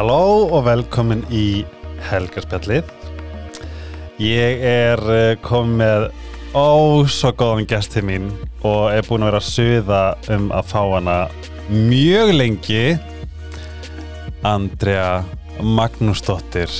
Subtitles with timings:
[0.00, 1.60] Halló og velkomin í
[2.08, 2.86] Helgarspjallið.
[4.16, 6.04] Ég er eh, komið með
[6.56, 8.30] ó svo góðan gesti mín
[8.64, 9.98] og er búin að vera að suða
[10.32, 11.18] um að fá hana
[11.68, 12.86] mjög lengi.
[14.40, 15.20] Andrea
[15.60, 16.72] Magnúsdóttir.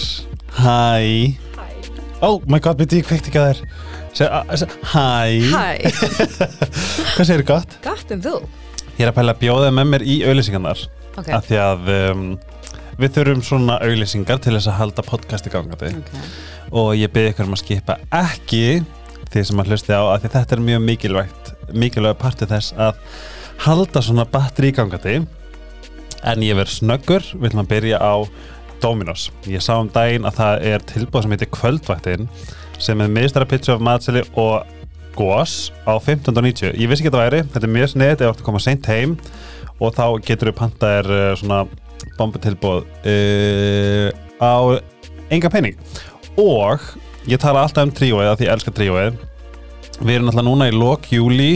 [0.57, 1.37] Hæ.
[1.61, 1.69] Hæ.
[2.25, 3.61] Oh my god, byrju, ég kveikt ekki að
[4.17, 4.73] þér.
[4.95, 5.05] Hæ.
[5.53, 5.93] Hæ,
[7.19, 7.77] Hvað segir gott?
[7.85, 8.39] gott um þú.
[8.95, 10.89] Ég er að pæla að bjóða með mér í auðlýsingarnar.
[11.19, 11.29] Ok.
[11.37, 12.25] Af því að um,
[13.01, 15.93] við þurfum svona auðlýsingar til þess að halda podcasti gangandi.
[16.03, 16.31] okay.
[16.71, 18.65] og ég byrði ykkur um að skipa ekki
[19.31, 22.99] því sem að hlusti á að þetta er mjög mikilvægt mikilvæg partið þess að
[23.65, 25.21] halda svona batteri gangandi
[26.27, 28.15] en ég verð snöggur ætlum að byrja á
[28.81, 32.29] Dominos ég sá um daginn að það er tilbúð sem heitir Kvöldvaktin
[32.81, 34.67] sem er miðstara pizza af matseli og
[35.17, 38.31] gós á 15.90 ég vissi ekki að það væri, þetta er mjög sniðt ef þú
[38.33, 39.17] ert að koma seint heim
[39.81, 41.61] og þá getur við pantaðir uh, svona
[42.21, 44.09] bombutilbúð uh,
[44.41, 44.55] á
[45.33, 45.77] enga penning
[46.41, 46.85] og
[47.29, 49.19] ég tala alltaf um tríóið því ég elska tríóið
[50.01, 51.53] við erum alltaf núna í lok júli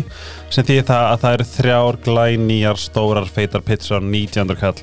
[0.52, 4.56] sem því það að það eru þrjár glænýjar stórar feitar pizza 19.
[4.60, 4.76] kall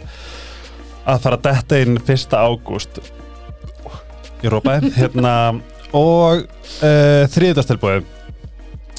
[1.09, 2.37] að fara detta inn 1.
[2.37, 3.01] ágúst
[4.41, 5.35] ég rópaði hérna
[5.97, 8.05] og uh, þriðdastilbúið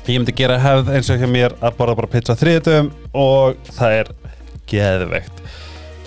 [0.03, 3.99] ég myndi gera hefð eins og hjá mér að borða bara pizza þriðdum og það
[4.01, 4.15] er
[4.71, 5.43] geðveikt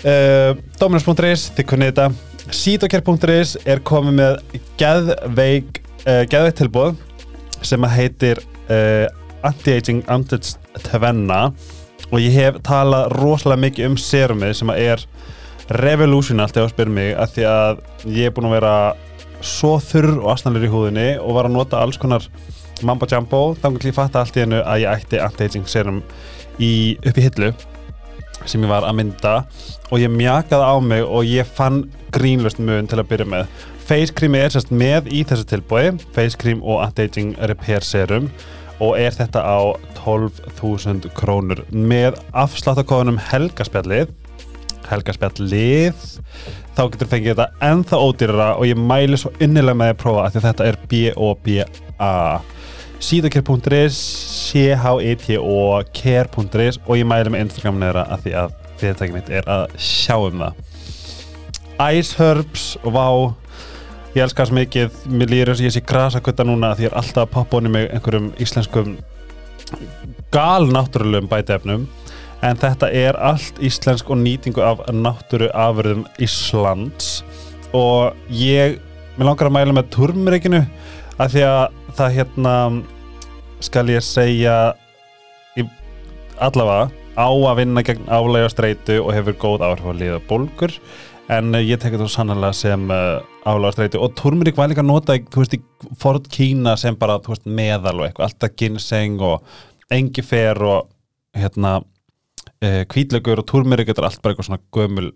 [0.06, 2.08] uh, Dominus.is, þið kunnið þetta.
[2.54, 7.00] Sítokær.is er komið með geðveik uh, geðveikt tilbúð
[7.66, 9.06] sem að heitir uh,
[9.46, 11.50] Anti-Aging Amtits Tvenna.
[12.12, 15.06] Og ég hef talað rosalega mikið um serumið sem að er
[15.82, 17.80] revolutionalt ef að spyrja mig að því að
[18.14, 18.74] ég er búin að vera
[19.42, 22.28] svo þurr og asnalur í húðinni og var að nota alls konar
[22.86, 23.56] mambo jumbo.
[23.58, 26.04] Þannig að ég fatta allt í hennu að ég ætti anti-aging serum
[26.62, 27.50] í, upp í hillu
[28.44, 29.36] sem ég var að mynda
[29.90, 33.48] og ég mjakaði á mig og ég fann grínlust mun til að byrja með.
[33.86, 38.28] Face cream er sérst með í þessu tilbúi face cream og anti-aging repair serum
[38.82, 39.58] og er þetta á
[40.02, 44.10] 12.000 krónur með afsláttakóðunum helgaspjallið.
[44.86, 46.02] Helgaspjallið
[46.76, 50.44] þá getur fengið þetta ennþá ódýrara og ég mæli svo innilega með að prófa að
[50.44, 52.12] þetta er B-O-B-A
[53.04, 53.96] síðakær.is
[54.50, 59.50] c-h-e-t og care.is og ég mæli með Instagram neðra að því að fyrirtækið mitt er
[59.50, 60.62] að sjá um það.
[61.96, 63.06] Ice Herbs og vá
[64.16, 66.98] ég elskar svo mikið, mér lýður eins og ég sé grasakutta núna því ég er
[67.02, 68.96] alltaf að poppa honni mig einhverjum íslenskum
[70.32, 71.86] galnáttúrulegum bætefnum
[72.44, 77.22] en þetta er allt íslensk og nýtingu af náttúru afurðum Íslands.
[77.76, 78.78] Og ég,
[79.16, 80.62] mér langar að mæla með turmurikinu
[81.16, 82.54] af því að það hérna
[83.64, 84.56] skal ég segja
[85.56, 85.64] í,
[86.42, 90.74] allavega á að vinna gegn álega streitu og hefur góð áhrif að liða bólgur.
[91.32, 94.02] En uh, ég tekja þetta sannlega sem uh, álega streitu.
[94.04, 95.62] Og turmurik var líka að nota þú veist í
[95.98, 99.56] Ford Kína sem bara þú veist, meðal og eitthvað, alltaf ginseng og
[99.96, 100.90] engifer og
[101.36, 105.10] hérna uh, kvítlaugur og turmurik þetta er allt bara eitthvað svona gömul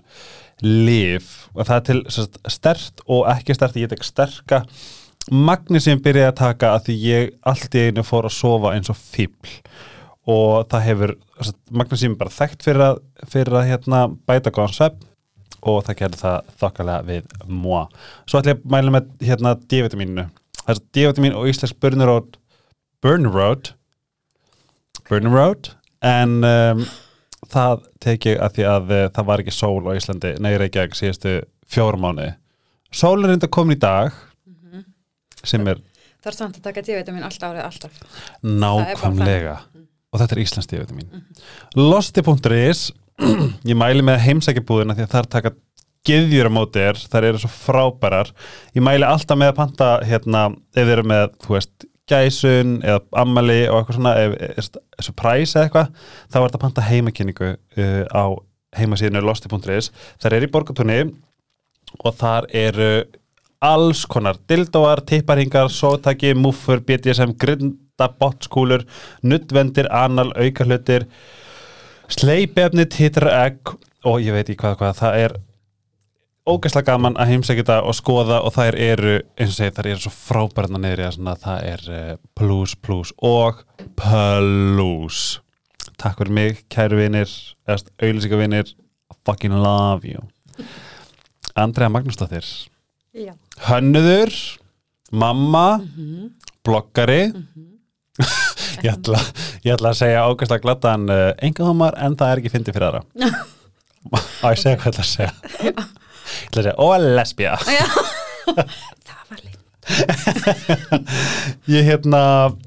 [0.64, 2.00] lif og það er til
[2.52, 4.64] stert og ekki stert, ég tek sterka
[5.30, 8.90] Magni sem byrjaði að taka að því ég allt í einu fór að sofa eins
[8.90, 9.52] og fíbl
[10.30, 11.12] og það hefur
[11.72, 12.98] Magni sem bara þekkt fyrir að,
[13.30, 14.98] fyrir að hérna, bæta góðan svepp
[15.60, 17.84] og það gerði það þokkalega við moi.
[18.28, 20.26] Svo ætlum ég að mæla með hérna D-vitamínu.
[20.60, 22.36] Það er D-vitamín og íslensk Burneroad
[23.00, 23.72] Burneroad
[25.08, 25.72] Burneroad
[26.04, 26.82] en um,
[27.50, 30.96] það tek ég að því að uh, það var ekki sól á Íslandi, nei Reykjavík
[30.98, 31.38] síðustu
[31.70, 32.34] fjórum mánuði.
[32.90, 34.16] Sól er enda komin í dag
[35.44, 35.80] sem er
[36.20, 38.00] Það er samt að taka D-vitamin alltaf árið alltaf.
[38.44, 39.54] nákvæmlega.
[40.12, 41.22] Og þetta er Íslands D-vitamin.
[41.78, 42.82] Losti.is
[43.70, 45.54] ég mæli með heimsækjabúðina því að þar taka
[46.08, 48.34] geðjur á móti er, þar eru svo frábærar.
[48.76, 50.44] Ég mæli alltaf með að panta hérna,
[50.74, 54.70] ef þið eru með, þú veist gæsun eða ammali og eitthvað svona ef
[55.04, 55.90] surprise eða eitthvað
[56.32, 58.24] þá er þetta panta heimakynningu uh, á
[58.78, 59.90] heimasíðinu losti.is
[60.22, 61.00] þar er í borgatúni
[62.04, 62.90] og þar eru
[63.60, 68.86] alls konar dildóar, tipparhingar, sótaki, múffur, BDSM, grinda, botskúlur,
[69.22, 71.06] nuttvendir, anal, aukahlutir,
[72.08, 73.74] sleipefni, titra egg
[74.08, 75.36] og ég veit ekki hvað hvað, það er
[76.48, 80.04] ógæslega gaman að heimsækja þetta og skoða og þær eru, eins og segið, þær eru
[80.06, 82.10] svo frábærna í að svona, það er uh,
[82.40, 83.60] plus, plus og
[84.00, 85.22] plus.
[86.00, 87.28] Takk fyrir mig, kæru vinir,
[87.68, 88.72] auðlýsika vinir,
[89.28, 90.24] fucking love you.
[91.60, 92.46] Andrea Magnúsdóttir
[93.12, 93.34] Já.
[93.68, 94.34] Hönnuður,
[95.12, 95.66] mamma,
[96.66, 97.22] bloggari.
[98.80, 99.18] Ég, ætla,
[99.60, 103.02] ég ætla að segja ágæslega glattan uh, engahumar en það er ekki fyndið fyrir aðra.
[104.40, 105.32] Á ég segja hvað ég ætla að segja.
[105.60, 105.80] Ég
[106.46, 107.52] ætla að segja, og lesbía.
[107.68, 107.86] Já,
[109.10, 109.58] það var líf.
[111.74, 112.22] Ég hérna,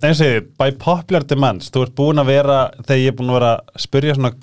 [0.06, 3.34] eins og ég, by popular demands Þú ert búin að vera, þegar ég er búin
[3.34, 4.34] að vera að spyrja svona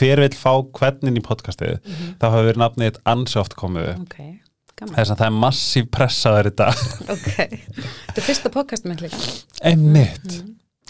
[0.00, 1.80] hver vill fá hvernig í podcastið,
[2.18, 4.06] þá hafa verið nafnið eitt ansóft komið upp.
[4.06, 4.49] Ok, gaman.
[4.80, 6.82] Þess að það er massíf pressaður í dag
[7.14, 9.20] Ok, þetta er fyrsta podcast mitt líka.
[9.68, 10.38] Einmitt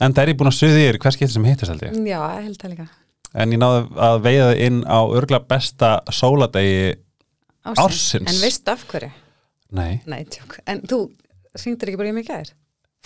[0.00, 2.20] En það er ég búin að suði yfir hvers getur sem hittist held ég Já,
[2.40, 2.86] held það líka.
[3.40, 6.94] En ég náði að veiða það inn á örgla besta sóladegi
[7.78, 8.30] Ársins.
[8.30, 9.10] En veistu af hverju?
[9.76, 10.24] Nei, Nei.
[10.66, 11.04] En þú
[11.58, 12.54] syngdur ekki bara í mig gær?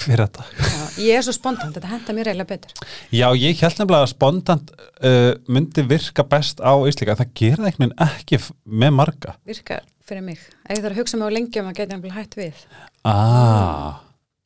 [0.00, 2.72] fyrir þetta Já, ég er svo spontant, þetta henda mér eiginlega betur.
[3.14, 7.68] Já, ég held nefnilega að spontant uh, myndi virka best á Íslika Það gera það
[7.70, 8.40] einhvern veginn ekki
[8.82, 10.38] með marga Virkar fyrir mig.
[10.68, 12.64] Ef ég þarf að hugsa mig á lengi um að geta nefnilega hætt við.
[13.04, 14.00] ah,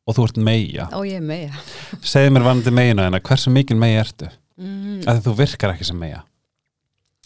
[0.08, 1.72] Og þú ert meia Ó, ég er með það.
[2.08, 4.30] Segðu mér vanandi meina hérna, hversu mikil meia ertu?
[4.56, 6.22] Mm, því þú virkar ekki sem meia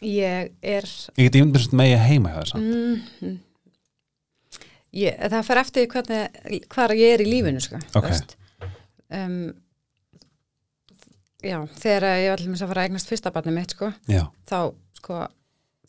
[0.02, 0.88] ég er...
[1.14, 3.36] Ég get ímyndið sem meia heima hjá þess Mm,
[4.98, 6.40] ég, það fer eftir hvernig,
[6.74, 7.78] hvar ég er í lífinu, sko.
[7.94, 8.08] þú Ok.
[8.10, 8.34] veist.
[9.12, 9.36] Um,
[11.42, 13.92] já, þegar ég var allir að fara að eignast fyrsta barnið mitt, sko.
[14.10, 14.58] Já, þá
[14.98, 15.20] sko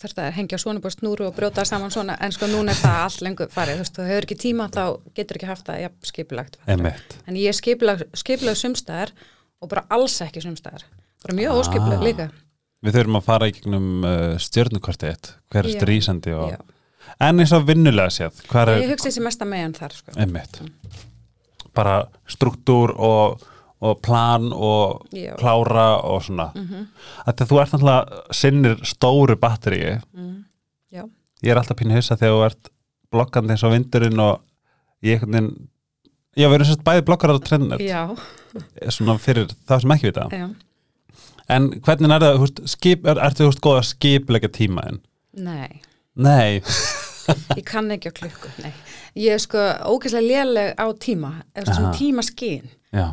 [0.02, 2.98] þurfti að hengja svona búið snúru og brjóta saman svona en sko núna er það
[3.04, 4.84] allt lengur farið þú veist, þú hefur ekki tíma þá
[5.16, 7.58] getur ekki haft það jafn skipulagt einmitt en ég er
[8.18, 9.14] skipulag sumstæðar
[9.62, 10.84] og bara alls ekki sumstæðar
[11.24, 11.60] bara mjög Ah.
[11.62, 12.30] óskipulag líka
[12.84, 16.50] Við þurfum að fara í gegnum uh, stjörnukortið eitt, hver er strísandi og...
[16.52, 16.58] Já.
[17.24, 20.16] En eins og vinnulega séð, hver ég er hugsa þessi mesta meðan þar sko.
[20.20, 20.58] einmitt?
[21.72, 21.94] Bara
[22.28, 23.46] struktúr og,
[23.84, 25.34] og plan og Já.
[25.40, 26.52] klára og svona.
[26.56, 26.68] Mm.
[26.68, 26.88] -hmm.
[27.28, 30.00] Þú ert náttúrulega sinnir stóru batteríi.
[30.14, 30.44] mm,
[31.44, 32.70] Ég er alltaf pínu hissa þegar þú ert
[33.12, 34.42] blokkandi eins og vindurinn og
[35.04, 35.68] ég einhvern veginn...
[36.38, 38.08] Já, við erum sérst bæði blokkar á trendnet, já,
[38.90, 40.28] svona fyrir það sem ekki vita.
[40.32, 40.48] já
[41.50, 45.02] En hvernig er það, húst, skip, er, ertu þú veist góð að skipleika tímaðin?
[45.34, 45.82] nei,
[46.16, 46.62] Nei,
[47.60, 48.72] ég kann ekki á klukku nei.
[49.20, 49.62] ég er sko
[49.94, 51.32] ógeðslega léleg á tíma
[51.98, 52.26] tíma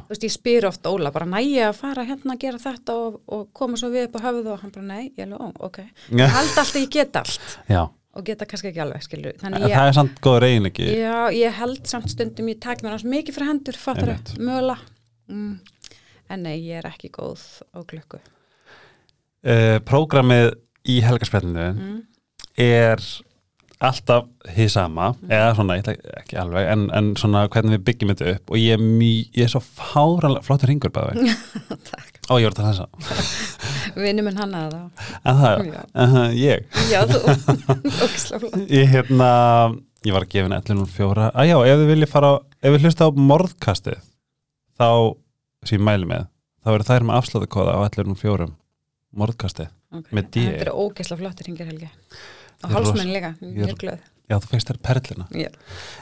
[0.09, 3.47] veist, ég spyr oft Óla, bara næja að fara hérna að gera þetta og, og
[3.57, 6.53] koma svo við upp á höfuð og hann bara, nei, ég ó, ok ég held
[6.53, 7.83] alltaf ég get allt já.
[7.87, 9.07] og geta kannski ekki alveg,
[9.41, 10.91] þannig það er samt góð reynleiki.
[11.01, 14.35] já, ég held samt stundum ég takk mér hans mikið fyrir hendur, fattar Einmitt.
[14.37, 14.79] mögulega
[15.33, 15.57] mm.
[16.35, 18.21] en nei, ég er ekki góð á klukku
[19.41, 20.51] Uh, prógramið
[20.85, 21.93] í helgarspjallinu mm.
[22.61, 23.01] er
[23.81, 25.77] alltaf hið sama, eða svona,
[26.21, 29.47] ekki alveg, en, en svona hvernig við byggjum þetta upp og ég er, mý, ég
[29.47, 31.33] er svo fáranlega, flottur ringur bæði.
[31.91, 32.87] takk, Ó, ég voru að þessa.
[34.05, 35.81] vinnu minn hann að það En það, Já.
[36.05, 36.67] uh, ég.
[36.93, 37.23] já, þú,
[38.05, 39.31] ógislega Ég hérna,
[40.07, 41.31] ég var að gefa henni 11.04.
[41.33, 42.31] Að já, ef þið viljið fara,
[42.61, 44.03] ef við hlusta á morðkastið,
[44.81, 44.89] þá,
[45.67, 46.29] sem ég mæli með,
[46.61, 48.51] þá eru þær með afsláttakóða á 11.04.
[49.21, 49.73] Morðkastið.
[49.91, 50.13] okay.
[50.21, 50.45] Með D.
[50.47, 51.89] þetta er ógislega flottir hringir helgi
[52.65, 54.01] og hálsmenn líka, mjög glöð.
[54.31, 55.27] Já, þú feist þær perlina.
[55.35, 55.49] já,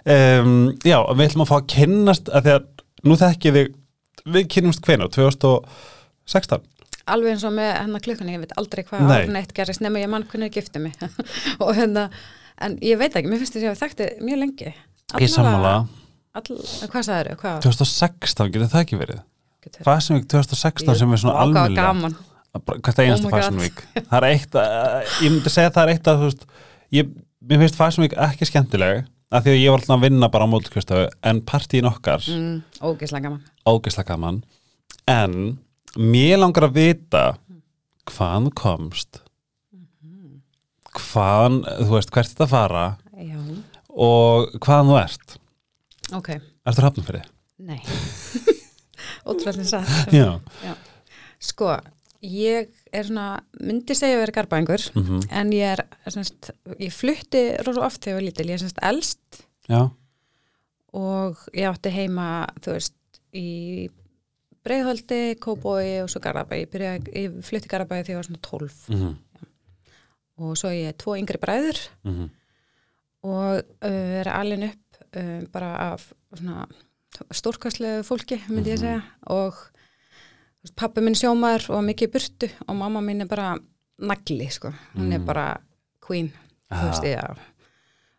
[0.05, 2.67] Um, já, við ætlum að fá að kynnast að því að
[3.09, 3.71] nú þekki þig
[4.29, 6.61] við kynnumst hvenær, 2016
[7.09, 10.11] alveg eins og með hennar klukkan ég veit aldrei hvað árun eitt gerist nema ég
[10.13, 10.93] mann hvernig ég gifti mig.
[11.65, 12.09] Og hérna,
[12.61, 14.73] en ég veit ekki mér finnst þess að ég hef þekkti mjög lengi.
[15.25, 15.73] Ég sammála,
[16.37, 16.59] all,
[16.93, 19.23] hvað sagður þau, hvað 2016 getur það ekki verið?
[19.65, 22.13] Getur- Fashion Week 2016 sem er svona Vá,
[22.67, 23.35] hvert einasta Oh.
[23.35, 23.83] Fashion Week.
[23.97, 26.45] Það er eitt, að, ég myndi segja að það er eitt að þú veist,
[26.99, 27.13] ég,
[27.51, 30.47] mér finnst Fashion Week ekki skemmtileg af því að ég var alltaf að vinna bara
[30.49, 33.43] á mótkjöstafu en partíin okkar, mm, ógislega gaman.
[33.69, 34.43] Ógeðslega gaman.
[35.09, 35.59] En
[35.97, 37.25] mér langar að vita
[38.09, 39.21] hvaðan komst.
[40.99, 42.85] Hvaðan, þú veist, hvert þetta fara
[43.21, 43.37] já,
[43.93, 45.37] og hvaðan þú ert.
[46.17, 46.31] Ok,
[46.69, 47.27] Ertu hafnum fyrir?
[47.59, 47.81] nei.
[49.29, 50.39] Ótrúlega satt Já.
[51.43, 51.75] Sko,
[52.25, 57.45] ég er svona myndi segja að vera garbaðingur mm en ég er, semst, ég flutti
[57.67, 59.91] rosa oft þegar ég var lítil, ég er semst elst Já,
[60.97, 62.95] og ég átti heima, þú veist,
[63.37, 63.89] í
[64.65, 66.63] Breiðholti, Kóbói og svo Garabæi.
[66.63, 69.17] Ég, byrjaði, ég flytti Garabæi þegar ég var svona 12 mm
[70.39, 72.29] og svo ég er tvo yngri bræður -hmm.
[73.27, 76.67] og uh, er alin upp uh, bara af svona
[77.31, 79.55] stórkastlegu fólki, myndi ég segja og
[80.77, 83.57] pappi minn sjómaður og mikið burtu og mamma mín er bara
[83.99, 84.73] nagli, sko.
[84.97, 85.25] Hún er Mm.
[85.27, 85.61] bara
[86.01, 86.33] queen,
[86.71, 86.85] Ah.
[86.91, 87.37] veist, já.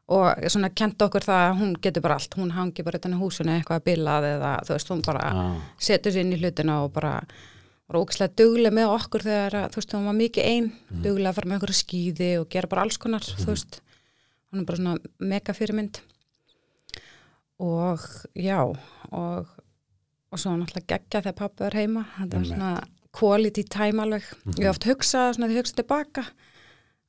[0.10, 3.19] Og svona kent okkur það að hún getur bara allt, hún hangi bara utan í
[3.19, 5.62] húsinu eitthvað bilað eða þú veist, hún bara ah.
[5.77, 7.22] setur sér inn í hlutina og bara
[7.89, 11.03] var ógæslega duglega með okkur þegar að, þú veist, hún var mikið ein, Mhm.
[11.03, 13.81] duglega að fara með okkur skýði og gera bara alls konar, þú veist
[14.51, 16.00] hún er bara svona mega fyrirmynd
[17.60, 18.00] og
[18.36, 18.75] já
[19.12, 19.48] og,
[20.29, 22.05] og svo náttúrulega geggja þegar pappi er heima.
[22.19, 22.51] Þetta Einmitt.
[22.53, 22.71] svona
[23.15, 24.24] quality time alveg.
[24.45, 24.55] Mhm.
[24.59, 26.25] ég hef oft hugsað svona ég hugsa tilbaka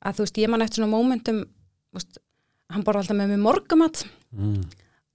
[0.00, 1.46] að þú veist, ég man eftir svona
[1.92, 2.18] veist,
[2.70, 4.60] hann borði alltaf með mig morgumat mm.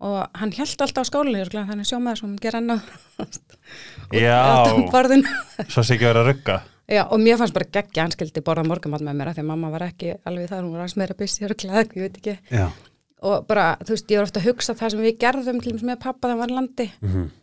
[0.05, 2.77] og hann held alltaf á örugglega, þannig sjómaður sem ger enn á
[4.25, 4.39] Já,
[5.71, 6.57] svo sé ekki að vera að rugga.
[6.85, 9.49] Já, og mér fannst bara geggja hann skildi borða morgumat með mér af því að
[9.49, 12.35] mamma var ekki alveg þar, hún var aðeins meira busy og glæð, ég veit ekki.
[12.51, 12.67] Já,
[13.25, 16.27] og bara, þú veist, ég var ofta að hugsa það sem við gerðum með pappa
[16.27, 16.91] þegar hann var landi.
[17.01, 17.33] Mhm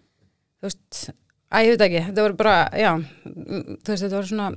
[0.62, 1.02] þú veist,
[1.52, 2.02] að ég veit ekki.
[2.08, 4.50] Þetta voru bara, já mm, þú veist, þetta voru svona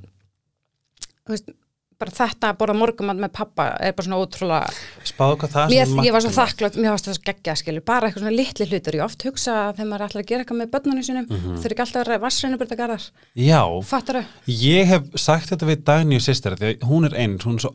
[1.25, 1.53] þú veist,
[1.95, 4.71] bara þetta að borða morgumat með pappa er bara svona ótrúlega
[5.07, 8.09] Spáðu hvað það mér, ég var svo þakklátt, mér varst það svo geggja skilur, bara
[8.09, 10.73] eitthvað svona litli hlutur, ég oft hugsa að þegar maður ætlar að gera eitthvað með
[10.75, 11.55] börnunum sínum Mhm.
[11.55, 13.05] þau eru ekki alltaf að vera vassreinubyrta garðar
[13.39, 14.25] Já, fattar þau?
[14.59, 17.73] ég hef sagt þetta við Dagný og sýstir því hún er eins, hún er svo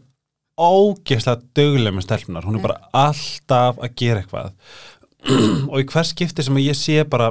[0.60, 4.52] ógeðslega döguleg með stelpunar, hún er bara alltaf að gera eitthvað.
[5.72, 7.30] Og í hver skipti sem ég sé bara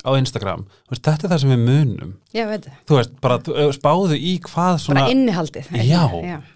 [0.00, 2.16] á Instagram, veist, þetta er það sem við munum.
[2.34, 3.38] Já, veit þau, þú veist, bara
[3.76, 6.02] spáðu í hvað svona bara innihaldið Já.
[6.08, 6.50] það er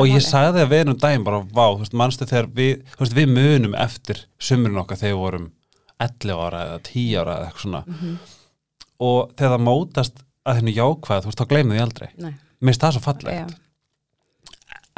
[0.00, 3.04] og ég sagði að við erum daginn bara, vá, þú veist, manstu þegar við þú
[3.04, 5.48] veist, við munum eftir sumurinn okkar þegar við vorum
[6.00, 7.82] 11 ára eða 10 ára eða eitthvað svona.
[7.86, 8.14] Mhm.
[9.00, 12.08] og þegar það mótast að henni jákvæð, þú veist, þá gleymið því aldrei.
[12.20, 13.46] Mér finnst það svo falleg já.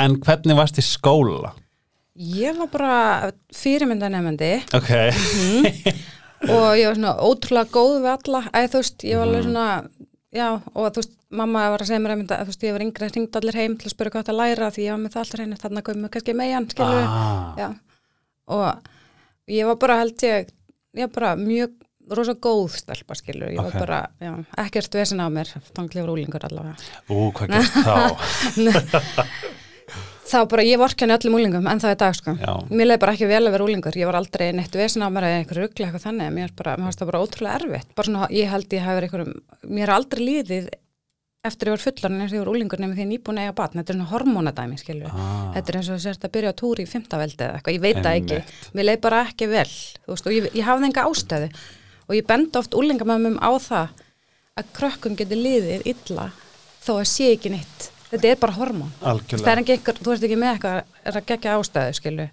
[0.03, 1.53] en hvernig varst í skóla?
[2.12, 2.97] Ég var bara
[3.57, 4.91] fyrirmyndanemandi ok,
[6.49, 8.40] og ég var svona ótrúlega góð við alla.
[8.52, 9.66] Eða þú veist, ég var alveg svona
[10.32, 13.11] já, og þú veist, mamma var að segja mér að þú veist, ég var yngri,
[13.12, 15.38] hringd allir heim til að spura hvað það læra því ég var með það alltaf
[15.40, 17.68] hreinu, þarna komum við kannski megin, skilur ah, já,
[18.52, 18.92] og
[19.52, 20.52] ég var bara held ég,
[20.99, 21.78] ég var bara mjög
[22.12, 23.68] rosa góð stelpa, skilur ég Ok.
[23.70, 24.32] var bara, já,
[24.64, 26.76] ekkert vesen á mér tanglefur úlingur allavega.
[27.08, 27.94] Ú, hvað gerst þá?
[30.33, 32.35] þá bara, ég vorkenni öllum úlingum en það er dag, sko.
[32.41, 32.53] Já.
[32.73, 35.27] mér leiði bara ekki vel að vera úlingur, ég var aldrei neitt vesen á mér
[35.29, 38.29] eða einhver ruggla eitthvað þannig, mér bara, mér fannst það bara ótrúlega erfitt, bara svona,
[38.33, 39.43] ég held ég hafi verið einhverjum,
[39.77, 40.71] mér er aldrei líðið
[41.43, 43.47] eftir ég var fullarinn eins og ég var úlingur nefnir því ég er nýbúin að
[43.49, 45.49] eiga batn, þetta er svona hormónadæmi skilju, Ah.
[45.57, 47.97] þetta er eins og sért að byrja á túri í fymtaveldi eða eitthvað, ég veit
[47.99, 48.39] það ekki.
[48.79, 49.73] Mér leið bara ekki vel,
[50.07, 50.87] veist, og ég, ég hafði
[52.21, 52.27] ég
[54.62, 56.31] að
[56.87, 60.26] þó að sé ekki neitt þetta er bara hormón það er ekki einhver, þú ert
[60.28, 62.28] ekki með eitthvað er að gegja ástæðu, skilu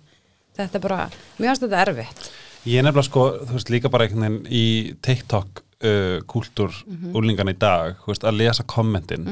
[0.59, 0.99] þetta er bara,
[1.39, 2.29] mér finnst þetta erfitt
[2.67, 4.63] ég er nefnilega sko, þú veist, líka bara einhvern veginn í
[5.05, 7.13] TikTok uh, kúltúr Mhm.
[7.15, 9.25] úlingan í dag, þú veist, að lesa kommentin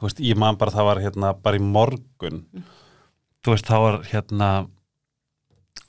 [0.00, 2.64] þú veist, ég man bara það var hérna bara í morgun Mhm.
[3.44, 4.48] þú veist, það var hérna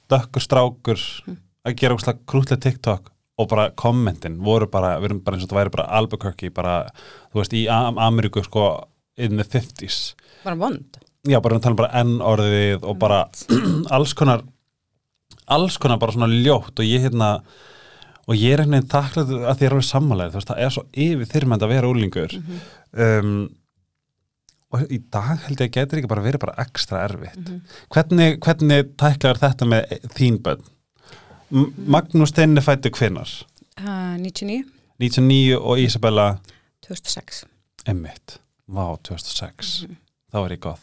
[0.09, 1.37] dökkur strákur Mhm.
[1.65, 5.49] að gera úrslega krútlega TikTok og bara kommentin voru bara, við erum bara eins og
[5.49, 6.89] það væri bara Albuquerque, bara,
[7.33, 8.83] þú veist, í Am Ameríku sko,
[9.17, 10.99] in the 50s bara vond?
[11.23, 13.21] Já, bara við tala bara N-orðið og bara
[13.95, 14.43] alls konar
[15.51, 17.35] alls konar bara svona ljótt og ég hérna
[18.23, 20.73] og ég er veginn þakklæð að því ég er alveg sammálega þú veist, það er
[20.75, 23.33] svo yfir þyrmend að vera úlingur um,
[24.73, 27.51] og í dag held ég að getur ekki bara verið bara ekstra erfitt.
[27.93, 30.63] Hvernig, hvernig tæklar þetta með þín bönn
[31.53, 33.29] Magnús Steinn er fættu hvinnar
[33.77, 34.63] uh, 99,
[35.03, 36.27] 99 og Isabella
[36.87, 37.43] 2006
[37.91, 39.73] Emmitt, vá 2006
[40.33, 40.81] þá er ég góð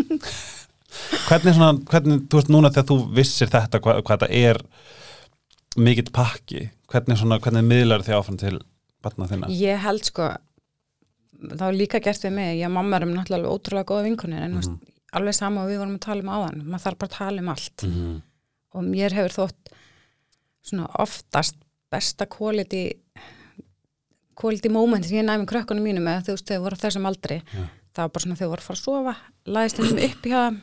[1.28, 4.62] hvernig svona hvernig, þú veist núna þegar þú vissir þetta hvað, hvað þetta er
[5.78, 8.56] mikill pakki hvernig svona, hvernig miðlar þið áfram til
[9.04, 9.50] barna þinna?
[9.54, 10.32] Ég held sko
[11.40, 14.50] það var líka gert við mig, ég og mamma erum náttúrulega ótrúlega góða vinkunir en
[14.50, 14.60] mm Mhm.
[14.60, 16.58] veist, alveg sama og við vorum að tala um áðan.
[16.66, 17.82] Maður þarf bara að tala um allt.
[17.82, 18.22] -hmm.
[18.74, 19.72] og mér hefur þótt
[20.62, 21.56] svona oftast
[21.90, 22.92] besta quality
[24.40, 27.62] quality moment sem ég næmi krökkunum mínum eða þú veist þegar voru þessum aldri Já.
[27.94, 29.14] það var bara svona þegar voru að fara að sofa
[29.56, 30.60] læðist þeim upp í það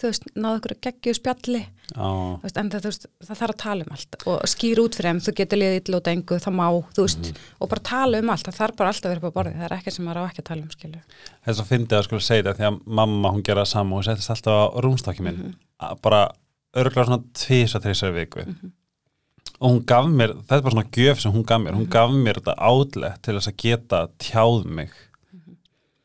[0.00, 1.60] þú veist, náðu ykkur að geggju spjalli
[1.92, 2.08] á,
[2.40, 5.10] þú veist, en það, veist, það þarf að tala um allt og skýra út fyrir
[5.10, 6.64] þeim, þú getur liðið illa út engu, það má,
[6.96, 9.36] þú veist, og bara tala um allt það þarf bara alltaf að vera upp á
[9.36, 11.02] borði, það er ekki sem maður á ekki að tala um skilu.
[11.44, 14.06] þess að fyndi að skulle segja þetta því að mamma hún gera það sama og
[14.08, 15.54] settist alltaf á rúmstakki minn.
[15.80, 16.22] Að bara
[16.80, 18.46] örgulega svona tvisa þrísar viku
[19.60, 22.10] og hún gaf mér, þetta er bara svona gjöf sem hún gaf mér, hún gaf
[22.16, 24.90] mér þetta átlet til þess að geta tjáð mig.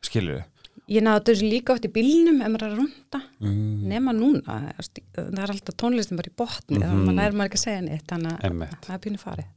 [0.06, 0.44] Skilju
[0.86, 4.44] Ég náðu þessu líka oft í bílnum ef maður er að runda, mm, nema núna
[4.46, 7.82] það er- alltaf tónlistin bara í botni þannig að maður er maður ekki að segja
[7.82, 9.48] neitt þannig að það er pínu farið.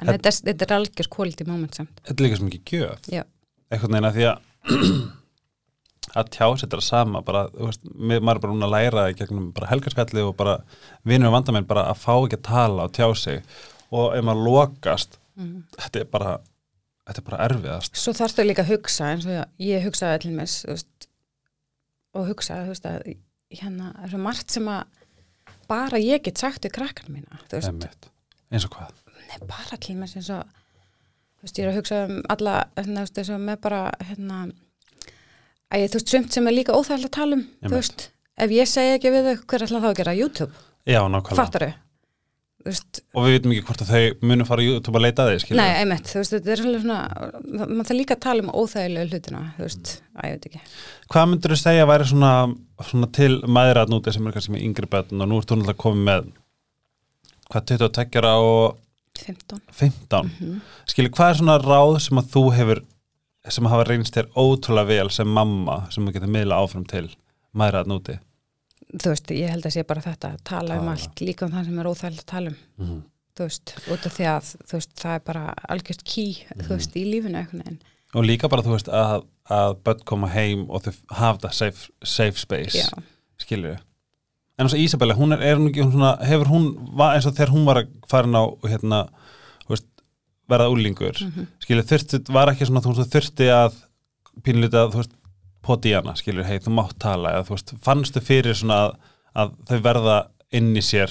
[0.00, 2.00] En þetta, er- þetta er algjör quality moment samt.
[2.06, 3.24] Þetta er líka sem ekki gjöf.
[3.68, 4.38] Eitthvað neina því að
[6.14, 9.48] að tjá sér þetta sama bara, veist, maður er bara núna að læra í gegnum
[9.70, 10.58] helgarspjalli og bara
[11.08, 13.42] vinur og vandamenn bara að fá ekki að tala og tjá sig.
[13.88, 15.18] Og ef maður lokast
[15.78, 16.36] þetta er bara
[17.08, 17.96] þetta er bara erfiðast.
[17.96, 21.08] Svo þarfstu líka að hugsa eins og ég, ég hugsaði allir með veist,
[22.16, 23.10] og hugsaði veist, að
[23.54, 24.82] hérna er svo margt sem að
[25.68, 27.40] bara ég get sagt við krakkarna mína
[28.48, 28.94] eins og hvað?
[29.28, 33.42] Nei, bara til mér eins og ég er að hugsa um alla hérna, eins og
[33.44, 34.38] með bara hérna,
[35.72, 38.08] að ég, þú veist, sumt sem er líka óþægilega að tala um, þú veist
[38.38, 40.16] ef ég segi ekki við þau, hver ætla þá að gera?
[40.16, 41.68] YouTube, Já, nákvæmlega.
[41.68, 41.76] Þau
[42.68, 45.76] Og við veitum ekki hvort að þau munu fara YouTube að leita að skilur nei,
[45.78, 46.08] einmitt.
[46.10, 46.96] Þú veist, þetta er svolítið svona,
[47.70, 50.60] maður þarf líka að tala um óþægilegu hlutina, þú veist, að ég veit ekki.
[51.14, 52.32] Hvað myndur þú segja að væri svona,
[52.90, 55.22] svona til mæðrat núti sem er kannski með yngri börn?
[55.22, 56.28] Og nú ert þú náttúrulega komið með
[57.48, 58.76] hvað 22 ára og
[59.22, 60.60] 15 15 Mhm.
[60.92, 62.82] skilur, hvað er svona ráð sem að þú hefur
[63.54, 67.06] sem hafa reynst þér ótrúlega vel sem mamma sem þú getur miðla áfram til
[67.56, 68.18] mæðrat núti
[68.94, 70.96] þú veist, ég held að sé bara þetta að tala um Tala.
[70.96, 72.58] allt, líka um það sem er óþægilegt að tala um.
[72.78, 73.00] Mm.
[73.38, 76.96] þú veist, út af því að þú veist, það er bara algjört ký þú veist,
[76.96, 77.82] í lífinu eitthvað neginn
[78.16, 81.92] og líka bara þú veist að, að börn koma heim og þau hafa það safe,
[82.02, 82.88] safe space já,
[83.40, 83.76] skilur
[84.58, 87.28] en þess að Ísabella, hún er, er hún ekki hún svona, hefur hún, var eins
[87.28, 89.02] og þegar hún var að farin á hérna,
[90.48, 91.46] verða úlingur, mm Mhm.
[91.64, 93.74] skilur þurfti, var ekki svona, þú þurfti að
[94.42, 95.14] pínlítið að, þú veist,
[95.62, 98.94] poti í hana skilur, hei, þú mátt tala, eða þú veist fannstu fyrir svona að,
[99.36, 100.18] að þau verða
[100.52, 101.10] inn í sér,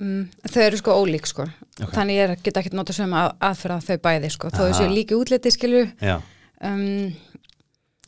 [0.00, 1.48] mm, þau eru sko ólík sko.
[1.82, 1.90] Ok.
[1.92, 5.50] þannig ég get ekki nota sömu að, aðferða þau bæði sko, þó þessu líki útliti
[5.52, 6.20] skilju já.
[6.64, 7.12] Um,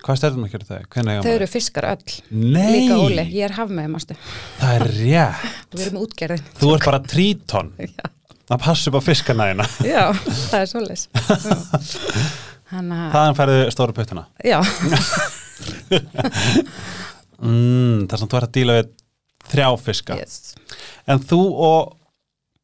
[0.05, 1.23] hvað stærðum að gera þau?
[1.25, 2.15] Þau eru fiskar öll.
[2.31, 4.17] Nei, líka óli, ég er hafmeði mástu
[4.61, 6.55] það er rétt.
[6.61, 8.09] Þú ert bara trítón já,
[8.57, 10.71] að passa upp á fiskanæðina já það er
[12.69, 14.25] að, þaðan færðu stóru puttuna.
[14.45, 14.59] Já,
[17.43, 18.91] mm, þar sem þú ert að díla við
[19.49, 20.19] þrjá fiska.
[20.21, 20.37] Yes.
[21.09, 21.95] En þú og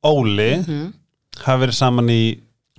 [0.05, 0.93] Óli mm
[1.41, 2.21] hafa verið saman í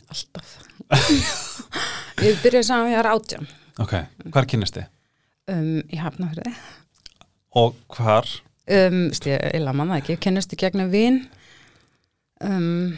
[0.07, 0.51] alltaf.
[2.21, 3.49] Við byrjuðum saman við erum átján.
[3.83, 3.95] Ok,
[4.31, 4.85] hvar kynnist þið?
[5.51, 6.53] um, í Hafnafjörði
[7.59, 8.29] og hvar?
[8.71, 11.19] um, ég laman það ekki, kennist í gegnum vin
[12.45, 12.95] um,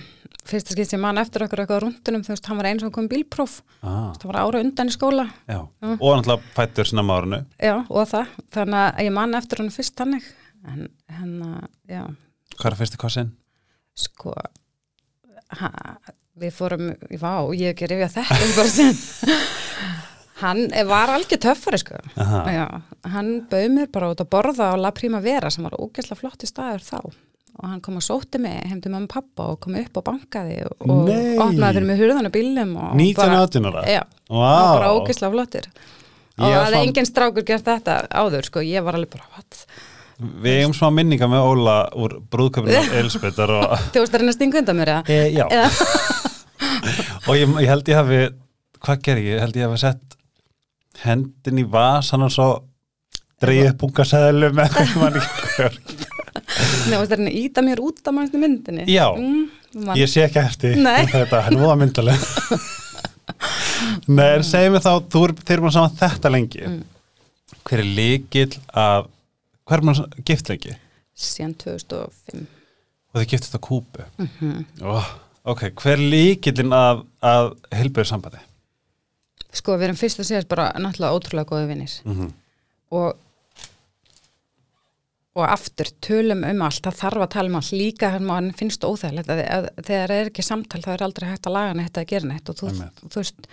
[0.47, 3.09] fyrsta skipt sem mann eftir okkur eitthvað rundunum, þú veist, hann var eins og kom
[3.11, 3.59] bílpróf.
[3.81, 5.27] Ah, það var ára undan í skóla.
[5.47, 5.59] Já.
[5.83, 5.97] Mm.
[5.99, 10.03] og náttúrulega fættur sinna márunu já, og það, þannig að ég mann eftir hann fyrst
[10.03, 10.29] hannig
[10.67, 10.87] en
[11.19, 12.03] hennar, já,
[12.57, 13.29] hvað er fyrsti kossin?
[13.97, 14.33] sko
[15.59, 15.69] ha,
[16.37, 16.89] við fórum,
[17.21, 19.37] vá, ég hef ekki rifjað þetta
[20.43, 21.97] hann var algjör töffari sko.
[22.17, 22.67] Já,
[23.09, 26.85] hann bauð mér bara út að borða á La Primavera sem var ógeðslega flotti staður
[26.85, 26.99] þá
[27.57, 30.05] og hann kom og sótti mig heim til mamma og pappa og kom upp og
[30.07, 31.35] bankaði og, og Nei.
[31.41, 33.83] opnaði fyrir mig hurðan og bílnum og 19 bara, átján ára?
[33.89, 34.97] já, það var bara Vá.
[35.01, 35.69] ógeðslega flottir
[36.37, 39.63] og það hefði smá- engin strákur gert þetta áður sko, ég var alveg bara, what?
[40.17, 44.37] Við eigum smá minninga með Óla úr brúðköpinu Elisabethar og, Þú veist að reyna að
[44.39, 45.03] stinga undan mér eða?
[45.13, 45.45] e, já.
[45.49, 45.69] Eða?
[47.27, 48.21] og ég, ég held ég hafi
[48.85, 49.27] hvað ger ég?
[49.35, 50.17] Ég held ég hafi sett
[51.03, 52.47] hendin í vasan og svo
[53.41, 55.75] dreigið bungasæðlu með hvað mann ekki hver
[56.35, 59.07] Nei, þú veist að reyna að íta mér út af mannstu myndinni Já.
[59.17, 60.75] mm, Ég sé ekki eftir
[61.13, 62.17] þetta, hann var myndaleg
[64.07, 66.83] Nei, en segjum við þá þú er, þeir eru búin saman þetta lengi Mm.
[67.67, 69.07] hver er líkil að
[69.67, 70.75] hver er maður gift lengi?
[71.17, 72.45] Síðan 2005
[73.13, 74.65] og þið giftist á kúpu mm -hmm.
[74.83, 75.07] oh,
[75.43, 78.39] ok, hver er líkilinn að, að heilbæður sambandi?
[79.53, 82.31] Sko, við erum fyrst og síðast bara náttúrulega ótrúlega góði vinnir Mm -hmm.
[82.91, 83.15] og
[85.37, 86.81] og aftur tölum um allt.
[86.87, 87.71] Það þarf að tala um allt.
[87.77, 89.29] Líka hann mann finnst óþægilegt
[89.85, 92.49] þegar er ekki samtal þá er aldrei hægt að laga neitt að gera neitt.
[92.49, 93.03] Og þú, Einmitt.
[93.13, 93.49] þú veist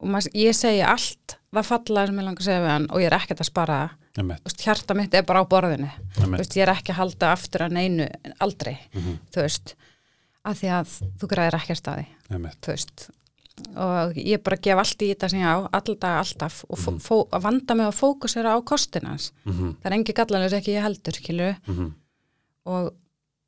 [0.00, 3.02] og maður, ég segi allt það falla sem ég langar að segja við hann og
[3.02, 3.78] ég er ekkert að spara.
[3.80, 3.96] Það.
[4.20, 5.90] Þú veist, hjarta mitt er bara á borðinu.
[6.16, 8.06] Þú veist, ég er ekki að halda aftur að neinu
[8.40, 9.18] aldrei, Mhm.
[9.34, 9.74] þú veist
[10.46, 12.06] að því að þú græðir ekkert að því.
[12.60, 13.10] Þú veist
[13.76, 16.64] og ég bara gef allt í þetta sem ég á alltaf, alltaf.
[16.68, 19.74] Og fó, að vanda mig að fókusera á kostinans Mm -hmm.
[19.82, 21.16] það er engi gallanlega ekki ég heldur
[21.66, 21.94] Mm
[22.64, 22.92] og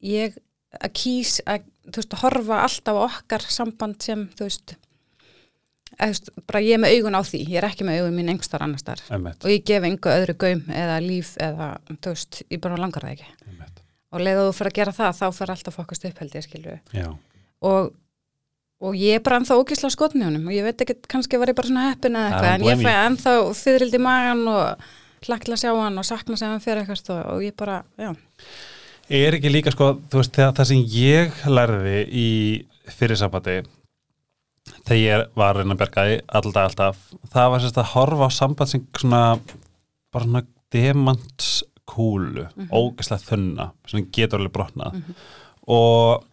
[0.01, 0.37] ég
[0.81, 4.75] að kýs að, veist, horfa alltaf á okkar samband sem, þú veist,
[6.01, 8.65] veist bara ég er með augun á því, ég er ekki með augun mín engstar
[8.65, 12.81] annars þar og ég gef engu öðru gaum eða líf eða, þú veist, ég bara
[12.81, 13.29] langar það ekki.
[13.49, 13.83] Einmitt.
[14.13, 16.47] og leið að þú fyrir að gera það, þá fyrir alltaf fokast upp held ég
[16.47, 17.09] skilur Já,
[17.69, 17.93] og,
[18.83, 21.59] og ég er bara ennþá ógisla skotni honum og ég veit ekki, kannski var ég
[21.59, 24.89] bara svona heppin eða eitthvað, en ég fæ ennþá fyririldi í magan og
[25.27, 28.11] hlakla sjá hann og sakna sem hann fyrir eitthvað og, og ég bara, já,
[29.23, 32.29] er ekki líka sko, þú veist, þegar það sem ég lærði í
[32.97, 33.61] fyrirsambandi
[34.87, 38.29] þegar ég var að reyna að berga í alltaf alltaf, það var sérst að horfa
[38.29, 39.23] á samband sem svona
[40.13, 45.01] bara svona demantskúlu mm ógæslega þunna, sem getur alveg brotnað.
[45.69, 46.25] Og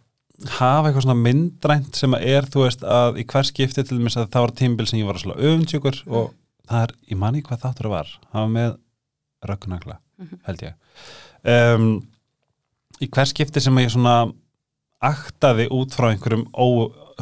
[0.48, 4.16] hafa eitthvað svona myndrænt sem að er, þú veist, að í hver skipti til dæmis
[4.16, 6.30] að það var tímbil sem ég var svona öfundsjúkur og
[6.70, 8.12] það er, ég mani hvað þáttur það var.
[8.32, 8.76] Það var með
[9.50, 9.98] röggnagla
[10.46, 10.74] held ég.
[11.48, 11.86] Um,
[13.00, 14.16] í hver skipti sem að ég svona
[15.00, 16.66] aktaði út frá einhverjum ó,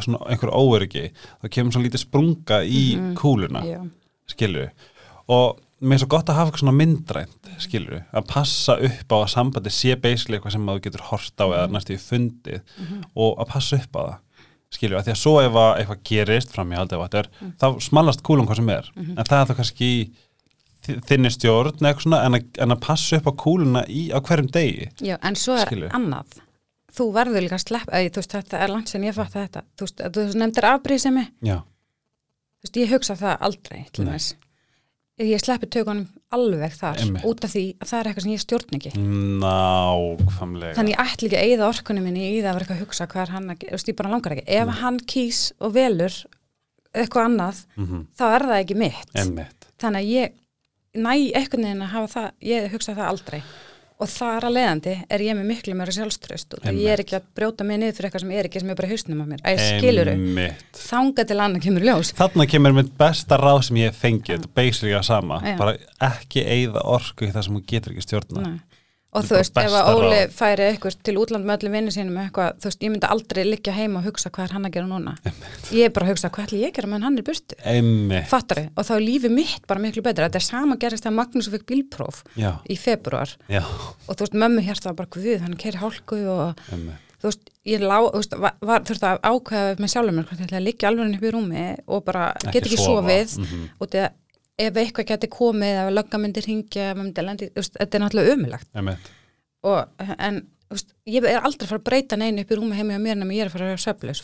[0.02, 1.04] svona, einhverju óöryggi
[1.42, 3.12] þá kemur svo lítið sprunga í Mhm.
[3.18, 3.78] kúluna já,
[4.26, 4.68] skilju
[5.28, 9.16] og mér er svo gott að hafa eitthvað svona myndrænt skilur að passa upp á
[9.18, 12.72] að sambandi sé basically eitthvað sem þú getur hort á eða næstu í fundið
[13.14, 14.16] og að passa upp á það
[14.74, 17.28] skilur, að því að svo ef að eitthvað gerist fram í haldið vatn
[17.60, 18.90] þá smallast kúlum hvað sem er.
[18.98, 19.90] En það er þá kannski
[21.08, 24.50] þinni stjórn eitthvað svona en að, en að passa upp á kúluna í, á hverjum
[24.54, 25.94] degi Já, en svo er Skilur.
[25.96, 26.38] annað.
[26.98, 29.88] Þú verður líka að sleppa, þú veist, þetta er langt sem ég fatt þetta, þú
[30.06, 33.82] að þú nefndir afbrísemi, já, þú veist, ég hugsa það aldrei,
[35.18, 37.24] ég sleppi tökunum alveg þar Einmitt.
[37.26, 38.92] út af því að það er eitthvað sem ég stjórn ekki.
[39.42, 40.74] Nákvæmlega.
[40.78, 43.08] Þannig ég ætla ekki að eyða orkunum minni í það að vera eitthvað að hugsa
[43.10, 44.46] hvað er hann að gera, ég bara langar ekki.
[44.58, 46.18] Ef hann kýs og velur
[46.94, 49.10] eitthvað annað, mm þá er það ekki mitt.
[49.18, 50.36] Emmitt þannig að ég
[50.98, 53.40] næ eitthvað neginn að hafa það, ég hugsa það aldrei
[53.98, 57.26] og þar að leiðandi er ég með miklu meira sjálfströst og ég er ekki að
[57.34, 59.42] brjóta mig niður fyrir eitthvað sem er ekki sem er bara hausnum á mér.
[59.42, 62.12] Að ég skiluru, emmitt þanga til annað kemur ljós.
[62.18, 65.74] Þarna kemur mitt besta ráð sem ég hef fengið, þetta er basically að sama, bara
[66.12, 68.46] ekki eigða orku í það sem hún getur ekki stjórna.
[68.46, 68.58] Nei.
[69.18, 72.58] Og þú veist, ef að Óli færi eitthvað til útland með öllum vinnu sínum eitthvað,
[72.62, 75.14] þú veist, ég myndi aldrei liggja heima og hugsa hvað er hann að gera núna.
[75.74, 77.58] Ég er bara að hugsa hvað ætli ég að gera meðan hann er burtu?
[78.30, 80.28] Fattari, og þá er lífið mitt bara miklu betra.
[80.28, 84.38] Þetta er sama gerist að Magnús fikk bílpróf já, í februar já, og þú veist,
[84.44, 88.20] mömmu hérta var bara guð, hann keiri hálku og emmitt, þú veist, ég lá, þú
[88.20, 91.32] veist, var, þurfti að ákveða með sjálfum mér ég ætla að liggja alveg upp í
[91.34, 93.02] rúmi og bara Ekki get ekki sofa.
[93.02, 94.04] sofið og þetta,
[94.58, 96.46] ef eitthvað geti komið ef lögga myndir
[96.98, 98.34] maður myndi þetta er náttúrulega
[98.80, 99.10] emmitt,
[99.68, 100.40] og, en,
[100.72, 103.36] veist, ég er aldrei fara að breyta neinu upp í rúmi heimi á mér nema
[103.36, 104.22] ég er fara að vera söflaus,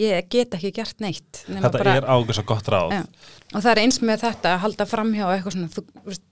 [0.00, 2.96] ég get ekki gert neitt Þetta bara, er águr svo gott ráð.
[2.96, 3.02] Já.
[3.52, 6.26] og það er eins með þetta að halda framhjá og eitthvað svona þú, veist,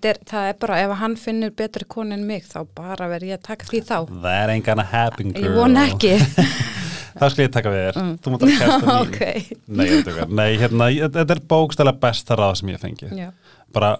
[0.00, 3.40] er, það er bara ef hann finnur betri konu en mig þá bara verð ég
[3.40, 3.96] að taka því þá.
[4.22, 5.50] That ain't gonna happen girl.
[5.50, 6.14] ég von ekki
[7.18, 9.00] Það skal ég taka við þér, þú mútt að kæsta mín.
[9.00, 9.20] ok,
[9.80, 13.12] Nei, ekki, nei, hérna, þetta er bókstælega besta ráð sem ég hef fengið.
[13.18, 13.28] já,
[13.74, 13.90] Bara,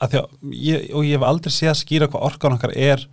[0.00, 3.06] að því að, ég, og ég hef aldrei séð að skýra hvað orkan okkar er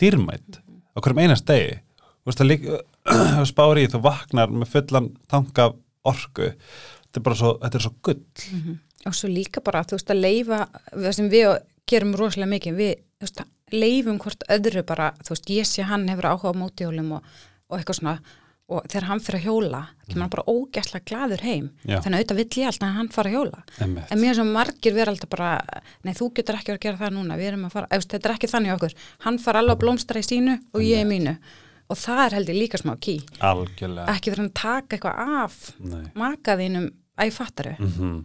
[0.00, 0.60] dýrmætt
[0.94, 1.78] á hverjum einast degi.
[2.24, 2.80] Þú veist, það líka,
[3.52, 5.70] spári í, þú vaknar með fullan tanka
[6.08, 6.52] orku.
[7.04, 8.20] Þetta er bara svo, þetta er svo gull.
[9.04, 10.62] og svo líka bara þú veist að leifa
[10.94, 11.50] það sem við
[11.90, 13.42] gerum rosalega mikið við þú veist,
[13.74, 17.26] leifum hvort öðru bara þú veist, ég sé hann hefur áhuga á mótihjólum og,
[17.68, 18.14] og eitthvað svona
[18.72, 21.98] og þegar hann fyrir að hjóla, kemur hann bara ógæslega glaður heim, Já.
[22.00, 24.06] þannig að auðvitað vill ég alltaf að hann fara að hjóla, Einmitt.
[24.10, 25.50] en mér sem margir vera alltaf bara,
[26.04, 28.94] nei þú getur ekki að gera það núna, fara, eða, þetta er ekki þannig okkur.
[29.26, 31.36] Hann fara alveg að blómstra í sínu og ég í mínu.
[31.92, 34.08] Og það er heldur líka smá ký Algjörlega.
[34.08, 36.06] ekki fyrir að taka eitthvað af Nei.
[36.16, 36.86] makaðinum
[37.20, 38.22] að ég fattaru Mm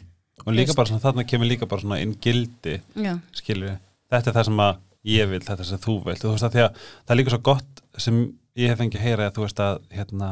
[0.48, 3.76] Og líka bara svona, þarna kemur líka bara svona inn gildi, já, skilur
[4.10, 6.22] Þetta er það sem að ég vil, þetta sem þú vilt.
[6.24, 8.22] Þú veist að því að það er líka svo gott sem
[8.58, 10.30] ég hef fengið að heyra að þú veist að, hérna,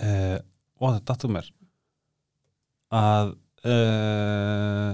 [0.00, 0.36] uh,
[0.80, 1.48] ó, þetta dattum mér,
[3.00, 3.32] að,
[3.66, 4.92] uh,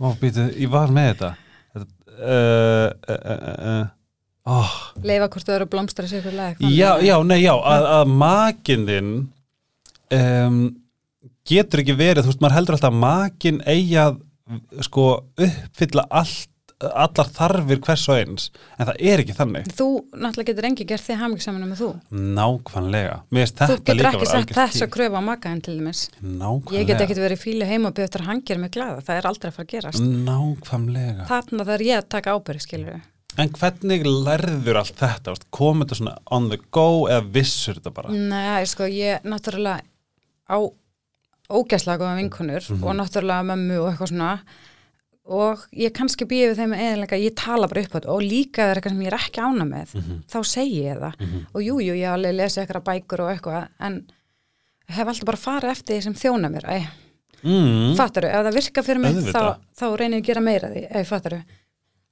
[0.00, 1.32] ó, býtu, ég var með þetta.
[2.16, 2.88] uh,
[4.48, 7.88] oh, leifa hvort þau eru að blómstra sér fyrir leg Já, já, nei, já, að,
[7.98, 9.14] að makinn þinn
[10.16, 10.60] um,
[11.46, 14.22] getur ekki verið, þú veist, maður heldur alltaf að makinn eigi að
[14.86, 15.06] sko
[15.42, 16.50] uppfylla allt
[16.84, 21.04] allar þarfir hvers og eins en það er ekki þannig Þú náttúrulega getur engi gert
[21.06, 21.88] þig hamingsaminu með þú.
[22.36, 26.02] nákvæmlega, Þú getur ekki sagt þess að kröfa á makaðin til dæmis.
[26.20, 29.00] nákvæmlega Ég get ekkert verið fíli heima og byrja gera mig glada.
[29.00, 30.02] Það er aldrei að fara að gerast.
[30.28, 33.00] nákvæmlega Þarna þarf ég að taka ábyrði, skilur við.
[33.38, 37.92] en hvernig lærður allt þetta veist, kom þetta svona on the go eða vissur þetta
[37.94, 39.80] bara Nei, sko, ég náttúrulega
[40.48, 40.56] á
[41.50, 42.84] ógæslega góða vinkunur Mhm.
[42.84, 44.40] og náttúrulega mömmu og eitthvað svona
[45.26, 48.12] og ég kannski býði við þeim eðalega, ég tala bara upp á þetta.
[48.14, 50.20] Og líka er eitthvað sem ég er ekki ána með Mhm.
[50.30, 51.24] þá segi ég það.
[51.54, 53.98] Og jú, jú, ég alveg lesið eitthvað bækur og eitthvað en
[54.88, 56.64] hef alltaf bara farið eftir því sem þjóna mér.
[56.70, 56.78] Æ,
[57.42, 57.96] mm.
[57.98, 59.56] fattaru, ef það virkar fyrir mig þá, Auðvitað.
[59.78, 61.42] þá reynir ég að gera meira því, ef fattaru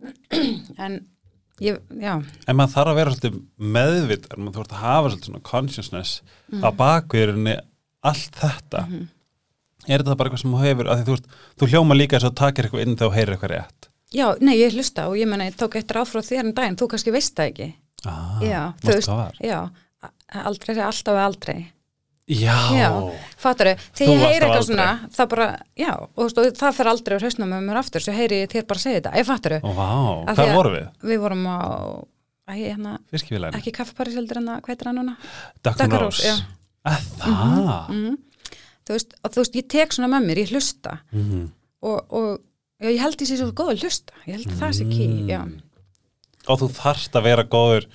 [0.85, 0.97] en
[1.63, 2.15] ég, já.
[2.49, 3.39] En maður þarf að vera svolítið
[3.77, 6.17] meðvitt maður þarf að hafa svolítið svona consciousness
[6.61, 7.55] á bakviðurinni
[8.05, 8.83] allt þetta
[9.89, 11.29] er þetta bara eitthvað sem hefur að því þú, veist,
[11.61, 13.89] þú hljóma líka þess að takir eitthvað inn þú heyrir eitthvað rétt?
[14.15, 16.77] Já, nei, ég hlusta og ég menna, ég tók eitt ráð frá þér en daginn,
[16.79, 17.69] þú kannski veist það ekki.
[18.07, 19.59] Ah, já, þú veist, já
[20.45, 21.57] aldrei sé alltaf eða aldrei.
[22.25, 22.89] Já, Já.
[23.37, 27.17] fattaru, Þú þegar ég heyri eitthvað svona það bara, já, og, og það fer aldrei
[27.17, 29.13] á hausnum með mér aftur, svo heyri ég þér bara segja þetta.
[29.21, 29.89] Ég fattaru, Ó, vá,
[30.31, 30.87] hvað að- vorum við?
[31.11, 31.59] við vorum á
[32.55, 35.17] hérna, ekki kaffiparis heldur en það, hvað heitir það núna?
[35.69, 35.99] Dr.
[36.01, 36.33] Rose.
[36.85, 37.91] Að það?
[37.93, 38.17] Mm
[38.87, 40.99] þú veist, og þú veist, ég tek svona með mér, ég hlusta.
[41.13, 41.45] Mhm.
[41.85, 42.41] og, og
[42.81, 44.13] já, ég held ég sé svo góð að hlusta.
[44.27, 45.43] Ég held að það sé ký, já,
[46.49, 47.87] og þú þarft að vera góður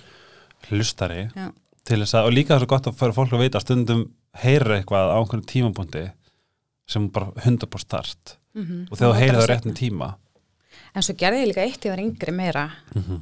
[0.70, 1.50] hlustari já,
[1.86, 3.66] til þess að, og líka það er svo gott að fyrir fólk að veita að
[3.66, 4.04] stundum
[4.44, 6.04] heyra eitthvað á einhvern tímapunkti
[6.90, 8.88] sem bara 100% start Mhm.
[8.92, 10.08] og þegar þú notar það réttum tíma.
[10.96, 12.64] En svo gerði ég líka eitt, ég var yngri meira.
[12.96, 13.22] Mhm.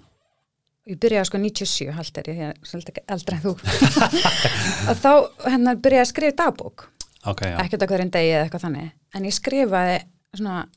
[0.87, 3.51] ég byrjaði sko 97 hald er ég, ég er svolítið ekki eldri en þú.
[4.89, 5.11] Og þá
[5.51, 6.85] hérna byrjaði að skrifa dagbók
[7.25, 8.91] ok, já, ekkert að hverjum degi eða eitthvað þannig.
[9.15, 9.97] En ég skrifaði
[10.35, 10.67] svona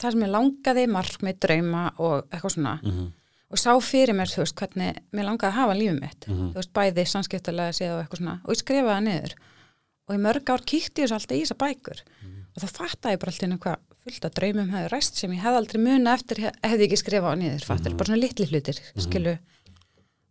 [0.00, 2.80] það sem ég langaði, markmið, drauma og eitthvað svona.
[2.82, 3.12] Mhm.
[3.50, 6.52] og sá fyrir mér, þú veist, hvernig mér langaði að hafa lífið mitt, Mhm.
[6.52, 9.32] þú veist, bæði samskiptalega séð og eitthvað svona, og ég skrifaði það niður.
[10.08, 12.00] Og í mörg ár kíkti ég þessu alltaf í þessar bækur.
[12.22, 12.36] Mhm.
[12.56, 15.56] og þá fattaði ég bara alltaf hvað fullt af draumum hefði ræst sem ég hefði
[15.60, 17.96] aldrei muna eftir hef- hefði ekki skrifað á niður, fattir, Mhm.
[17.96, 19.38] bara svona litli hlutir skilu,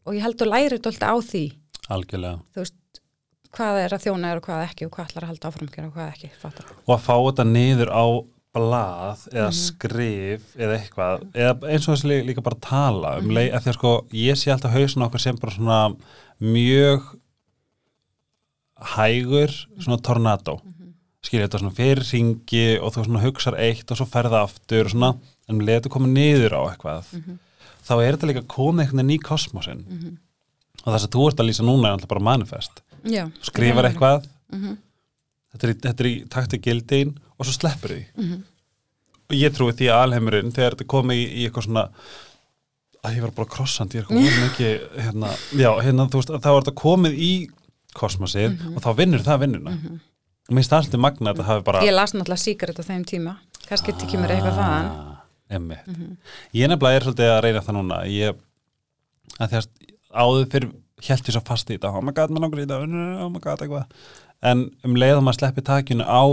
[0.05, 1.53] og ég held að læri þetta alltaf á því,
[1.89, 2.41] algjörlega.
[2.55, 2.73] Þú veist
[3.55, 5.75] hvað er að þjóna er og hvað ekki og hvað ætlar að halda áfram að
[5.75, 8.05] gera og hvað ekki, fattar og að fá þetta niður á
[8.53, 9.57] blað eða Mhm.
[9.61, 13.23] skrif eða eitthvað, eða eins og þessi líka bara tala Mhm.
[13.25, 15.95] um leið, af því að sko ég sé alltaf hausin okkur sem bara svona
[16.41, 17.01] mjög
[18.95, 20.93] hægur svona tornado Mhm.
[21.23, 24.91] skilja þetta svona fyrir ringi og þú svona hugsar eitt og svo ferða aftur og
[24.91, 27.39] svona, en um leið þetta komið niður á eitthvað Mhm.
[27.85, 30.17] þá er þetta líka komið einhvern veginn í kosmosin
[30.85, 34.25] og það sem þú ert að lýsa núna er alltaf bara manifest Já, skrifar eitthvað
[34.51, 34.77] Mhm.
[35.53, 38.43] þetta er, þetta er í takti gildin og svo sleppur því Mhm.
[39.29, 41.89] og ég trúi því að alheimurinn þegar þetta komið í, í eitthvað svona
[43.03, 46.61] að ég var bara krossandi, ég er komið mikið hérna, já, hérna, veist, þá er
[46.61, 47.49] þetta komið í
[47.95, 48.75] kosmosið Mhm.
[48.77, 51.81] og þá vinnur það vinnuna og mér finnst það alltaf magna að þetta hafi bara
[51.85, 53.37] Ég las náttúrulega Secret á þeim tíma
[53.69, 55.15] kannski tikið mér eitthvað þaðan Ah.
[55.57, 56.17] Mhm.
[56.53, 58.35] ég nefnilega er svolítið að reyna það núna ég,
[59.39, 59.67] að því að
[60.13, 60.71] áður fyrir
[61.07, 63.39] held ég svo fast í þetta oh my god, maður langar í þetta, oh my
[63.39, 63.85] god, eitthvað
[64.41, 66.23] en um leiðum að sleppi takinu á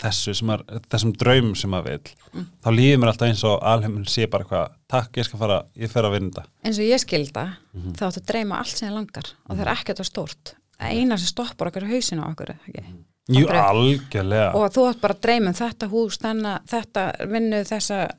[0.00, 2.44] þessu sem er, þessum draum sem maður vil Mm.
[2.62, 5.90] þá líður mér alltaf eins og alheiminn sé bara eitthvað takk, ég skal fara, ég
[5.90, 7.42] fer að þetta eins og ég skilda
[7.74, 7.92] Mhm.
[7.98, 11.18] þá áttu að dreyma allt sem ég langar og það er ekkert að stórt eina
[11.18, 12.84] sem stoppar okkur hausinu á okkur ekki?
[13.30, 13.60] Jú, Aldrei.
[13.60, 18.10] algjörlega og þú átt bara að dreyma um þetta hús þenna, þetta vinnu þessa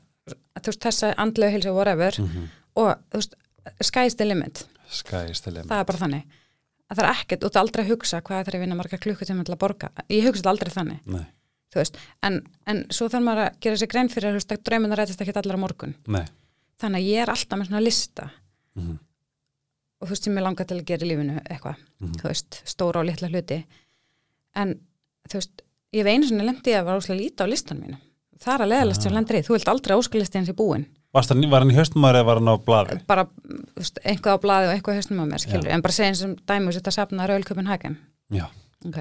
[0.60, 2.48] þú veist, þessa andlegu hilsu whatever Mhm.
[2.76, 3.34] og þú veist,
[3.82, 4.66] sky's the limit
[4.98, 6.38] skæstileg það er bara þannig.
[6.92, 9.44] Að það er ekkert, þú ert aldrei hugsa hvað það er að vinna marga klukkutíma
[9.48, 9.88] til að borga.
[10.12, 11.00] Ég hugsa þetta aldrei þannig.
[11.72, 11.78] Þú
[12.28, 12.34] en,
[12.68, 15.56] en svo þarf maður að gera sér grein fyrir að þú draumin rætist ekki allar
[15.56, 15.94] á morgun.
[16.12, 16.24] Nei.
[16.82, 18.28] Þannig að ég er alltaf með svona lista.
[18.76, 18.98] Mhm.
[20.02, 22.14] og þú veist sem ég langar til að gera í lífinu eitthvað, Mhm.
[22.18, 23.64] þú veist, stóra og litla hluti.
[24.56, 24.80] En
[25.30, 27.98] þú veist ég hef einu svona lendi að var óslega líta á listan mínu
[28.42, 30.86] það er að leðalast sem lendir í, þú vilt aldrei óskalisti eins í búin
[31.32, 33.00] hann, var hann í haustumar eða var hann á blaði?
[33.06, 33.26] bara,
[34.04, 36.70] einhvað á blaði og eitthvað haustum á mér, skilur, en bara segja eins og dæmi
[36.72, 37.98] og setja safna Rauðlköpun Hagen
[38.32, 38.46] Já,
[38.88, 38.98] ok,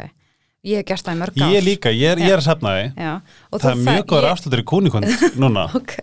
[0.68, 1.54] ég hef gert það í mörg ár.
[1.56, 3.14] ég líka, ég er, ég er að því Já,
[3.52, 5.08] og Það er mjög góður ég- afslutur í kúnikund
[5.40, 5.64] núna.
[5.80, 5.96] Ok,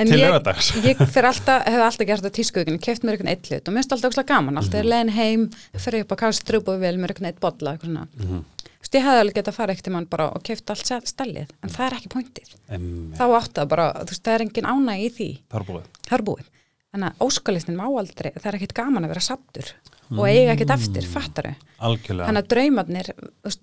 [0.00, 3.30] en til ég, lögadags ég fyrir alltaf, hef alltaf gert það tískuðugin, keft mér einhvern
[3.34, 5.44] eitt hlut og mér finnst alltaf óslega gaman, alltaf er leiðin heim
[5.76, 8.42] fyrir upp á kástrúbu vel með einhvern eitt bolla eitthvað svona, Mhm.
[8.61, 10.92] þú veist, ég hefði alveg getað að fara ekkert í mann bara og keft allt
[11.12, 14.44] stellið en það er ekki pointið, Em, þá áttu það bara þú veist, það er
[14.46, 15.86] engin ánæg í því, Það er búið.
[16.08, 16.50] Það er búið.
[16.92, 19.70] Þannig að óskalistin má aldrei, það er ekkert gaman að vera sattur
[20.12, 22.26] og eiga ekkert eftir, fattaru Algjörlega.
[22.28, 23.08] Þannig að draumarnir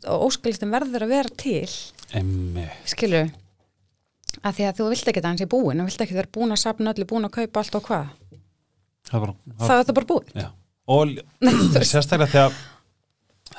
[0.09, 1.69] og óskalistin verður að vera til.
[2.89, 3.29] Skilur
[4.45, 6.53] að því að þú vilt ekki það hans í búin og vilt ekki vera búin
[6.55, 8.09] að sapna öllu, búin að kaupa allt og hvað.
[9.09, 10.33] Það er bara það er þetta bara búið.
[10.39, 10.49] Já.
[10.89, 11.13] Og
[11.91, 12.59] sérstaklega að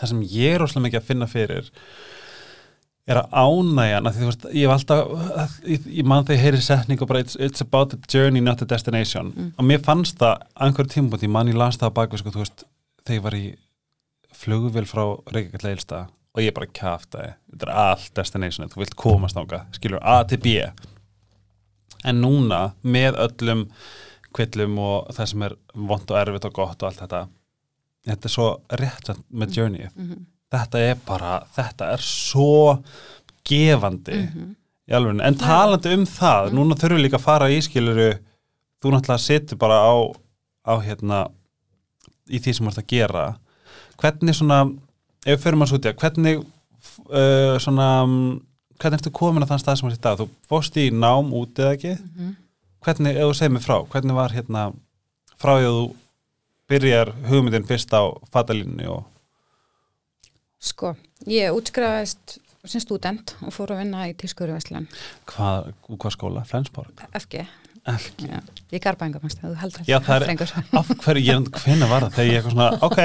[0.00, 1.70] það sem ég er óslega mikið að finna fyrir
[3.10, 6.44] er að ánægjan að því þú veist, ég hef alltaf ég, ég man þegar ég
[6.44, 9.32] heyri setning og bara it's, it's about the journey not the destination.
[9.56, 12.34] Og mér fannst það að einhverjum tímabúti ég man ég las það á bakvið sko,
[12.34, 12.64] þú veist,
[13.02, 13.44] þegar ég var í
[14.40, 15.02] flugvél frá
[15.34, 20.04] Reykjavík leilsta og ég bara kæftaði, þetta er allt destination þú vilt komast ánga, skilur
[20.06, 20.60] A til B.
[22.06, 23.66] En núna með öllum
[24.36, 27.24] kvillum og það sem er vond og erfitt og gott og allt þetta
[28.06, 28.48] þetta er svo
[28.80, 30.26] rétt með journeyið Mhm.
[30.52, 32.82] þetta er bara, þetta er svo
[33.48, 34.54] gefandi Mhm.
[34.90, 38.18] í alveg, en talandi um það núna þurfum við líka að fara í skiluru
[38.82, 39.94] þú náttúrulega situr bara á
[40.66, 41.30] á hérna
[42.28, 43.36] í því sem þú ert að gera.
[43.98, 44.58] Hvernig svona,
[45.26, 45.42] ef við
[45.88, 46.38] í að hvernig
[47.10, 47.88] uh, svona
[48.80, 50.18] hvernig ertu komin að þann stað sem þú ert í dag?
[50.18, 51.94] Þú fórst í nám út eða ekki?
[51.98, 52.36] Mhm.
[52.80, 54.72] hvernig, ef þú segir mig frá, hvernig var hérna
[55.38, 55.94] frá því að þú
[56.70, 58.02] byrjar hugmyndin fyrst á
[58.32, 59.02] fatalínunni og
[60.60, 60.94] sko,
[61.26, 64.88] ég útskrifaðist sem student og fór að vinna í tískuruvæslan
[65.30, 67.04] hvað, úr hvað skóla, Flensborg?
[67.16, 67.46] FG,
[67.86, 68.40] já,
[68.74, 70.28] ég garba enga mannst, þú heldur Já, það er-
[70.78, 72.12] af hverju, ég hvenna var það?
[72.16, 72.98] Þegar ég eitthvað svona, ok,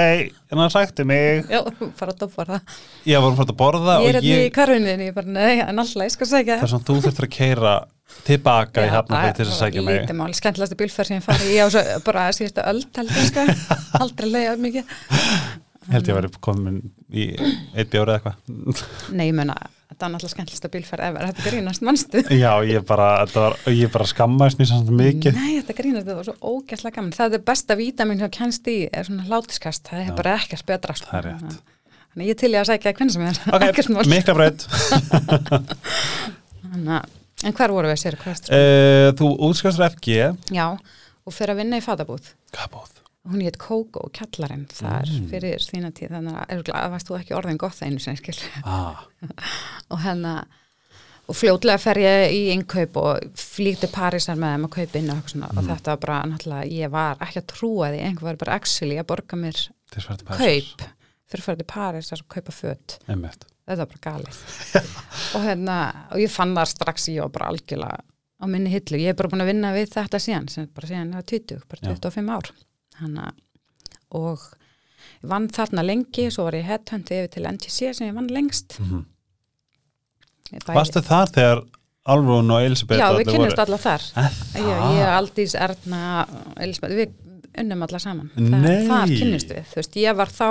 [0.51, 1.45] en það sætti mig.
[1.49, 1.59] Já,
[1.95, 2.61] fara að dopa það.
[3.07, 6.03] Ég var að borða ég er hérna í ég, karfinni, ég bara, nei, en alltaf,
[6.03, 7.73] ég skal segja það er svona þú þurftur að keira
[8.25, 10.01] tilbaka í hafna til þess að sækja mig.
[10.01, 13.31] lítið mál, skemmtilegasti bílferð sem ég fari í á svo, bara síðustu öll, held ég
[13.31, 13.41] sko.
[14.03, 14.83] Aldrei leiða mikið.
[15.89, 16.17] Held ég
[19.55, 23.55] að ég þetta var náttúrulega skemmtilegsta bílferð ever, þetta grínast mannstu Já, ég bara, var,
[23.71, 25.37] ég bara skammaðist mér svona mikið.
[25.37, 28.77] Nei, þetta grínast, þetta var svo ógæslega gaman það er besta vítamin sem kennst í
[28.91, 30.15] er svona látiskast, það er Já.
[30.17, 31.11] bara ekkert betra sko.
[31.11, 31.61] Það er rétt.
[32.15, 33.63] Þannig ég til ég að sækja hvernig sem er Ok,
[34.15, 34.67] mikla breytt.
[36.95, 38.15] Að- En hver voru við sér?
[38.17, 38.47] Hvert?
[38.49, 40.13] Uh, þú útskastur FG.
[40.55, 40.69] Já,
[41.27, 42.93] og fyrir að vinna í fatabúð Hvað bóð?
[43.31, 45.29] Hún hétt Kókó og Kjallarinn þar Mm.
[45.31, 48.37] fyrir þína tíð þannig að örugglega varst þú ekki orðin gott það einu sinni skil
[48.63, 49.05] Ah,
[49.91, 50.45] og hennar
[51.27, 55.23] og fljótlega fer ég í innkaup og flýtti Parísar með þeim að kaupa inn og,
[55.33, 55.57] Mm.
[55.57, 58.01] og þetta var bara náttúrulega, ég var ekki að trúa því.
[58.05, 59.57] Einhver var bara actually að borga mér
[59.89, 60.85] kaup
[61.25, 62.99] fyrir að fara til París að kaupa föt.
[63.09, 63.45] Emmett.
[63.65, 64.37] þetta var bara galið.
[65.35, 65.77] Og, hérna,
[66.11, 67.97] og ég fann það strax ég var bara algjörlega
[68.37, 68.99] á minni hillu.
[69.01, 71.81] Ég er bara búin að vinna við þetta síðan bara síðan ég var 20, bara
[71.81, 71.95] Já.
[71.97, 72.51] 25 ár
[73.01, 73.31] Hanna,
[74.15, 74.39] og
[75.21, 78.79] ég vann þarna lengi svo var ég headhuntið yfir til NGC sem ég vann lengst
[78.79, 79.05] Mm
[80.53, 81.61] Ég bæði- Varstu þar þegar
[82.13, 84.35] Alrún og Elisabeth Já, við kynnumst alla þar það?
[84.61, 86.01] ég, Aldís, Erna,
[86.61, 87.15] Elisabeth, við
[87.57, 88.29] unnum alla saman.
[88.37, 88.85] Nei.
[88.85, 89.63] Þar kynnist við.
[89.71, 90.49] Þú veist, ég var þá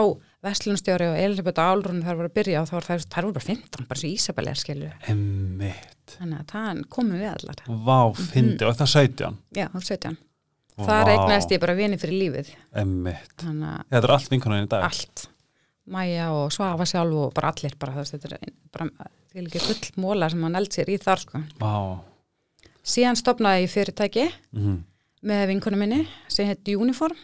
[0.48, 3.36] vestlunstjóri og Elisabeth og Álrún þar voru að byrja og þá var það, þar voru
[3.38, 4.90] bara 15, bara svo Ísabel er skilju.
[6.14, 7.62] Þannig að það komum við allar.
[7.86, 7.98] Vá,
[8.32, 9.38] fyndi, og það 17.
[9.54, 10.18] Já, á 17.
[10.74, 11.12] Þar Vá.
[11.14, 12.48] eignaðist ég bara vini fyrir lífið.
[12.74, 14.82] Að Þetta er allt vinkonan í dag.
[14.88, 15.26] allt.
[15.86, 18.88] Mæja og Svafa sjálf og bara allir bara, veist, þetta er bara,
[19.32, 21.42] því líka full móla sem hann eld sér í þar, sko.
[21.60, 22.00] Vá.
[22.84, 24.82] Síðan stopnaði ég fyrirtæki Mm
[25.24, 27.16] með vinkonu minni sem heit Uniform.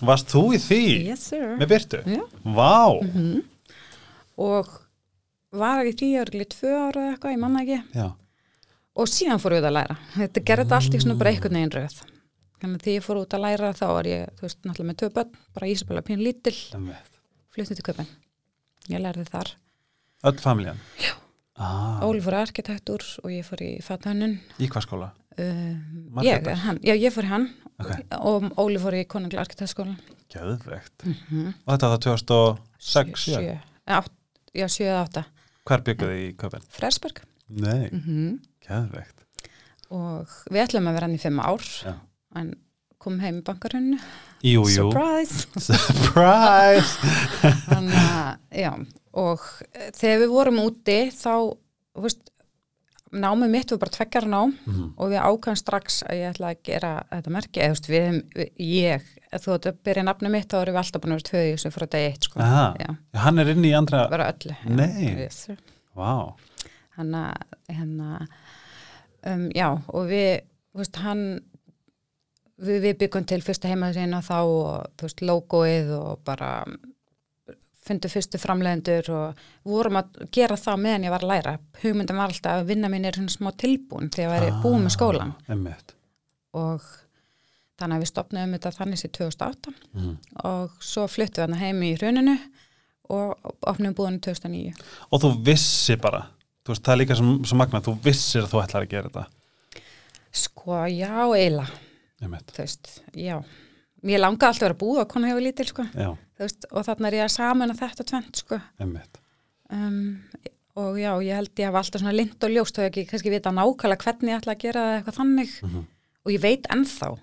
[0.00, 1.06] Varst þú í því?
[1.08, 1.56] Yes, sir.
[1.58, 1.98] Með Byrtu?
[2.06, 2.22] Já.
[2.44, 3.02] Vá.
[3.02, 3.42] Mhm.
[4.38, 4.68] og
[5.52, 8.06] var í því örgli tvö ára eða eitthvað, ég manna ekki Já.
[8.96, 11.74] og síðan fór út að læra þetta gerði þetta allt í svona bara einhvern veginn
[11.76, 11.98] röð
[12.62, 15.00] þannig að því ég fór út að læra þá var ég þú veist, náttúrulega með
[15.02, 16.58] tvö börn, bara Ísabella pín lítill
[17.52, 18.12] fluttið til köpinn
[18.92, 19.50] ég lærði þar,
[20.22, 20.78] Öll familjan?
[21.02, 21.12] Já.
[21.58, 25.08] Ah, Óli fór í arkitektúr og ég fór í fathönnun í hvað skóla?
[25.38, 27.50] um, ég, hann, já, ég fór í hann
[27.82, 27.90] Ok.
[28.20, 29.98] og Óli fór í konunglega arkitektskólan
[30.32, 31.04] Gjöðvegt.
[31.04, 33.24] mm Og þetta var það 2006?
[33.26, 33.58] sjö, já.
[33.98, 34.12] átt,
[34.54, 35.24] já, sjö eða átta
[35.68, 36.64] Hver bygguði í köpinn?
[36.72, 39.26] Frersberg Nei, mm gjöðvegt.
[39.92, 41.94] og við ætlum að vera hann í fimm ár Já.
[42.38, 42.52] En
[43.02, 43.98] kom heim í bankarunnu
[44.92, 46.92] surprise Surprise!
[47.70, 48.72] Þannig að, já,
[49.22, 51.32] og eh, þegar við vorum úti þá,
[52.02, 52.22] veist,
[53.12, 54.84] námið mitt var bara tveggjara nám Mhm.
[54.96, 58.22] og við ákvæðum strax að ég ætla að gera þetta merki, eða veist, við,
[58.56, 61.50] ég, þú ert að byrja nafnið mitt þá erum við alltaf búin að vera tvöði
[61.50, 62.40] í þessu frá degi eitt, sko.
[63.26, 64.06] Hann er inn í andra...
[64.14, 64.56] vera öllu.
[65.18, 65.42] Yes.
[65.98, 66.14] Vá.
[66.96, 68.26] hann að hérna,
[69.28, 70.40] um, já og við,
[70.76, 71.22] veist, hann
[72.58, 76.50] við, við byggum til fyrsta heimaðsina þá og þú veist, logoið og bara
[77.82, 82.30] fundum fyrstu framleiðendur og vorum að gera það meðan ég var að læra hugmyndin var
[82.30, 85.94] alltaf að vinna mín er svona smá tilbúin þegar ég væri búin með skólan Emmett.
[86.54, 86.84] og
[87.80, 90.12] þannig að við stopnaðum þetta þannig sér 2008 Mm.
[90.44, 92.36] og svo fluttum við hann heim í hruninu
[93.10, 94.72] og opnum búinu 2009
[95.10, 96.22] Og þú vissi bara,
[96.68, 99.26] veist, það er líka sem, sem magna, þú vissir að þú ætlar að gera þetta.
[100.32, 101.66] sko, já, Emmett.
[102.52, 103.36] Þú veist, já.
[104.02, 105.84] Mér langaði alltaf að vera búið að konu hefur lítil sko,
[106.42, 108.58] veist, og þarna er ég að samuna þetta tvent sko.
[109.72, 109.98] Um,
[110.76, 113.52] og já, ég held ég hafa alltaf svona lind og ljóst og ekki kannski vita
[113.54, 115.52] nákvæmlega hvernig ég ætla að gera eitthvað þannig.
[115.62, 115.84] Mhm.
[116.24, 117.18] og ég veit ennþá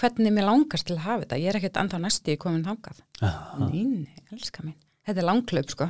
[0.00, 1.38] hvernig mér langast til að hafa þetta.
[1.40, 3.02] Ég er ekkert ennþá næstu í komin þangað.
[3.22, 3.68] Aha.
[3.68, 4.74] nei, nei, elska mín.
[5.06, 5.86] Þetta er langklaup sko,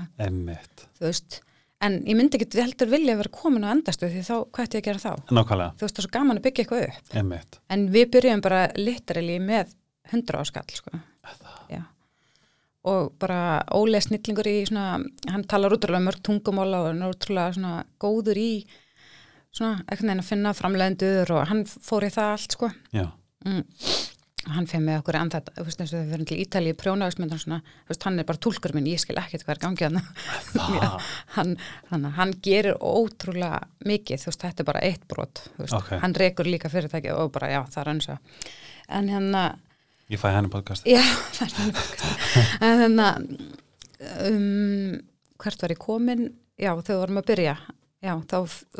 [0.99, 1.41] þú veist
[1.81, 4.83] en ég myndi ekki heldur vilja vera komin á endastu því þá, hvað ætti ég
[4.83, 5.31] að gera þá?
[5.37, 7.61] Nákvæmlega, þú veist, það er svo gaman að byggja eitthvað upp emmett.
[7.71, 9.73] En við byrjum bara literally með
[10.13, 11.01] 100 áskall, sko.
[11.71, 11.83] Já.
[12.91, 13.41] Og bara
[13.77, 17.73] Óli er snillingur í svona, hann talar útrúlega mörg tungumóla og hann er útrúlega svona
[18.01, 18.51] góður í
[19.53, 22.71] svona ekkert neginn að finna framleiðendur og hann fór í það allt, sko.
[22.97, 23.07] Já,
[23.41, 23.63] Mm.
[24.49, 27.41] Og hann fyrir með okkur þetta, þú veist eins og þau fyrir til Ítalíu prjónaðismyndan
[27.43, 29.99] svona, þú veist, hann er bara túlkur minn, ég skil ekkert hvað er gangið
[31.35, 31.51] hann.
[31.91, 35.91] hann, hann, gerir ótrúlega mikið, þú veist, þetta er bara eitt brot, þú veist, Ok.
[36.01, 38.17] hann rekur líka fyrirtæki og bara, já, það er önsa.
[38.89, 39.43] En hérna,
[40.11, 40.89] Ég fæ henni podcast.
[40.89, 41.03] já,
[41.45, 42.57] er hann podcast.
[42.65, 43.11] En hérna,
[44.31, 45.01] um,
[45.41, 46.25] hvert var ég komin?
[46.61, 47.59] Já, þau vorum að byrja,
[48.05, 48.39] já, þá,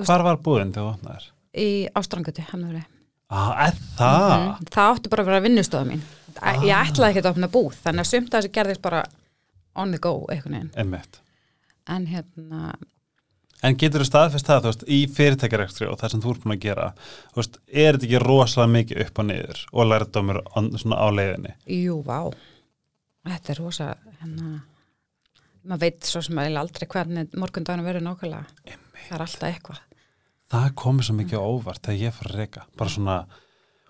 [0.09, 1.29] Hvar var búðin þegar þú opnaðir?
[1.61, 1.69] í
[2.01, 2.89] ástranguti, hann verið.
[3.31, 4.31] Ah, það?
[4.35, 6.01] Mm, það átti bara að vera vinnustofa mín.
[6.41, 6.57] Ah.
[6.65, 9.05] Ég ætlaði ekki að opna búð, þannig að sumt að þessi gerðist bara
[9.79, 10.73] on the go, einhvern veginn.
[10.83, 11.21] Emmett.
[11.91, 12.75] En hérna,
[13.63, 16.55] En getur þú staðfest það, þú veist, í fyrirtækjarekstri og það sem þú ert búin
[16.55, 16.87] að gera,
[17.35, 21.07] þú veist, er þetta ekki rosalega mikið upp og niður og lærdómur on- svona á
[21.13, 21.53] leiðinni?
[21.69, 22.33] jú, vá,
[23.29, 23.89] þetta er rosa,
[24.23, 24.63] hérna,
[25.69, 29.83] maður veit svo sem eiginlega aldrei hvernig morgundaginu verður nákvæmlega það er alltaf eitthvað
[30.51, 33.19] það komið svo mikið óvart þegar ég fór að reyka bara svona,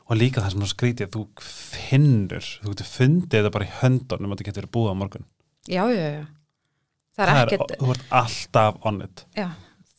[0.07, 4.35] og líka það sem þú skrítið þú finnur, þú getur fundið þetta bara í höndunum
[4.35, 5.27] að þetta getur verið búið á morgun.
[5.71, 6.25] Já, já, já,
[7.17, 9.25] það er ekkert þú ert alltaf on it.
[9.39, 9.49] Já,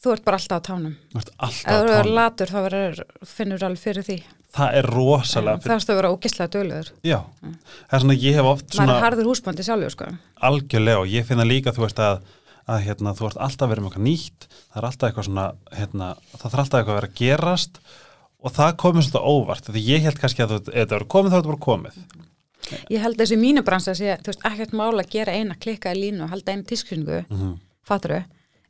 [0.03, 0.93] þú ert bara alltaf á tánum.
[1.13, 2.13] Þú ert ef alltaf þú á tánum.
[2.19, 3.01] latur þá verður,
[3.33, 4.19] finnur alveg fyrir því.
[4.51, 8.47] Það er rosalega það erstu að vera ógislega döluður já, það er svona, ég hef
[8.49, 10.07] oft maður svona er harður húsbandi sjálfur sko.
[10.49, 12.25] Algjörlega og ég finna líka, þú veist að
[12.69, 15.45] að hérna, þú ert alltaf að vera með eitthvað nýtt það er alltaf eitthvað svona
[15.77, 17.79] hérna, það þarf alltaf eitthvað að vera að gerast
[18.41, 21.35] og það komið svolítið óvart því ég held kannski að þú, þetta verður komið þá
[21.35, 21.97] er þetta bara komið
[22.93, 25.97] ég held þessi mínu bransa sé, þú veist, ekkert mála að gera eina klikka í
[25.99, 27.57] línu og halda einu tískringu mm Mhm.
[27.87, 28.23] fattur þau,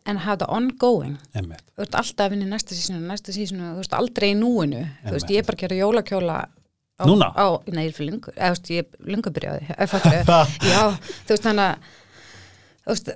[0.08, 1.62] en hafa það ongoing Einmitt.
[1.78, 4.86] þú ert alltaf að vinna í næsta sísonu, næsta sísonu þú veist, aldrei í núinu,
[5.06, 6.38] þú veist, ég er bara að gera jólakjóla
[6.98, 7.28] á, Núna?
[7.36, 9.64] á, nei, ég er fyrir lungu, eða þú veist, ég er lungu byrjaði
[10.72, 10.82] já,
[11.28, 11.78] þú veist, þannig að
[12.88, 13.12] veist,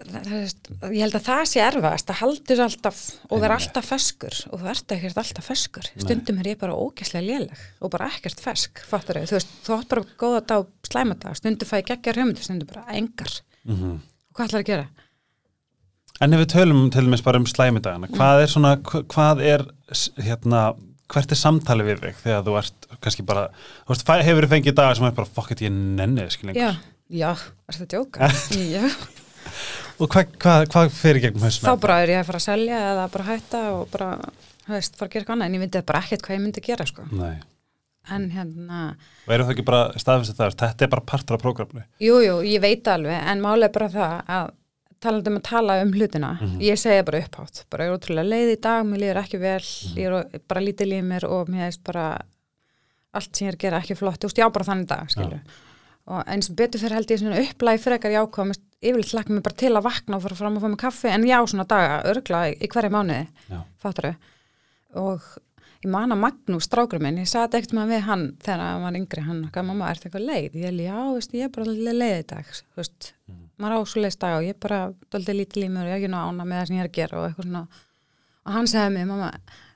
[0.93, 2.99] ég held að það sé erfast að haldur alltaf
[3.31, 7.25] og vera alltaf feskur og þú ert ekkert alltaf feskur stundum er ég bara ógæslega
[7.25, 11.17] léleg og bara ekkert fesk, fattur þau, þú veist, þú átt bara góða dag, slæma
[11.17, 13.95] dag, stundum fæ ég geggjar hugmyndir, stundum bara engar Mhm.
[14.29, 14.87] og hvað ætlar að gera?
[16.21, 19.65] En ef við tölum til dæmis bara um slæmidagana, hvað er svona, hva- hvað er,
[20.21, 20.75] hérna,
[21.11, 23.49] hvert er samtali við þig þegar þú ert kannski bara,
[23.85, 26.55] þú veist, hefur þú fengið dagar sem er bara, fuck it, ég nenni lengur.
[26.55, 26.71] Já,
[27.09, 27.31] já,
[27.67, 28.29] er þetta djóka?
[28.77, 28.85] já,
[29.99, 31.69] Og hvað hva, hva fyrir gegnum hausnum?
[31.69, 34.09] þá bara er ég að fara að selja eða bara hætta og bara,
[34.67, 36.87] veist, fara að gera eitthvað annað en ég myndi bara ekkert hvað ég myndi gera,
[36.89, 37.05] sko.
[37.15, 37.35] Nei.
[38.15, 38.81] en hérna,
[39.25, 41.85] Og eru það ekki bara staðfist það, þetta er bara partur af prógramnu?
[42.03, 44.51] jú, jú, ég veit alveg en málega bara það að
[45.05, 46.29] talandi um að tala um hlutina,
[46.63, 47.63] ég segja bara upphátt.
[47.69, 49.65] Bara ég er ótrúlega leið í dag, mér líður ekki vel
[49.99, 52.05] ég er bara lítið líf mér og mér er bara
[53.15, 55.39] allt sem ég er að gera ekki flott, veist, já bara þannig dag, skilju
[56.05, 58.51] og eins og betur fyrir held ég upplæði frekar jákvæm,
[58.83, 61.25] yfirleitt hlakka mér bara til að vakna og fara fram og fá mig kaffi, en
[61.27, 63.59] já svona daga örgla í hverja mánuði, Já.
[63.81, 64.15] fattar
[64.95, 65.23] og
[65.85, 69.23] ég man að Magnús, strákur minn, ég satt ekkert með hann þegar hann var yngri,
[69.25, 70.55] hann, hvað mamma, er þetta eitthvað leið?
[70.55, 73.09] Ég held, já, veist, ég er bara alveg leið í dag, þú veist,
[73.61, 74.79] maður á svo leiðist dag og ég er bara
[75.13, 76.97] doldið lítið límur og ég er ekki ná ána með það sem ég er að
[76.99, 77.63] gera og eitthvað svona
[78.45, 79.29] og hann segði mér, mamma,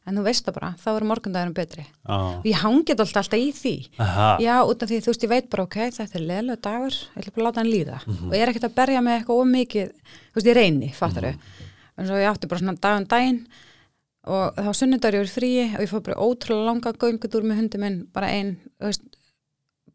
[0.09, 1.85] en þú veist það bara, þá er morgundagurum betri.
[1.85, 2.17] Já.
[2.17, 3.75] og ég hangið alltaf alltaf í því.
[4.01, 4.29] Aha.
[4.43, 7.23] Já, út af því þú veist, ég veit bara, ok, þetta er leðlega dagur, ég
[7.23, 8.01] ætla bara að láta hann líða.
[8.09, 9.91] Og ég er ekkert að berja með eitthvað ómikið,
[10.29, 11.67] þú veist, ég reyni, fattar þau
[11.99, 13.39] en svo ég átti bara svona dag um daginn
[14.29, 17.81] og þá sunnudagur ég verið fríi og ég fór bara ótrúlega langa göngutúr með hundi
[17.81, 19.05] minn, bara ein, þú veist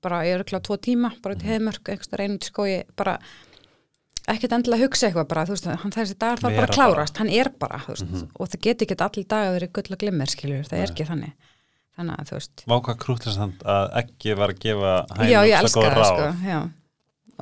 [0.04, 3.18] bara ég er ekki tvo tíma, bara til heimörk eitthvað reynum til skói, bara
[4.32, 6.78] ekkert endilega að hugsa eitthvað bara, þú veist, hann þessi dagar þarf bara Vera að
[6.78, 10.00] klárast, hann er bara, þú veist, og það geti ekki allir dagar verið gull og
[10.04, 11.34] glimmer, skiljur, það er ekki þannig.
[11.94, 12.64] Þannig að þú veist.
[12.66, 14.94] Vá hvað krútlega samt að ekki var að gefa
[15.30, 16.14] já, ég hænum svo elska góð það ráð.
[16.14, 16.60] sko, já.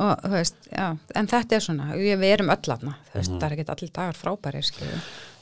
[0.03, 0.87] Og þú veist, já,
[1.21, 4.19] en þetta er svona við, erum öll aðna, þú veist, það er ekki allir dagar
[4.19, 5.01] frábæri, skilju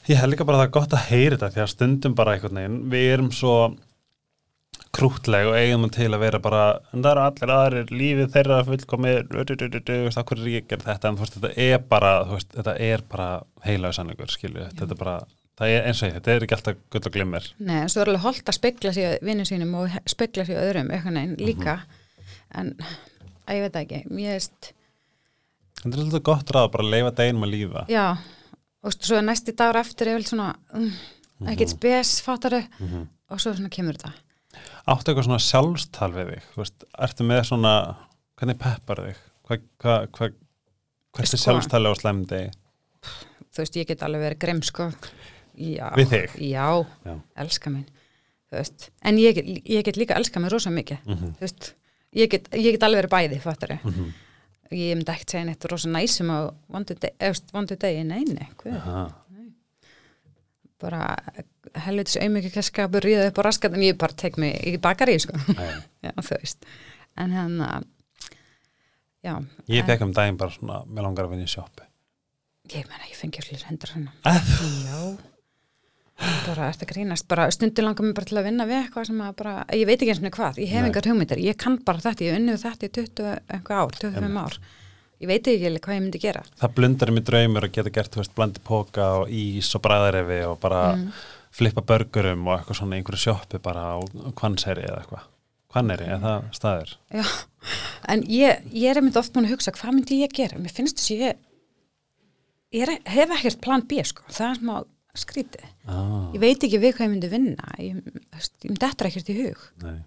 [0.09, 2.33] Ég held líka bara að það er gott að heyra þetta því að stundum bara
[2.33, 3.55] einhvern veginn, við erum svo
[4.95, 8.87] krútleg og eigum til að vera bara, en það eru allir aðrir lífið þeirra veist,
[10.19, 11.11] okkur er ég að gera þetta?
[11.11, 13.29] En þú veist, þetta er bara, veist, þetta er bara
[13.65, 15.15] heilaðu sannleikur, skilju, þetta er bara
[15.61, 18.03] það er eins og ég, þetta er ekki alltaf gull og glimmer Nei, en svo
[18.03, 21.77] er alveg holdt að spegla sig vinnu sínum og spegla sig öðrum eitthvað neginn líka.
[22.57, 24.71] En að ég veit ekki, ég veist
[25.81, 28.05] þetta er alltaf gott ráð, bara að leifa deginum að lífa já,
[28.81, 30.91] og svo er næsti dagur eftir ég vil svona, um,
[31.51, 32.61] ekkert spes fattaru,
[33.31, 34.13] og svo svona kemur þetta
[34.87, 37.73] áttu eitthvað svona sjálfstal við þig, veist, ertu með svona
[38.39, 39.19] hvernig peppar þig?
[39.47, 40.29] Hvað hva, hva,
[41.11, 41.41] hvert er Sko.
[41.43, 42.41] sjálfstali á slemdi
[43.51, 44.91] þú veist, ég get alveg verið grimm sko.
[45.61, 46.35] Já, Við þig?
[46.49, 47.15] Já, Já.
[47.43, 47.85] elska mín
[48.51, 51.35] en ég get, ég get líka elska mig rosa mikið, Mhm.
[51.37, 51.73] þú veist
[52.15, 53.79] ég get, ég get alveg verið bæði, fattar
[54.71, 58.03] ég myndi ekkert segja neitt rosa næsum á vondu degi, eða, þú veist, vondu degi,
[58.05, 59.13] nei, nei, hvað.
[60.81, 61.01] Bara
[61.85, 65.37] helvitis auðmikið skapur ríða upp á raskat en ég bara tek mig í bakari sko.
[66.05, 66.65] Já, þú veist.
[67.21, 67.57] En hann
[69.21, 69.35] já,
[69.69, 71.83] Ég fekk um daginn bara svona, mér langar að vinna í sjoppu.
[72.71, 74.15] ég menna, ég fengi allir hendur hennar
[74.87, 75.01] já.
[76.45, 79.31] Bara eftir grínast, bara stundu langar mér bara til að vinna við eitthvað sem að
[79.41, 80.59] bara, ég veit ekki eins og hvað.
[80.61, 82.25] Ég hef engar hugmyndir, ég kann bara þetta.
[82.27, 84.57] Ég hef unnið þetta í 20 einhver ár 25 ár,
[85.21, 87.93] ég veit ekki alveg hvað ég myndi gera Það blundar í mig draumur að geta
[87.99, 90.81] gert, veist, blandi póka og ís og bræðarefi og bara
[91.51, 93.99] flippa börgurum og eitthvað svona einhverju sjoppu bara á
[94.39, 95.27] kvannseri eða eitthvað.
[95.71, 96.89] Hvanneri, eða það staður?
[97.15, 97.23] Já,
[98.11, 100.57] en ég, ég er einmitt oft múin að hugsa, hvað myndi ég gera?
[100.59, 101.37] Mér finnst þess að ég,
[102.75, 104.25] ég hef ekkert plan B, sko.
[104.31, 104.73] Það er smá
[105.21, 105.69] skrítið.
[105.91, 107.71] Ah, Ég veit ekki við hvað ég myndi vinna.
[107.83, 109.63] Ég, ég myndi eftir ekkert í hug.
[109.83, 109.97] nei.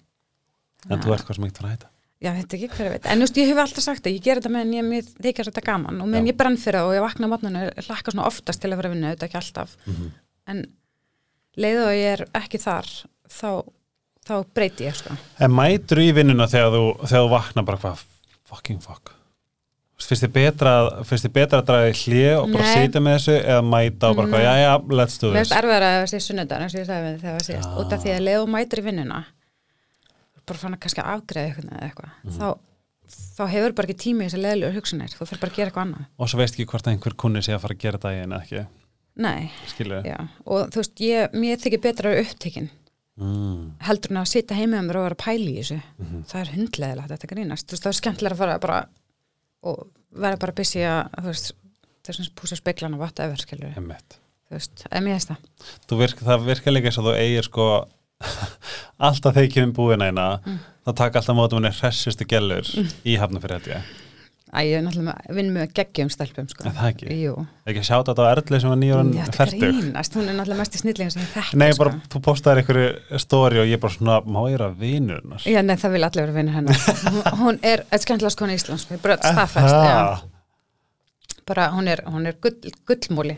[0.92, 1.90] En þú ert hvað sem eitt fyrir að hætta?
[2.22, 3.06] Já, þetta ekki hver að veit.
[3.10, 5.48] En þú veist, ég hef alltaf sagt það, ég ger þetta meðan ég, mér þykir
[5.50, 8.28] þetta gaman og meðan ég brenn fyrir það og ég vakna á mótnanu, hlakka svona
[8.30, 9.74] oftast til að vera að vinna, þetta ekki alltaf.
[9.90, 10.12] Mhm.
[10.54, 10.62] En
[11.60, 12.88] leiðu og ég er ekki þar,
[13.28, 13.50] þá,
[14.24, 15.18] þá breyti ég, sko.
[15.42, 18.06] En mætur í vinnuna þegar þú, þegar þú vakna bara hvað,
[18.48, 19.14] fucking fuck
[20.04, 20.72] finnst þið betra,
[21.32, 22.72] betra að draga í hlje og bara Nei.
[22.74, 24.42] sitja með þessu eða mæta og bara Nei.
[24.42, 27.06] já, já, let's do Mér this finnst erfiðar að sé sunnudagur eins og ég sagði
[27.06, 27.70] við þegar það Já.
[27.80, 29.20] út af því að leiðu og mætir í vinnuna,
[30.46, 32.38] bara fann að kannski afgreða eitthvað eitthvað, Mhm.
[32.38, 32.58] þá,
[33.36, 35.86] þá hefur bara ekki tími í þessi leiðlegu hugsanir, þú fyrir bara að gera eitthvað
[35.86, 36.06] annað.
[36.18, 38.66] og svo veist ekki hvort einhver kunni sé að fara að gera daginn eða ekki,
[39.16, 39.50] Nei,
[40.44, 42.70] og þú veist, ég, mér þykir betra upptekinn
[43.20, 43.76] mm.
[43.86, 45.82] heldur en að sitja heima um mér og vera að pæla í þessu.
[45.98, 46.24] Mhm.
[46.26, 47.66] það er hundleðilegt þetta grínast.
[47.68, 48.80] Þú veist, það er skemmtilega að fara bara
[49.62, 51.54] og vera bara busy að
[52.04, 55.38] þessum púsa speklan og vatna efer skilur, þú veist, eða mér þess það.
[55.88, 57.68] Þú virk, það virkar líka eins og þú eigir sko
[59.08, 60.58] alltaf þegar kemur búin eina Mm.
[60.86, 62.66] þá taka alltaf mótum henni hressistu gellur
[63.04, 63.82] í hafna fyrir þetta
[64.54, 66.62] Æ, ég er náttúrulega með, vinn með geggjum stelpum sko.
[66.68, 67.06] Er það ekki?
[67.24, 67.32] Jú,
[67.66, 70.36] ekki að sjáta þetta á Erli sem var nýjóran Já, þetta færtug grínast, hún er
[70.38, 71.80] náttúrulega mest í snillinga sem ég þekki Nei, sko.
[71.82, 75.42] bara, þú postaðir einhverju stóri og ég bara svona, má ég vera vinur hennar?
[75.50, 76.78] Já, nei, það vil allir vera vinnur hennar.
[77.42, 80.22] Hún, er eitt skemmtilega skona í Íslands sko, bara staðfest, já,
[81.50, 82.54] bara hún er, hún er gull,
[82.86, 83.34] gullmúli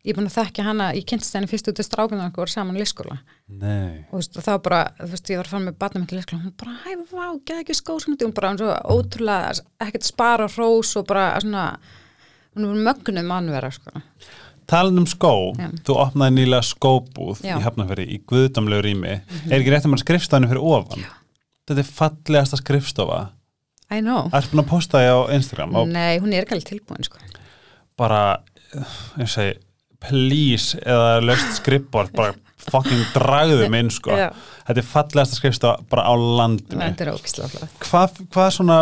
[0.00, 2.78] ég er búin að þekka hana, ég kynst henni fyrst út af strákunar okkur saman
[2.78, 5.64] í liskóla Nei, og þú veist, og þá bara, þú veist, ég var að fara
[5.66, 8.52] með batna mitt í leikskóla, hún bara, hæ, vá, geða ekki skó sem hún bara,
[8.52, 11.66] hún svo ótrúlega ekkert spara og hrós og bara svona
[12.56, 14.02] hún er mögnuð mannvera, sko.
[14.70, 15.68] Talan um skó Já.
[15.86, 17.56] þú opnaði nýlega skóbúð Já.
[17.58, 19.16] Í hafnaferi í guðdamlegu rými.
[19.50, 21.06] Er ekki rétt að mann skrifstofinu fyrir ofan?
[21.66, 23.18] Þetta er fallegasta skrifstofa.
[23.90, 25.74] I know, Það er búin að posta því á Instagram?
[25.80, 27.18] Og nei, hún er ekki alveg tilbúin, sko.
[27.98, 28.20] Bara,
[29.18, 29.56] ég segi
[30.00, 32.34] please, eða löst skrifbord bara
[32.70, 34.16] fucking dragðu minn sko.
[34.16, 34.30] Já.
[34.68, 36.82] þetta er fallegasta skrifstofa bara á landinu.
[36.82, 38.80] Þetta er ógislega hvað, hvað svona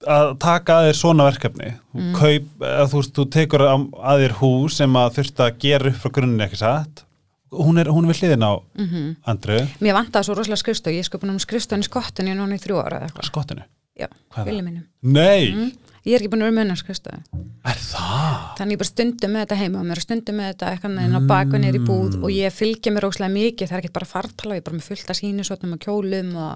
[0.00, 1.70] að taka að þér svona verkefni?
[1.92, 2.10] Mm.
[2.16, 6.00] kaup, eða þú þú tekur að, að þér hús sem að þurft að gera upp
[6.00, 7.04] frá grunni ekki satt?
[7.50, 11.02] Hún er, hún er við hliðin á mm Andru, Mér vantaði svo rosalega skrifstof, ég
[11.02, 13.66] er sko búin um skrifstofin í skottinu núna í þrjú ára skottinu
[14.00, 14.06] Já,
[14.46, 14.84] er mínum.
[15.02, 15.70] Nei, mm.
[16.06, 18.36] Ég er ekki búin að vera með hennar skrifstofi er það?
[18.58, 21.22] Þannig ég bara stundum með þetta heima og mér stundum með þetta eitthvað neginn á
[21.30, 24.62] bakveg í búð og ég fylgja mér óslega mikið, það er ekki bara fartala, ég
[24.62, 26.50] er bara með fullt af sínusotnum og kjólum og,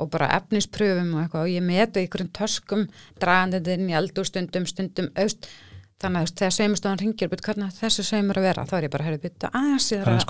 [0.00, 1.44] og bara efnispröfum og eitthvað.
[1.44, 2.82] Og ég metu ykkurinn töskum,
[3.20, 5.50] dragandi þetta inn í eldur stundum, stundum, aust.
[5.98, 8.92] Þannig að þegar sveimustofan ringir byrja hvernig á þessu sveimur að vera, þá er ég
[8.94, 10.20] bara að byrja aðeins ég er að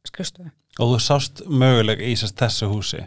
[0.00, 0.50] ég að skrifstofu.
[0.80, 3.02] Og þú sást möguleg í þessu húsi?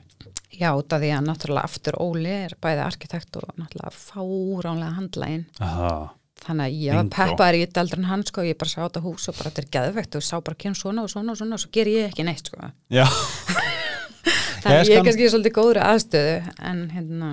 [0.53, 6.11] Já, af því að náttúrulega aftur Óli er bæði arkitekt og náttúrulega fáránlega handlægin Aha.
[6.43, 9.01] þannig að ég var peppaður í þetta aldrei en hann sko, ég bara sá þetta
[9.01, 11.57] hús og bara þetta er geðvegt og sá bara kyn svona og svona og svona
[11.57, 12.69] og svo ger ég ekki neitt sko.
[12.93, 13.05] Já,
[14.61, 16.35] þannig að ég er kannski svolítið góðri aðstöðu
[16.69, 17.31] en hérna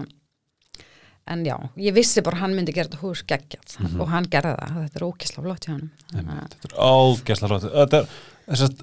[1.31, 4.01] en já, ég vissi bara að hann myndi gera þetta hús geggjað Mhm.
[4.01, 8.01] og hann gerði það, þetta er ókisla flott hjá hann þetta er ógæsla rótt Þetta
[8.01, 8.09] er,
[8.57, 8.81] sérst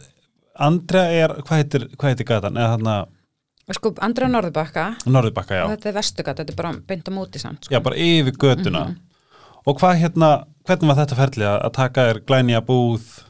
[0.60, 2.58] Andrea er, hvað heitir, hvað heitir gatan?
[2.58, 2.96] Þarna,
[3.78, 7.40] sko, Andra Norðbakka Norðbakka, já og þetta er Vestugata, þetta er bara beint á móti
[7.44, 7.74] samt sko.
[7.76, 8.98] Já, bara yfir götuna Mhm.
[9.68, 13.24] Og hvað hérna, hvernig var þetta ferli að, taka þér glænja búð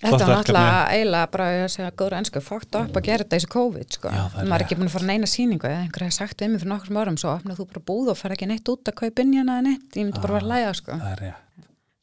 [0.00, 3.40] Þetta var náttúrulega eiginlega bara að segja góður ennsku fókt upp að gera þetta í
[3.42, 4.08] þessu COVID sko.
[4.08, 6.62] Er maður er ekki búin að fara neina sýningu eða einhver hefði sagt við mig
[6.62, 9.20] fyrir nokkrum árum svo opnað þú bara búð og fer ekki neitt út að kaupa
[9.26, 10.96] inn hérna eða neitt, ég myndi bara vera að læga sko.
[10.96, 11.44] Það er rétt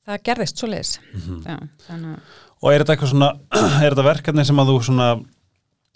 [0.08, 1.41] það gerðist svo leiðis Mhm.
[1.45, 2.20] Já, þannig
[2.64, 3.28] Og er þetta eitthvað svona,
[3.86, 5.10] er þetta verkefni sem að þú svona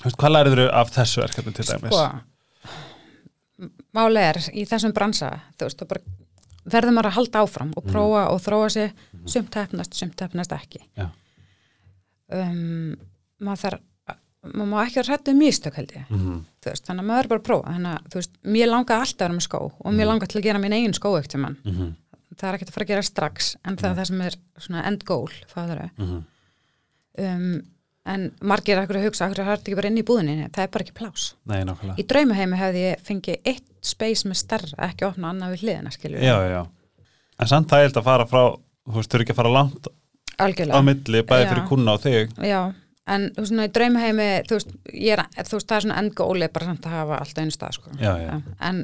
[0.01, 1.93] þú veist, Hvað læriður af þessu verkefni til dæmis?
[1.93, 2.09] sko,
[3.95, 6.01] máli er í þessum bransa þú veist, það bara
[6.72, 8.91] verður maður að halda áfram og prófa og þróa sig
[9.30, 11.07] sumt hefnast, sumt hefnast ekki Já.
[12.32, 12.95] um,
[13.41, 13.88] maður þarf
[14.41, 16.38] maður má ekki að rættu mistök held ég Mhm.
[16.62, 18.99] þú veist, þannig að maður er bara að prófa þannig að, þú veist, mér langar
[19.01, 21.32] alltaf að vera með skó og mér langar til að gera mín eigin skó eitt
[21.32, 21.95] sem mann Mhm.
[22.41, 24.85] Það er ekkert að fara að gera strax en það er það sem er svona
[24.89, 26.17] end goal það er Mhm.
[27.21, 27.61] um,
[28.11, 30.63] en margir er akkur að hugsa akkur er þetta ekki bara inn í búðinni, það
[30.65, 31.61] er bara ekki plás Nei,
[32.01, 36.37] í draumaheimi hefði ég fengið eitt space með starra, ekki opna annað við hliðina Já,
[36.49, 36.61] já.
[37.41, 38.43] En samt það er að fara frá
[38.81, 39.91] Þú veist, þú eru ekki að fara langt á
[40.41, 42.31] algjörlega milli bæði fyrir kuna og þig.
[42.49, 42.61] Já,
[43.13, 46.15] en þú veist, í draumaheimi þú veist, ég er, þú veist, það er svona end
[46.17, 47.91] goal er bara samt að hafa alltaf einu stað sko.
[48.01, 48.39] Já, já.
[48.71, 48.79] en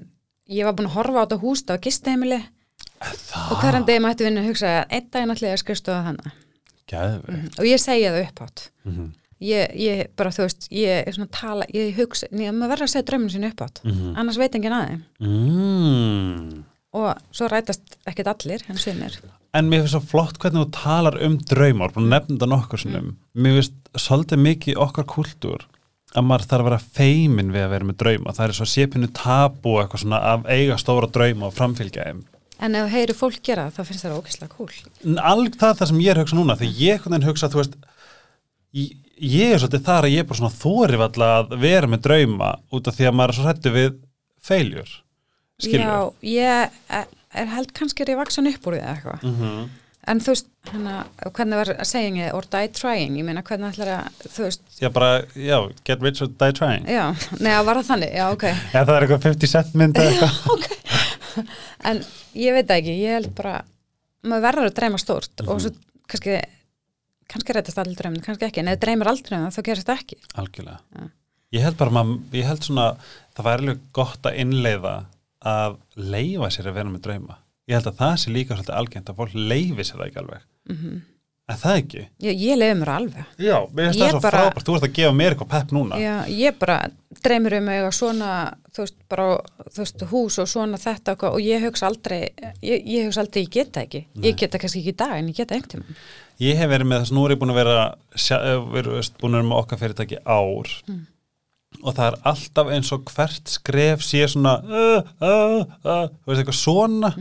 [0.53, 2.39] ég var búin að horfa á þetta hús það var gisteheimili
[2.97, 6.35] Það og hverjum degi mætti vinna að hugsa að einn daginn ég að skrifstofa þannig
[6.87, 8.63] Gæðveg og ég segja það upphátt.
[8.87, 9.07] Mhm.
[9.43, 12.87] ég, ég bara þú veist ég er svona að tala, ég hugsa ég, maður verður
[12.87, 13.81] að segja drauminu sínu upphátt.
[13.83, 14.13] Mhm.
[14.15, 16.63] annars veit enginn aðeim mm.
[16.93, 19.19] og svo rætast ekkert allir en sumir.
[19.53, 23.17] En mér finnst svo flott hvernig þú talar um að nefna þetta nokkur sinnum.
[23.33, 25.67] Mér finnst svolítið mikið okkar kultúr
[26.15, 29.09] að maður þarf að vera feimin við að vera með drauma, það er svo sépinu
[29.13, 32.25] tabu og eitthvað svona að eiga stóra drauma og framfylgja þeim
[32.59, 35.17] En ef þú heyrir fólk gera það, þá finnst það ógeðslega cool.
[35.31, 37.75] Alg það það sem ég er að hugsa núna því ég veginn hugsa, þú veist
[38.77, 42.05] ég, ég er svolítið þar að ég er bara svona þórif alltaf að vera með
[42.07, 43.91] drauma út af því að maður er svo hrættu við
[44.47, 44.95] feiljur
[45.61, 49.27] skilur Já, ég er, er held kannski er ég vaksan upp úr því eitthvað.
[49.27, 49.67] -hmm.
[50.07, 51.05] En þú veist, hana,
[51.35, 54.89] hvernig var saying it or die trying, ég meina hvernig ætlar að, þú veist, Já,
[54.89, 58.43] bara, já, get rich or die trying já, neða var það þannig, já, ok.
[58.73, 60.86] Já, það er eitthvað 50 cent mynd eða eitthvað
[61.89, 62.01] En
[62.37, 63.59] ég veit ekki, ég held bara,
[64.27, 65.73] maður verður að dreyma stórt og svo
[66.07, 66.39] kannski,
[67.31, 70.03] kannski rættast allir dreymin, kannski ekki, en ef dreymir aldrei um það, þá gerist það
[70.03, 70.19] ekki.
[70.43, 70.79] Algjörlega.
[70.97, 71.09] Já.
[71.55, 72.87] Ég held bara, maður, ég held svona
[73.37, 74.95] það var alveg gott að innleiða
[75.47, 77.37] að leifa sér að vera með drauma.
[77.67, 80.49] Ég held að það sé líka svolítið algengt að fólk leifi sér það ekki alveg.
[80.71, 80.81] Mm
[81.47, 82.01] En það ekki?
[82.25, 83.27] Ég, ég leiði mér alveg.
[83.39, 85.69] Já, mér finnst Ég það svo bara- frábært, þú ert að gefa mér eitthvað pepp
[85.71, 85.99] núna.
[86.01, 86.75] Já, ég bara
[87.23, 88.31] dreymir um eiga svona,
[88.75, 89.27] þú veist, bara,
[89.71, 92.19] þú veist, hús og svona þetta og, og ég hugsa aldrei,
[92.61, 94.01] ég, ég hugsa aldrei, ég geta ekki.
[94.25, 96.01] Ég geta kannski ekki í dag en ég geta einhvern tímann.
[96.43, 97.77] Ég hef verið með þess, nú er ég búin að vera,
[98.17, 100.73] eh, verið, veist, búin að vera með okkar fyrirtæki ár.
[101.83, 106.43] Og það er alltaf eins og hvert skref sé svona uh, uh, uh, þú veist
[106.43, 107.11] eitthvað svona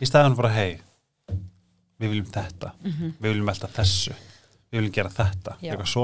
[0.00, 0.72] í staðan fyrir að hei
[2.00, 4.14] við viljum þetta, við viljum velta þessu
[4.74, 5.56] við viljum gera þetta,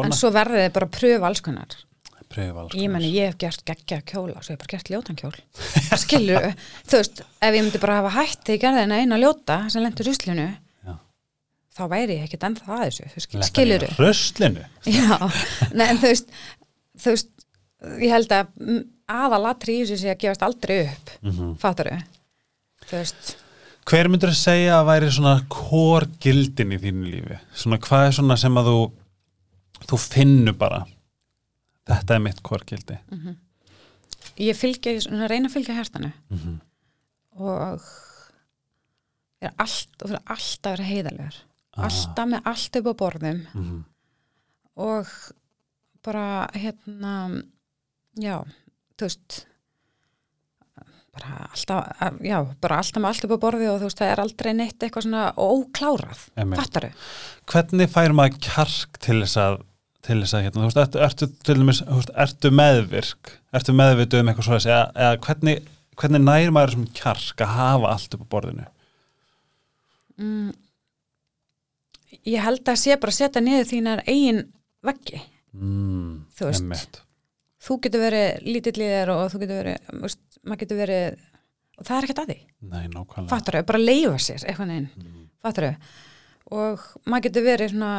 [0.04, 1.76] En svo verður þið bara að pröfa alls konar.
[2.30, 2.92] pröfa alls Ég konar.
[2.94, 5.34] meni, ég hef gert geggja kjóla og svo hef ég bara gert ljótan kjól.
[6.04, 6.46] Skilur,
[6.86, 9.82] þú veist, ef ég myndi bara hafa hætt þegar ég gerði henni eina ljóta sem
[9.82, 10.46] lendur ruslinu,
[10.86, 10.94] Já.
[11.74, 15.18] þá væri ég ekkert ennþá að þessu, þú skil- Letta skilur í röslinu Já,
[15.74, 16.30] nei, en þú veist,
[17.02, 17.30] þú veist,
[18.06, 18.80] ég held að mm,
[19.10, 21.30] aðalatri í þessu sé að gefast aldrei upp, mm.
[21.34, 22.02] -hmm.
[22.86, 23.34] þú veist,
[23.88, 27.38] Hver myndur að segja að væri svona kórgildin í þínu lífi?
[27.56, 28.80] Svona hvað er svona sem að þú
[29.90, 30.82] þú finnur bara
[31.90, 32.98] þetta er mitt kórgildi
[34.40, 36.60] ég fylgja, svona, reyna að fylgja hærtanu Mhm.
[37.40, 37.80] og
[39.42, 41.36] er allt, og fyrir alltaf að vera heiðalegur,
[41.76, 41.84] Ah.
[41.88, 43.84] alltaf með allt upp á borðum Mhm.
[44.76, 45.06] og
[46.04, 47.42] bara hérna,
[48.16, 48.44] já,
[48.98, 49.44] þú veist,
[51.16, 54.22] bara alltaf, já, bara alltaf með allt upp á borði og þú veist, það er
[54.22, 56.22] aldrei neitt eitthvað svona óklárað,
[56.54, 56.90] fattaru?
[57.50, 59.58] Hvernig fær maður kjark til þess að
[60.06, 64.22] til þess að hérna, þú veist, ertu, til dæmis, þú veist, ertu meðvirk ertu meðvituð
[64.22, 65.58] um eitthvað svo eða, eða hvernig,
[66.00, 68.68] hvernig nær maður sem kjark að hafa allt upp á borðinu
[70.20, 70.50] Mm,
[72.28, 74.40] ég held að sé bara að setja niður þínar eigin
[74.84, 75.20] veggi.
[75.56, 77.00] mm, Þú veist.
[77.60, 81.18] Þú getur verið lítill í þér og þú getur verið, veist, maður getur verið,
[81.80, 82.38] og það er ekkert að því.
[82.70, 85.26] Nei, nákvæmlega Fattar þau, bara leifa sér eitthvað neginn, Mm.
[85.42, 85.76] fattar þau.
[86.50, 87.90] Og maður getur verið svona,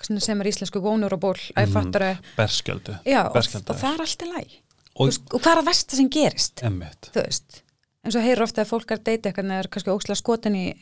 [0.00, 1.72] svona sem er íslensku vonur og ból, að Mhm.
[1.72, 2.18] fattar þau.
[2.36, 4.50] Berskjöldu Já, og, og það er allt í læg.
[5.00, 7.62] Og- Og, og hvað er að versta sem gerist, þú veist.
[8.04, 10.54] En svo heyrir ofta að fólk er að deyta eitthvað en er kannski ókslega skotin
[10.56, 10.74] í,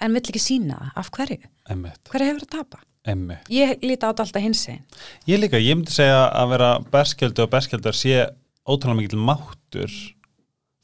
[0.00, 0.92] en vill ekki sína það.
[0.96, 1.38] Af hverju?
[1.68, 2.78] Hverju hefur að tapa?
[3.06, 3.48] Einmitt.
[3.52, 4.84] Ég líti á þetta alltaf hins einn.
[5.28, 8.20] Ég líka, ég myndi segja að vera berskjöldu og berskjöldar sé
[8.64, 9.92] ótrúlega mikill máttur.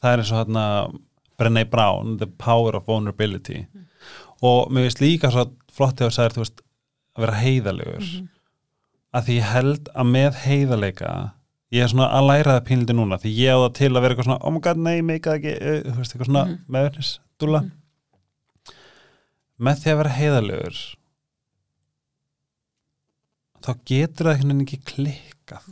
[0.00, 0.64] Það er eins og hérna
[1.40, 3.64] Brené Brown, The Power of Vulnerability.
[4.44, 6.62] Og mér finnst líka svo flott þegar þú sagðir, þú veist,
[7.16, 8.28] að vera heiðalegur mm
[9.16, 11.10] að því ég held að með heiðaleika
[11.74, 14.14] ég er svona að læra það pínliti núna því ég á það til að vera
[14.14, 16.64] eitthvað svona oh my god, nei, meika ekki, uh, þú veist, eitthvað svona mm -hmm.
[16.74, 17.62] meðvernis, dúla
[19.58, 20.80] með því að vera heiðalegur
[23.64, 25.66] þá getur það einhvern veginn ekki klikkað.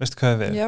[0.00, 0.66] Veistu hvað við Já,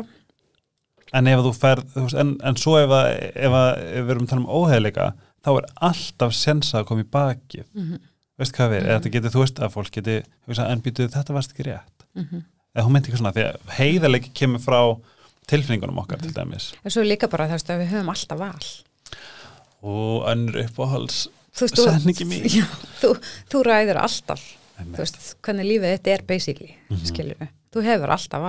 [1.18, 4.30] en ef þú ferð, en, en svo ef, að, ef, að, ef við erum að
[4.32, 5.08] tala um óheðleika
[5.44, 7.66] þá er alltaf sensa að koma í bakið.
[7.76, 8.00] Mhm.
[8.38, 11.34] veistu hvað við, eða þetta getur þú veist að fólk geti, hugsa, en býtu þetta
[11.34, 12.04] varst ekki rétt.
[12.14, 12.44] Mhm.
[12.74, 14.80] eða hún myndi ekki svona, því að heiðarleiki kemur frá
[15.48, 16.72] tilfinningunum okkar til dæmis.
[16.84, 18.68] En svo líka bara veist að við höfum alltaf val.
[19.82, 20.60] Og önnur
[21.74, 22.46] þú- Setningi mín.
[23.00, 23.14] Þú,
[23.50, 24.42] þú ræður alltaf.
[24.78, 27.48] Þú veist, hvernig lífið þetta er basically, mm Mhm.
[27.74, 28.42] þú hefur alltaf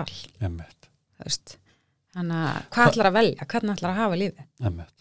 [1.26, 1.58] veist
[2.16, 4.46] þannig að hvað ætlar að velja, hvernig ætlar að hafa lífið?
[4.66, 4.94] Emmett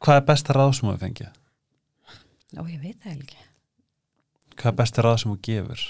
[0.00, 1.30] Hvað er besta ráð sem þú fengið?
[2.56, 3.36] Ó, ég veit það ekki.
[4.56, 5.80] Hvað er besta ráð sem þú gefur?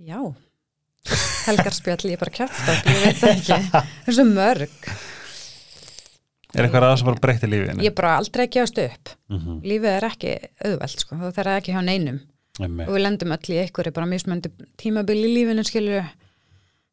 [0.00, 0.18] Já,
[1.46, 3.58] helgarspjall ég er bara kjáttstopp, ég veit það ekki.
[3.72, 4.90] Það er svo mörg
[6.54, 7.84] Er eitthvað ráð sem bara breytti lífinu?
[7.84, 9.12] ég er bara aldrei að gefast upp.
[9.30, 9.60] Mm -hmm.
[9.62, 10.32] lífið er ekki
[10.64, 12.20] auðvelt sko, það er ekki hjá neinum.
[12.60, 16.08] Emmett, og við lendum öll í einhverju bara mismöndi tímabil í lífinu skilur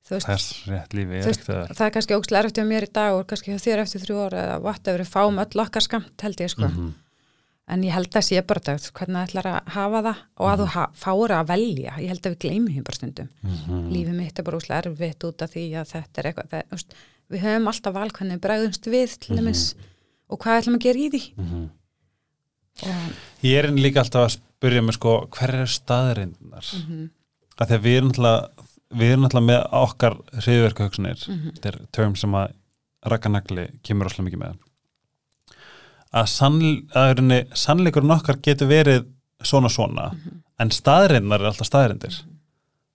[0.08, 1.74] þú veist, það rétt lífi veist, ekki það?
[1.74, 4.46] það er kannski ógstlega erfitt hjá mér í dag og kannski þér eftir þrjú ára
[4.46, 6.70] eða whatever, við fáum öll okkar skamt held ég sko.
[6.70, 6.94] Mhm.
[7.68, 10.62] en ég held að sé bara þetta, hvernig það ætlar að hafa það og að
[10.62, 11.96] þú ha fáir að velja.
[12.00, 13.30] Ég held að við gleymum því bara stundum.
[13.44, 13.90] Mhm.
[13.92, 16.96] lífið mitt er bara úslega erfitt út af því að þetta er eitthvað, það,
[17.32, 19.64] við höfum alltaf val hvernig bregðumst við til dæmis
[20.30, 21.70] og hvað ætlum að gera í því Mhm.
[22.84, 23.14] og,
[23.44, 26.66] Ég er líka alltaf að spyrja mig sko, hver eru staðarinnar?
[26.74, 26.94] Mm Mhm.
[26.94, 27.10] -hmm.
[27.60, 28.50] Að því að við erum alltaf,
[28.94, 31.52] við erum alltaf með okkar hriðverku hugsunir, Mhm.
[31.56, 32.54] þetta er term sem að
[33.06, 34.56] rakkanagli kemur óslega mikið með.
[36.14, 39.06] Að, sann, að sannleikurinn okkar getur verið
[39.44, 40.42] svona svona, Mhm.
[40.60, 42.22] en staðarinnar er alltaf staðarindir.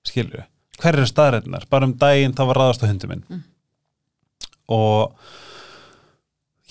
[0.05, 0.45] Skilju,
[0.80, 1.68] hver eru staðarinnar?
[1.68, 3.22] Bara um daginn þá var ráðast á hundi minn.
[3.28, 3.43] Mhm.
[4.69, 5.17] Og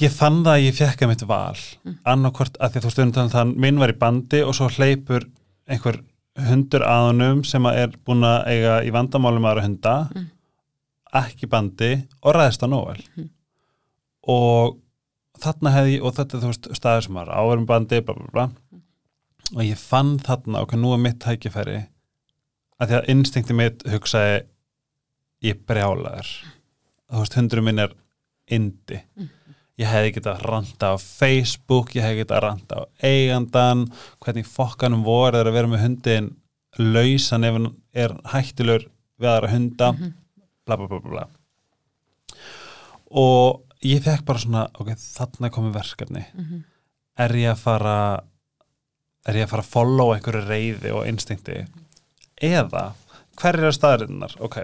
[0.01, 1.97] ég fann það að ég fekk að mitt val Mm.
[2.05, 5.25] annarkvort að því að þú stundum þannig að minn var í bandi og svo hleypur
[5.67, 5.99] einhver
[6.37, 10.29] hundur að honum sem að er búin að eiga í vandamálum aðra hunda Mm.
[11.13, 13.29] ekki bandi og ræðist á nóvel Mm.
[14.27, 14.77] og
[15.41, 18.49] þarna hefði og þetta er þú veist staður sem var áverum bandi bla bla bla
[19.55, 21.87] og ég fann þarna ok, nú er mitt tækifæri
[22.79, 24.43] að því að instinkti mitt hugsaði
[25.43, 26.27] ég brjálaður
[27.11, 27.95] þú veist hundurum minn er
[28.51, 29.01] indi
[29.81, 33.85] ég hefði getað ranta á Facebook ég hefði getað ranta á eigandan
[34.23, 36.31] hvernig fokkanum voru þeir að vera með hundin
[36.79, 38.87] lausan ef hann er hættilegur
[39.19, 39.91] við aðra hunda
[40.65, 41.27] bla bla bla bla bla.
[43.11, 46.25] Og ég fekk bara svona ok, þarna er komið verkefni.
[46.33, 46.63] Mhm.
[47.17, 48.23] er ég að fara
[49.27, 51.67] er ég að fara að follow einhverju reyði og instinkti?
[52.41, 52.93] Eða
[53.35, 54.63] hver eru staðarinnar ok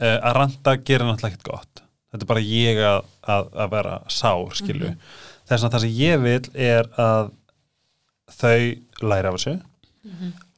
[0.00, 1.82] uh, að ranta gerir náttúrulega ekkert gott.
[2.12, 4.94] Þetta er bara ég að, að, að vera sár skilju
[5.48, 6.38] þess að það sem ég vil
[6.68, 7.30] er að
[8.38, 9.56] þau læra af þessu.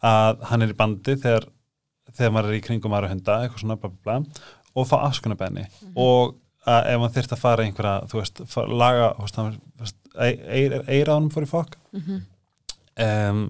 [0.07, 1.45] Að hann er í bandi þegar,
[2.16, 4.45] þegar maður er í kringum aðra hunda eitthvað svona bla bla bla
[4.80, 5.64] og fá afskunabenni
[5.99, 6.36] og
[6.70, 9.84] að ef maður þyrft að fara einhverja þú veist, fa- laga þú veist, hann- þú
[9.86, 9.99] veist,
[10.61, 11.76] eir- eira ánum fór í fokk.
[13.01, 13.41] Um,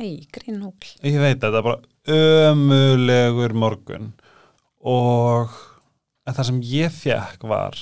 [0.00, 0.74] Æ, grínhúl
[1.06, 1.80] ég veit þetta er bara
[2.50, 4.10] ömulegur morgun
[4.80, 5.50] og
[6.26, 7.76] en það sem ég fekk var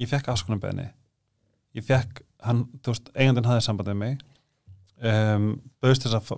[0.00, 0.88] ég fekk afskunabenni
[1.76, 4.22] ég fekk, hann, þú veist, eigandinn hafði samband með mig
[5.02, 5.48] um,
[5.82, 6.32] bauðst þess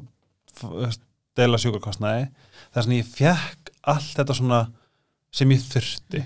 [0.65, 0.99] að
[1.39, 2.27] deila sjúkarkostnaði
[2.75, 4.61] þar sem ég fekk allt þetta svona
[5.33, 6.21] sem ég þurfti.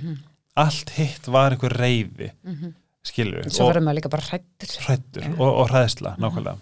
[0.56, 2.70] Allt hitt var einhver reyfi Mhm.
[3.04, 5.32] skilur Svo verður maður líka bara hrættur hrættur Já.
[5.38, 6.56] og, og hræðsla, nákvæmlega.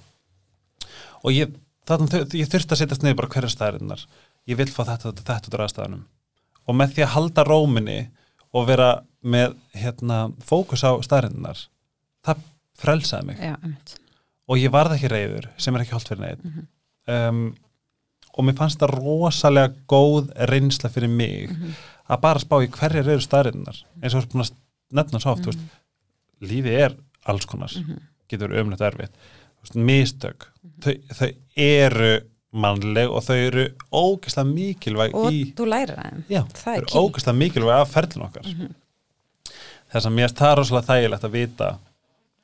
[1.22, 1.52] Og ég,
[1.86, 4.02] þau- ég þurfti að setjast niður bara hverja staðarinnar
[4.48, 6.02] ég vil fá þetta, þetta, þetta út af aðstæðanum
[6.68, 7.98] og með því að halda róminni
[8.52, 8.90] og vera
[9.24, 11.58] með hérna, fókus á staðarinnar
[12.26, 12.42] það
[12.82, 13.56] frelsaði mig Já,
[14.48, 16.66] og ég varð ekki reyður sem er ekki holdt fyrir neitt Mhm.
[17.08, 17.54] um,
[18.32, 21.74] og mér fannst það rosalega góð reynsla fyrir mig Mhm.
[22.08, 24.26] að bara spá í hverjar eru staðarinnar eins og
[24.92, 25.60] nefna svo oft, þú veist,
[26.42, 26.96] lífið er
[27.26, 27.98] alls konar Mhm.
[28.28, 29.12] getur umnött erfitt
[29.76, 30.48] mistök,
[30.80, 32.20] þau, þau eru
[32.52, 36.18] mannleg og þau eru ógeðslega mikilvæg Og í þú lærir að
[36.52, 38.48] það þau er eru ógeðslega mikilvæg af ferlin okkar.
[38.50, 38.74] Mhm.
[39.92, 41.70] þess að mér er það rosalega þægilegt að vita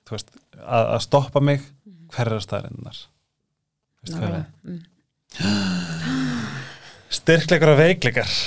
[0.08, 1.66] veist, að, að stoppa mig
[2.14, 3.02] hver er?
[4.08, 4.46] Staðarinnar.
[4.64, 4.80] Mm.
[7.18, 8.38] styrkleikar og veikleikar.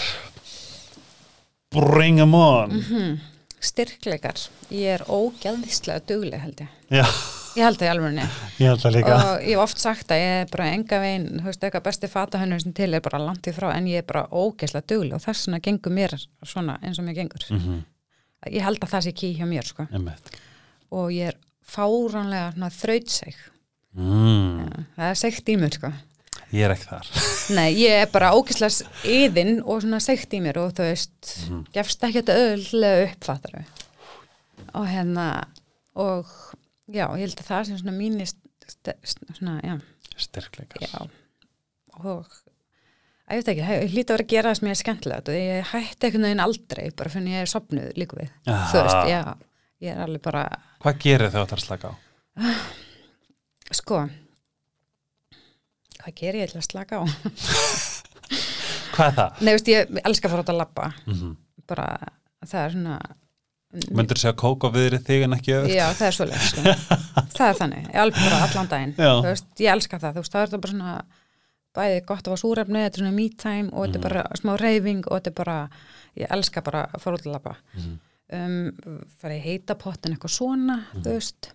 [1.72, 2.74] Bring them on.
[2.82, 3.20] Mhm.
[3.62, 4.40] Styrkleikar.
[4.74, 6.72] Ég er ógæðvislega dugleg held ég.
[6.90, 7.06] Já,
[7.52, 8.18] Ég held það í alveg
[8.62, 11.26] ég held það líka og ég hef oft sagt að ég er bara enga veginn,
[11.42, 14.08] þú veist, eitthvað besti fatahönnur sem til er bara langt í frá, en ég er
[14.08, 16.16] bara ógeðslega dugleg og þess vegna gengur mér
[16.48, 17.44] svona eins og mér gengur.
[17.50, 17.82] mm -hmm.
[18.52, 19.88] Ég held að það sé ký hjá mér, sko,
[20.92, 21.36] og ég er
[21.68, 23.36] fáránlega þrautseg.
[23.96, 24.86] mm.
[24.96, 25.92] Það er segt í mér, sko.
[26.54, 27.08] ég er ekki þar
[27.58, 31.66] Nei, ég er bara ógeðslega yðin og svona segt í mér og þú veist, Mhm.
[31.74, 33.66] gefst ekki þetta öðlega uppfattar við.
[34.74, 35.44] Og hérna,
[35.96, 36.26] og
[36.94, 38.38] já, ég held að það sem svona mínist,
[39.38, 39.76] svona, já,
[40.22, 41.00] styrkleikar Já,
[42.02, 42.26] og
[43.32, 45.32] að ég veit ekki, ég hlýta að vera að gera það sem ég er skemmtilegt
[45.32, 49.12] og ég hætti einhvern veginn aldrei bara fyrir ég er sopnuð líka við þú veist,
[49.12, 49.22] já,
[49.86, 50.44] ég er alveg bara
[50.84, 51.94] hvað gerir þau að það slaka á?
[53.72, 54.02] sko
[56.02, 57.04] hvað ger ég til að slaka á?
[58.96, 59.42] hvað er það?
[59.42, 61.36] Nei, veist, ég elska að fara út að labba Mm -hmm.
[61.68, 61.88] bara,
[62.46, 63.00] það er svona
[63.96, 65.72] Möndur segja kók á viðri þig en ekki öðvöld?
[65.78, 66.62] já, það er svoleið sko.
[67.38, 68.94] það er þannig, ég alveg bara allan daginn.
[68.98, 70.96] Þú veist, ég elska það, þú veist, það er það bara svona
[71.80, 74.52] bæði gott að fá súrefni, þetta er svona me time og þetta er bara smá
[74.60, 75.58] reyfing og þetta er bara
[76.20, 77.94] ég elska bara að fara út að labba Mhm.
[78.36, 81.52] um, fara í heita pottin eitthvað svona, þú veist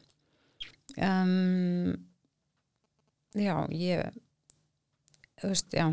[0.97, 1.93] um,
[3.37, 4.09] já, ég
[5.43, 5.91] þú veist, já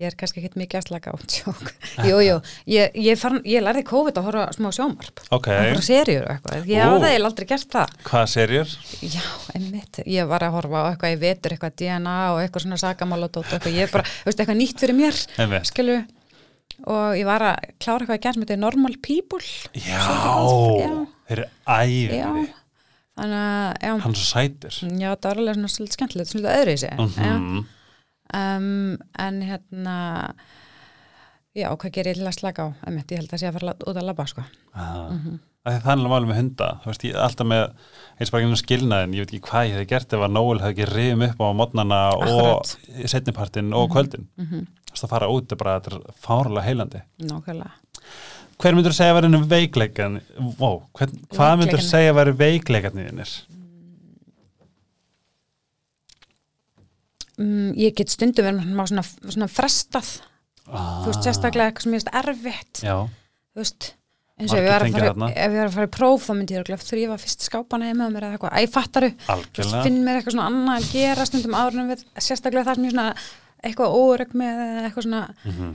[0.00, 1.70] ég er kannski ekkert mikið að slaka á tjók.
[2.08, 2.36] Jú, jú,
[2.72, 5.22] ég, ég, ég lærði COVID að horfa smá sjómarp.
[5.32, 6.68] Ok, að horfa serjur og eitthvað.
[6.70, 6.88] Ég Ó.
[6.90, 7.94] hafði eiginlega aldrei gert það.
[8.10, 8.74] hvað serjur?
[9.06, 9.24] Já,
[9.56, 10.02] einmitt.
[10.16, 12.80] Ég var að horfa á eitthvað í vetur, eitthvað DNA og eitthvað svona
[13.40, 13.80] og eitthvað.
[13.80, 15.24] Ég bara, veist, eitthvað nýtt fyrir mér,
[15.70, 15.98] skilu.
[16.86, 19.40] Og ég var að klára eitthvað að gera sem þetta Normal People.
[19.72, 20.92] Já, Já.
[21.30, 22.20] þeir eru æfiri
[23.16, 23.92] Þannig að, já.
[24.04, 26.98] Hann er svo sætir Já, það var alveg svona svolítið skemmtilegt, svolítið öðru í sig.
[27.00, 27.62] Mhm.
[28.34, 29.96] Um, en hérna,
[31.56, 32.68] já, hvað gerir ég til að slaka á?
[32.86, 34.42] Einmitt, ég held að sé að fara út að labba, sko.
[34.74, 35.10] Ah.
[35.12, 35.38] Mhm.
[35.66, 37.62] Það er að máli með hunda Þú veist, ég alltaf með
[38.20, 40.74] eins bara ekki skilnaðin ég veit ekki hvað ég hefði gert ef að Nóel hefði
[40.76, 42.70] ekki rifum upp á mótnana og
[43.10, 44.66] setnipartin og kvöldin Mm -hmm.
[44.86, 47.70] Þú veist, að fara út er bara, er fárlega heilandi Nákvæmlega.
[48.58, 51.90] Hver myndur segja að vera veikleikan Vó, hvern, hvað myndur Veikleikarnir.
[51.90, 53.42] segja að vera veikleikarnir þínir?
[57.36, 60.08] Mm, ég get stundum verið svona, svona frestað,
[60.66, 62.94] Ah, þú veist, sérstaklega eitthvað sem ég veist erfitt, Já,
[63.54, 63.84] þú veist,
[64.40, 65.10] eins og ef ég var að fara,
[65.70, 68.56] að í próf þá myndi ég örugglega þrýfa fyrst skápana heima á mér eða eitthvað,
[68.56, 69.10] æ, fattaru,
[69.84, 73.14] finn mér eitthvað svona annað að gera stundum en við, sérstaklega það sem ég svona
[73.62, 75.70] eitthvað óreg með eða eitthvað svona Mhm,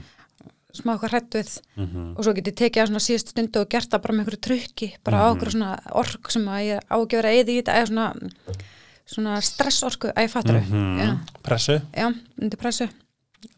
[0.72, 2.04] smá eitthvað hrætt við mhm.
[2.16, 4.42] og svo get ég tekið á svona síðust stundu og gert það bara með einhverju
[4.46, 5.32] trukki, bara á Mhm.
[5.32, 5.72] einhverju svona
[6.04, 8.06] ork sem að ég á ekki verið að eða í þetta eða svona,
[9.06, 10.98] svona stressorku að ég fattar Mhm.
[11.00, 12.06] já, Pressu já,
[12.40, 12.88] undir pressu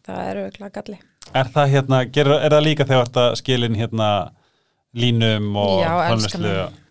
[0.07, 0.99] það eru ekki galli
[1.33, 4.31] Er það hérna, ger, er það líka þegar þetta skilin hérna
[4.93, 6.41] línum og Já, framleiðslu?
[6.41, 6.81] mig.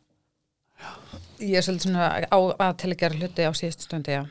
[1.41, 4.25] ég er svolítið svona á að til að gera hluti á síðust stundu, já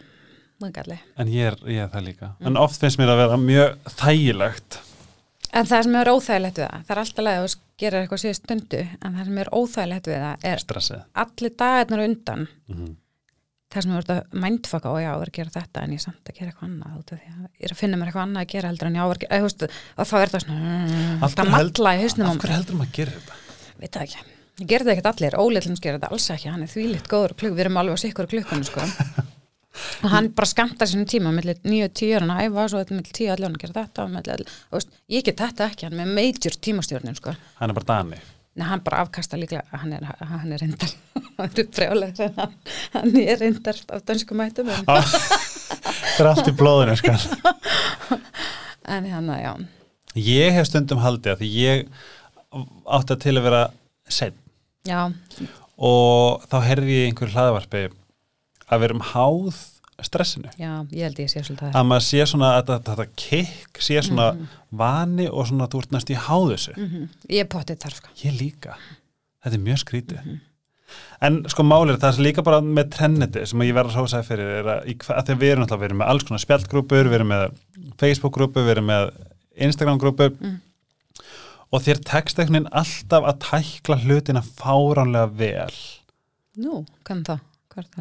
[0.74, 2.28] galli En ég er, ég er það líka.
[2.40, 2.48] Mm.
[2.48, 4.78] En oft finnst mér að vera mjög þægilegt.
[5.54, 8.44] en það sem er óþægilegt við það, það er alltaf leið að gera eitthvað síðust
[8.44, 11.04] stundu, en það sem er óþægilegt við það er Stressið.
[11.16, 12.96] allir dagarnar undan Mm
[13.74, 16.06] það sem er að mindfucka og já, ég var að gera þetta en ég er
[16.06, 18.28] samt að gera eitthvað annað út af því að ég er að finna mér eitthvað
[18.28, 19.66] annað að gera heldur en ég á að þú veist,
[19.98, 22.98] og þá er það svona mm, það matla í hausnum Af hverju heldur maður að
[23.00, 23.42] gera þetta?
[23.84, 24.24] veit það ekki
[24.62, 27.56] ég gerði það ekkert allir, Ólillins gerði þetta alls ekki hann er þvílitt góður klukk,
[27.58, 28.86] við erum alveg á sikkur klukkunum sko.
[30.06, 33.34] og hann bara skamta sínum tíma millir 9-10 ára að æfa svo þetta millir 10
[33.34, 34.14] allir hann að gera þetta og
[34.70, 37.34] og veist, ég get þetta ekki, hann er með major tímastjórnin sko.
[37.58, 38.22] Hann er bara Dani.
[38.54, 40.92] Nei, hann bara afkasta líklega, hann er, hann er reyndar,
[41.40, 42.58] hann er frjálega, hann,
[42.94, 47.16] hann er reyndar af dönsku mætum, en, Það er allt í blóðinu, sko.
[48.94, 49.54] en hann að, já,
[50.22, 51.88] Ég hef stundum haldið að því ég
[52.94, 53.62] átti að til að vera
[54.14, 54.36] sett
[54.86, 55.00] já,
[55.82, 57.88] og þá herði ég einhver hlaðvarpi
[58.70, 59.64] að vera um háð
[60.02, 60.50] stressinu.
[60.58, 61.76] já, ég held ég sé svolítið það.
[61.80, 64.32] Að maður sé svona að þetta, kikk, sé svona
[64.72, 66.74] vani og svona þú ert næst í háð þessu.
[66.78, 68.10] Mm Ég er pottið þar, sko.
[68.24, 68.78] Ég líka.
[69.44, 70.40] Þetta er mjög skrítið.
[71.22, 74.50] En sko málið það er líka bara með trenniti sem ég verður að hósaði fyrir
[74.60, 77.46] er að, að að við erum alltaf verið með alls konar spjaldgrúpur, við erum með
[77.98, 79.10] Facebook-grúpur, við erum með
[79.58, 80.60] Instagram-grúpur Mm.
[81.74, 85.74] og þér tekst veginn alltaf að tækla hlutina fáránlega vel.
[86.62, 87.40] Nú, hvernig það?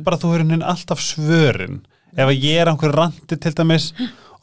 [0.04, 1.80] Bara þú er veginn alltaf svörin.
[2.12, 3.92] Ef að ég er á einhverju randi til dæmis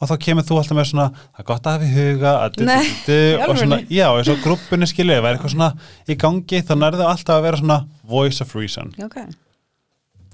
[0.00, 2.62] og þá kemur þú alltaf með svona það er gott að hafa í huga du,
[2.66, 5.70] Nei, du, du, og svona, já, eins og grúppinni skilju, ef það er eitthvað svona
[6.08, 7.78] í gangi þá nærðu alltaf að vera svona
[8.14, 9.18] voice of reason ok.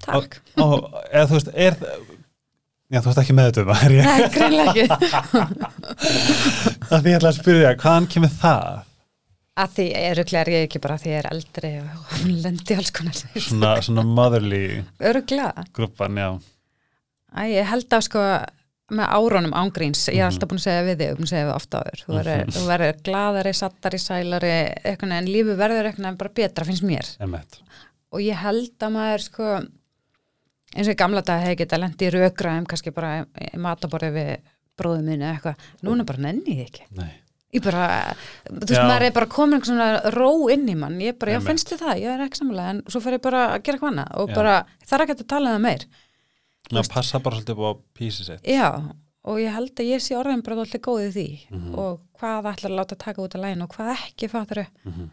[0.07, 0.39] Takk.
[0.63, 4.29] og, og eða þú veist, er já, þú veist ekki með þetta er ég Nei,
[4.37, 4.85] greinlega ekki.
[6.87, 8.69] því ég ætla að spyrja, hvaðan kemur það
[9.57, 12.75] Að því er ruglega ég ekki bara að því ég er eldri og hún lendi
[12.77, 13.13] alls konar.
[13.41, 15.65] svona, svona motherly Öruglega.
[15.73, 16.29] grúppan, já
[17.37, 18.21] Æ, ég held að sko
[18.87, 20.31] með árunum ángríns, ég er Mhm.
[20.31, 22.03] alltaf búin að segja við þig, búin að segja við ofta áður.
[22.05, 24.51] Þú verður, þú verður gladari, sattari, sælari,
[24.85, 27.09] eitthvað, en lífi verður eitthvað bara betra, finnst mér.
[27.19, 27.59] emmett,
[28.13, 29.43] og ég held að maður sko
[30.75, 33.25] eins og í gamla dag hefði geta lendi í rökraðum kannski bara
[33.57, 34.37] mataborði við
[34.79, 37.11] bróðum minni eða eitthvað, núna bara nenni ég ekki nei
[37.53, 38.15] ég bara,
[38.49, 40.99] þú veist maður er bara komin einhver svona ró inn í mann.
[40.99, 43.43] Ég bara, já finnst þið það, ég er ekki samlega en svo fer ég bara
[43.55, 44.35] að gera eitthvað annað og Já.
[44.35, 44.55] bara
[44.91, 45.85] er ekki að tala um það meir.
[46.71, 48.43] Maður passa bara svolítið upp á písi sitt.
[48.43, 48.67] Já,
[49.27, 51.27] og ég held að ég sé orðin bara alltaf góðið því.
[51.51, 51.75] Mhm.
[51.79, 55.09] og hvað ætlar að láta taka út af lægin og hvað ekki fattar Mhm.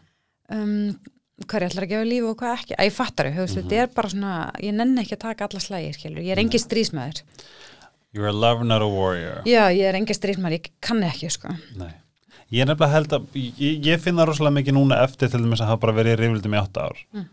[0.51, 0.99] um,
[1.45, 2.75] hvað ég ætlar að gefa lífi og hvað ekki.
[2.79, 3.55] Að ég fattar þau, Mhm.
[3.55, 7.21] þetta er bara svona ég nenni ekki að taka alla slægir, ég er engi strísmaður,
[8.13, 9.41] you're a lover not a warrior.
[9.45, 11.49] Já ég er engi strísmaður ég kann ekki, sko.
[11.77, 11.93] Nei.
[12.53, 15.63] Ég er nefnilega held að, ég, ég finn það rosalega mikið núna eftir til dæmis
[15.63, 16.99] að hafa bara verið í rifildum í átta ár.
[17.15, 17.25] Mm.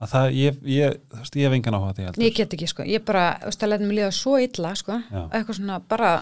[0.00, 2.24] Að það, ég, ég, þú veist, ég hef engan áhuga á því heldur.
[2.24, 5.00] ég get ekki, sko, ég bara, þú veist, að leta mig líða svo illa, sko,
[5.10, 5.24] Já.
[5.36, 6.12] eitthvað svona bara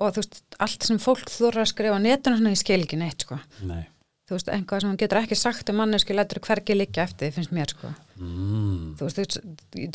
[0.00, 3.00] og þú veist, allt sem fólk þurra að skrifa á netinu svona, ég skil ekki
[3.00, 3.82] neitt, sko Nei.
[4.30, 7.52] þú veist, einhvað sem hún getur ekki sagt um manneski lætur hvergi liggja eftir, finnst
[7.56, 8.94] mér, sko Mm.
[9.00, 9.38] þú veist,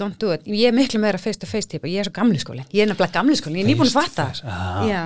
[0.01, 2.39] don't do it ég er miklu meira face to face típa, ég er svo gamli
[2.41, 4.25] skólin ég er nefnilega gamli skólin, ég er nýbúin að fatta
[4.89, 5.01] já,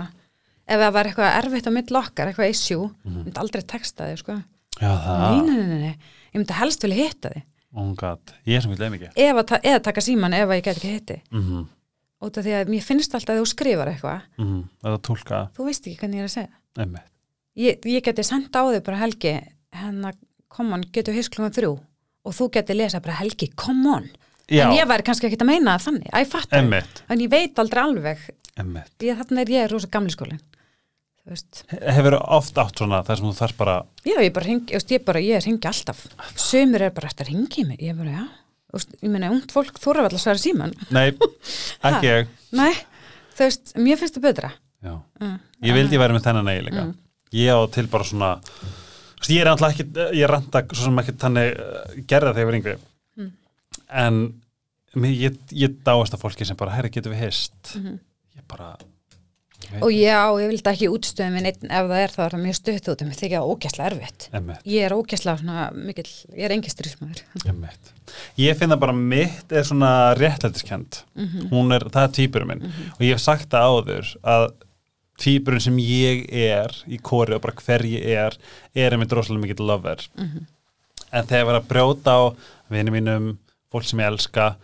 [0.70, 4.22] ef það var eitthvað erfitt á mitt okkar, eitthvað issue ég myndi aldrei texta þig,
[4.22, 4.38] sko.
[4.80, 7.46] Já, nei, nei, nei, nei, ég myndi helst vilja hitta þig.
[7.78, 7.92] Oh
[8.50, 10.78] ég er sem vil mikið ef að, ta- eða taka síman ef að ég get
[10.80, 11.66] ekki hitti mm -hmm.
[12.26, 14.22] út af því að mér finnst alltaf að þú skrifar eitthvað.
[14.38, 17.04] Mm að tólka, þú veist ekki hvernig ég er að segja.
[17.56, 19.34] Ég, ég geti sendt á þig bara Helgi
[19.72, 20.16] hennar,
[20.48, 21.80] come on, getur hist klukkan þrjú?
[22.24, 24.10] Og þú geti lesa bara Helgi, come on.
[24.50, 27.30] Já, en ég væri kannski ekki að meina það þannig, að ég einmitt, en ég
[27.30, 28.30] veit aldrei alveg.
[28.58, 28.96] Einmitt.
[29.06, 30.10] Ég, þarna er ég rosa gamli
[31.38, 33.76] skólin þú Hefur oft átt svona þar sem þú þarf bara
[34.08, 36.06] já ég bara ringi, ég, ég bara, ég ringi alltaf.
[36.36, 37.82] Sömur er bara eftir að ringi mig?
[37.86, 41.12] Ég bara, já, ég meina, ungt fólk þóra alltaf að svara síman, Nei,
[41.90, 42.34] ekki ég.
[42.58, 42.74] Nei
[43.40, 44.52] þú veist, mér finnst það betra.
[44.84, 44.98] Já.
[45.20, 45.38] mm.
[45.68, 46.94] Ég vildi væri með þennan eiginleika Mm.
[47.36, 48.30] Ég á til bara svona
[49.30, 52.58] Ég er alltaf ekki, ég ranta svo sem ekki þannig uh, gerða þegar ég var
[52.58, 52.76] yngri.
[53.20, 53.32] Mm.
[54.02, 54.20] En
[55.12, 57.76] ég, ég dáast að fólki sem bara, herri, getum við hist?
[57.76, 58.00] Mhm.
[58.40, 58.72] Ég bara
[59.82, 62.57] og já, ég vildi ekki útstöðum minn einn ef það er þá er það mjög
[62.60, 63.18] stutt út en mér.
[63.20, 64.28] Þykja það ógæslega erfitt.
[64.66, 67.91] Ég er ógæslega svona mikill, ég er engi strísmaður einmitt.
[68.39, 71.49] Ég finn það bara mitt er svona réttlætiskend Mhm.
[71.51, 72.64] Hún er, það er týpurum minn.
[72.95, 74.47] Og ég hef sagt það áður að
[75.20, 78.38] týpurinn sem ég er í kóri og bara hver ég er
[78.74, 80.07] er einmitt rosalega mikill lover.
[80.16, 80.45] Mhm.
[81.12, 82.22] en þegar ég var að brjóta á
[82.72, 83.38] vinið mínum,
[83.74, 84.55] fólk sem ég elska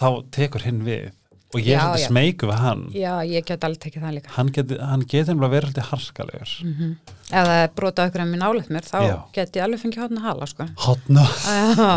[0.00, 1.12] þá tekur hinn við
[1.52, 2.08] og ég er Já, svolítið já.
[2.08, 4.78] smeyku við hann já, ég get alveg tekið það líka hann getur
[5.12, 6.94] getur nefnilega verið alltaf harkalegur mm
[7.32, 9.16] það er brota okkur en mér nálega mér þá Já.
[9.32, 10.66] get ég alveg fengið hóðna hala sko.
[10.84, 11.92] hotna, já,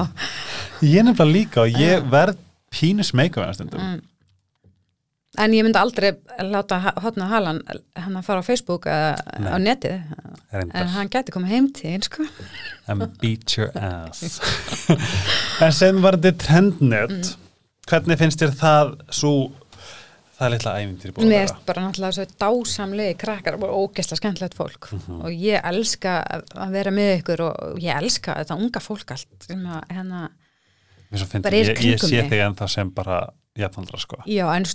[0.82, 2.38] ég er nefnilega líka og ég verð
[2.72, 4.02] pínu smeyku við hann stundum Mm.
[5.44, 6.14] en ég myndi aldrei
[6.48, 7.58] láta hóðna halan
[8.00, 9.18] hann að fara á Facebook eða
[9.52, 9.98] á netið
[10.56, 12.24] en hann geti komið heim til sko.
[12.88, 14.40] and beat your ass
[15.66, 17.45] en sem var þetta trendnet Mm.
[17.90, 19.34] Hvernig finnst þér það svo
[20.36, 24.58] það er litla ævindir mér að erst bara náttúrulega svo dásamlegi krakkar og ógeðslega skemmtilegt
[24.58, 24.90] fólk.
[24.92, 25.22] Mhm.
[25.22, 26.16] og ég elska
[26.56, 30.30] að vera með ykkur og ég elska þetta unga fólk allt sem að hérna
[31.12, 32.30] vera bara er í ég, ég kringum sé mig.
[32.32, 33.20] þig ennþá sem bara
[33.56, 34.18] jafnaldra sko.
[34.28, 34.66] Já, en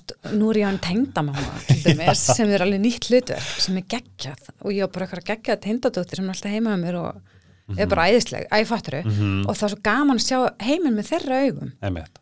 [0.40, 4.46] nú er ég tengdamamma til dæmis, sem er alveg nýtt hlutverk sem er geggjað.
[4.64, 7.86] Og ég á bara eitthvað geggjað tengdadóttir sem er alltaf heima með mér og er
[7.86, 9.44] bara æðisleg, æfattur Mhm.
[9.46, 11.72] og það er svo gaman að sjá heiminn með þeirra augum.
[11.82, 12.16] Einmitt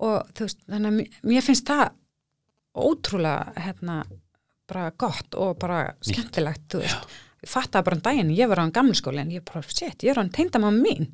[0.00, 0.96] og þú veist, þannig að
[1.30, 1.90] mér- finnst það
[2.80, 3.98] ótrúlega hérna,
[4.70, 7.18] bara gott og bara skemmtilegt, þú veist.
[7.40, 10.12] Ég fattaði bara um daginn, ég var á hann gamlskóli en ég bara, shit, ég
[10.12, 11.06] er á hann tengdamamma mín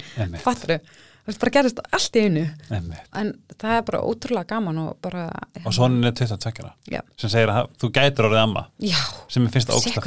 [0.42, 2.42] fattur þú veist, bara gerist allt í einu.
[2.70, 3.06] Einmitt.
[3.14, 5.28] En það er bara ótrúlega gaman og bara
[5.64, 7.00] og sonin er 22 Já.
[7.16, 8.98] sem segir að þú gætir orðið amma Já,
[9.30, 10.02] sem finnst að Er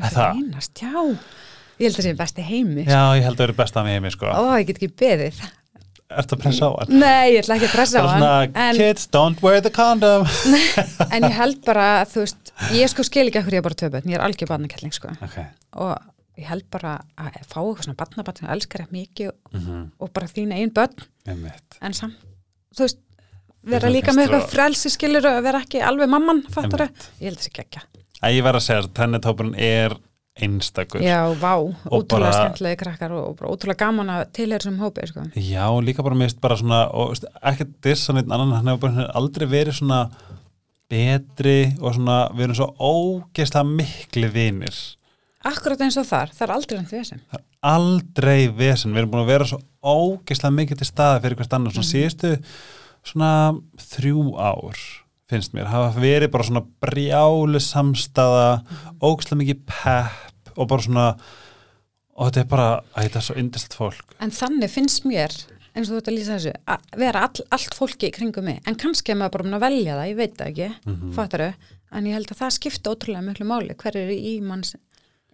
[0.00, 0.32] að það?
[0.40, 0.92] reynast, já.
[1.74, 3.96] Ég held að það sé besti heimi já, ég held að vera best að mig
[3.98, 4.26] heimi sko.
[4.32, 5.40] Ó, ég get ekki beðið
[6.10, 6.98] ertu að pressa á hann?
[7.00, 10.26] Nei, ég ætla ekki að pressa á Það hann en, kids, don't wear the condom.
[11.14, 13.90] En ég held bara, þú veist ég sko skil ekki að hverju ég er bara
[13.96, 14.10] börn.
[14.12, 15.14] Ég er algjör barnakelling sko.
[15.24, 15.38] Ok,
[15.80, 15.94] og
[16.40, 20.12] ég held bara að fá eitthvað svona barnabarn sem elskar eitthvað mikið og, mhm, og
[20.16, 21.04] bara þín einn börn.
[21.30, 21.78] Einmitt.
[21.80, 22.18] En samt,
[22.74, 23.00] þú veist
[23.64, 27.08] vera líka með eitthvað að- frelsi skilur og vera ekki alveg mamman fattur Einmitt.
[27.20, 27.84] ég held það sé geggja.
[28.24, 29.94] Að ég verð að segja að tennitópurinn er
[30.34, 31.02] einstakur.
[31.04, 31.54] Já, vá,
[31.86, 35.26] ótrúlega skemmtilegi krakkar og, bara ótrúlega gaman að tilheyra sem hópi sko.
[35.38, 39.46] Já, líka bara mist bara svona og ekki dissa neitt annan hann hefur bara aldrei
[39.50, 40.00] verið svona
[40.90, 44.80] betri og svona við erum svo ógeðslega mikli vinir.
[45.44, 47.22] Akkurat eins og þar, það er aldrei því sem.
[47.30, 51.38] það er aldrei vesen, við erum búin að vera svo ógeðslega mikið til staða fyrir
[51.38, 52.34] hvert annar svona síðustu
[53.04, 53.32] svona
[53.92, 54.84] þrjú ár
[55.30, 58.48] finnst mér, hafa verið bara svona brjálu samstaða
[59.00, 60.23] ógeðslega mikið pepp
[60.56, 61.06] og bara svona
[62.16, 65.32] og þetta er bara, að þetta er svo yndislegt fólk En þannig finnst mér,
[65.74, 68.60] eins og þú ert að lýsa þessu, að vera all, allt fólki í kringum mig.
[68.66, 71.12] En kannski er maður bara búin að velja það, ég veit það ekki, mm Mhm.
[71.16, 71.54] fattaru.
[71.92, 73.74] En ég held að það skipta ótrúlega miklu máli.
[73.74, 74.76] Hver eru í manns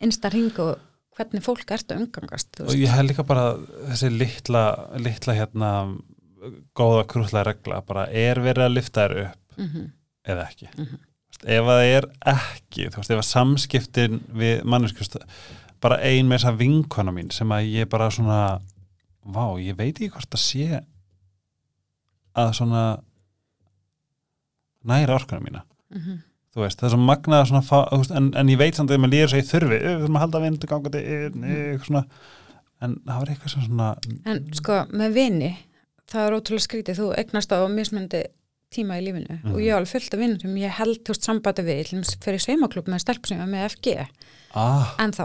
[0.00, 0.78] innsta ring og
[1.16, 2.60] hvernig fólk ertu að umgangast.
[2.60, 3.56] og ég hef líka bara
[3.90, 6.00] þessi litla, litla hérna
[6.74, 9.92] góða krútlega regla bara er verið að lifta þér upp Mhm.
[10.26, 10.86] eða ekki Mhm.
[10.86, 11.09] Þú
[11.41, 15.16] veist, ef það er ekki þú veist, ef að samskiptin við manneskust
[15.80, 18.61] bara ein með þessa vinkona mín sem að ég bara svona
[19.24, 20.82] vá, ég veit ekki hvort að sé
[22.41, 22.82] að svona
[24.84, 25.62] næra orkuna mína.
[25.91, 26.20] Mhm.
[26.51, 28.99] þú veist, það er svo magnað svona, fá- veist, en, en ég veit samt að
[28.99, 32.05] maður líður svo í þurfi "Ö, við þurfum að halda vindu gangandi inn, eitthvað svona.
[32.82, 33.88] En það var eitthvað svona
[34.26, 35.51] En sko, með vini,
[36.11, 38.22] það er ótrúlega skrítið, þú eignast á mismöndi
[38.70, 39.38] tíma í lífinu.
[39.42, 39.54] Mhm.
[39.54, 42.42] og ég er alveg fullt af vinnum sem ég held þú veist sambandi við, fyrir
[42.44, 43.96] sveimaklub með stelp sem ég var með FG,
[44.54, 45.24] ah, en þá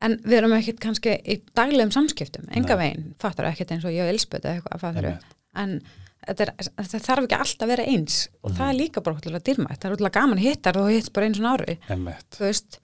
[0.00, 3.10] en við erum ekkert kannski í daglegum samskiptum, enga veginn.
[3.20, 5.18] Fattar ekkert eins og ég og Elspöt eða eitthvað,
[5.60, 5.80] en
[6.26, 8.20] þetta, er, þetta þarf ekki alltaf að vera eins.
[8.42, 11.12] Og það er líka bara útlulega dýrmætt, það er útlulega gaman að hitta og hitt
[11.12, 12.28] bara eins og ári, Einmitt.
[12.36, 12.80] þú veist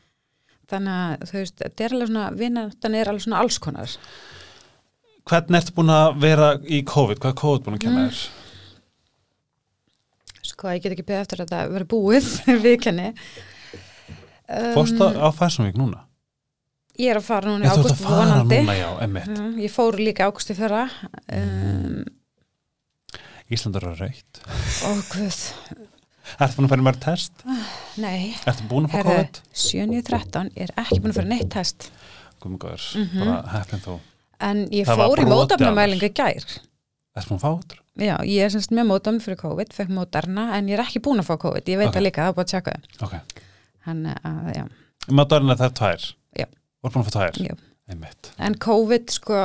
[0.70, 3.92] þannig að þú veist, þetta er alveg svona vinnan er alveg svona alls konar.
[5.26, 7.20] Hvernig ertu búin að vera í COVID?
[7.22, 8.45] Hvað er COVID búin að kenna Mm.
[10.56, 12.28] Sko, ég get ekki beðið eftir að þetta verið búið
[12.66, 13.08] viðkenni
[14.56, 16.02] um, Fórstu á Fashion Week núna?
[16.96, 18.88] ég er að fara núna í ágúst fara vonandi núna, já.
[19.28, 20.86] Mm, ég fór líka ágústi fyrra
[21.36, 22.00] um,
[23.52, 24.40] Ísland er raukt.
[24.88, 25.36] og guð,
[26.42, 27.44] Ertu búin að fara í mörg test?
[28.02, 29.40] nei Ertu búin að Herðu, COVID?
[29.54, 31.90] 7.13 er ekki búin að fara neitt test
[32.42, 33.20] Guðmur góður, Mhm.
[33.22, 33.98] bara heppin þú.
[34.48, 35.26] en ég Það fór í
[36.08, 36.42] í gær
[37.16, 37.76] Ertu búin að fá út?
[37.96, 41.20] Já, ég er semst með mótafn fyrir COVID fekk mótarna, en ég er ekki búin
[41.22, 41.94] að fá COVID ég veit Ok.
[41.96, 43.42] það líka, það er búin að tjekka það Ok.
[43.86, 44.66] hann, að, já,
[45.08, 46.04] Mátarinn er það er tvær?
[46.40, 46.46] Já.
[46.50, 47.40] Þú ert búin að fá tvær?
[47.46, 47.54] Já.
[47.88, 48.30] Einmitt.
[48.42, 49.36] en COVID sko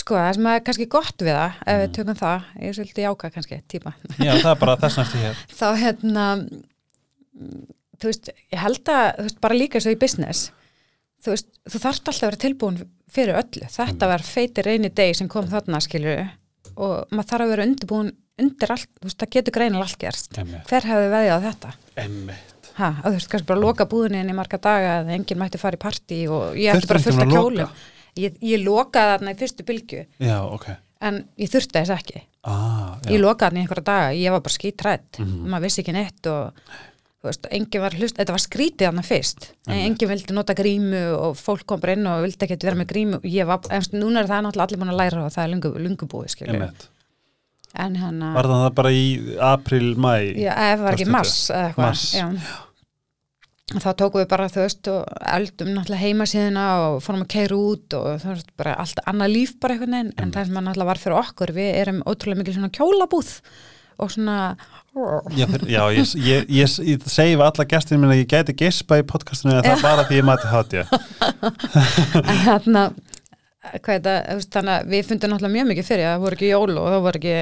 [0.00, 1.94] sko, það sem er kannski gott við það ef við Mm.
[1.98, 5.36] tökum það, ég er svolítið jáka kannski típa, Já, það er bara þess næstu hér.
[5.60, 7.66] þá hérna mm,
[8.00, 10.50] þú veist, ég held að þú veist, bara líka svo í business
[11.22, 12.80] þú veist, þú þarft alltaf að vera tilbúin
[13.12, 16.16] fyrir öllu, þetta var feiti reyni deg sem kom þarna, skilju
[16.76, 18.12] og maður þarf að vera undirbúin
[18.42, 20.66] undir allt, þú veist, það getur greinilega allt gerst Einmitt.
[20.70, 21.72] hver hefði veðið á þetta?
[22.72, 25.60] Ha, að þú veist, kannski bara loka búðinni inn í marga daga eða enginn mætti
[25.60, 27.36] fara í partí og ég ætti bara fullt að loka?
[27.36, 27.74] kjólum
[28.22, 30.66] ég, ég lokaði þarna í fyrstu bylgju Já, ok.
[31.02, 34.56] en ég þurfti þess ekki Ah, ég lokaði þarna í einhverja daga, ég var bara
[34.56, 35.44] skítrætt Mhm.
[35.52, 36.64] maður vissi ekki neitt og
[37.28, 37.46] veist,
[37.82, 41.82] var hlust, þetta var skrítið þarna fyrst en enginn vildi nota grímu og fólk kom
[41.82, 44.66] bara inn og vildi ekki vera með grímu ég var, en núna er það náttúrulega
[44.66, 46.88] allir búin að læra og það er lungu, lungu búið, skilju Einmitt.
[47.86, 49.06] en hann Var það bara í
[49.52, 50.12] april, mæ?
[50.34, 51.86] Já, ef það var ekki mars eða eitthvað.
[51.86, 52.06] Mars.
[52.18, 52.28] Já.
[53.72, 57.94] Þá tókum við bara, þú veist, og eldum náttúrulega heimasíðina og fórum að keira út
[57.96, 60.90] og þú veist, bara allt annað líf bara einhvern veginn, en það sem að náttúrulega
[60.90, 63.30] var fyrir okkur, við erum ótrúlega mikil svona kjólabúð
[63.98, 64.36] og svona,
[64.92, 68.54] Já, þeir, já ég, ég, ég, ég segi við alla gestin minna að ég gæti
[68.60, 70.82] gespa í podcastinu en það er bara því ég mati hátja.
[72.20, 72.82] en þarna,
[73.72, 76.88] veist, þannig að við fundum náttúrulega mjög mikið fyrir, að það voru ekki jól og
[76.92, 77.36] það voru ekki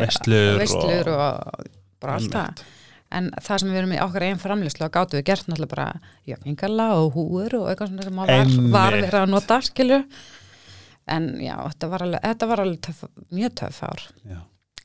[0.61, 2.63] Veislur og- og, bara allt það.
[3.11, 5.89] En það sem við erum í okkar einn framlýslu og gátum við gert náttúrulega bara
[6.31, 8.31] jöfningala og húur og eitthvað svona sem var,
[8.77, 10.05] var verið að nota, skilju.
[11.11, 13.03] En já, þetta var alveg, þetta var alveg töff,
[13.35, 14.05] mjög töff ár.
[14.31, 14.39] Já,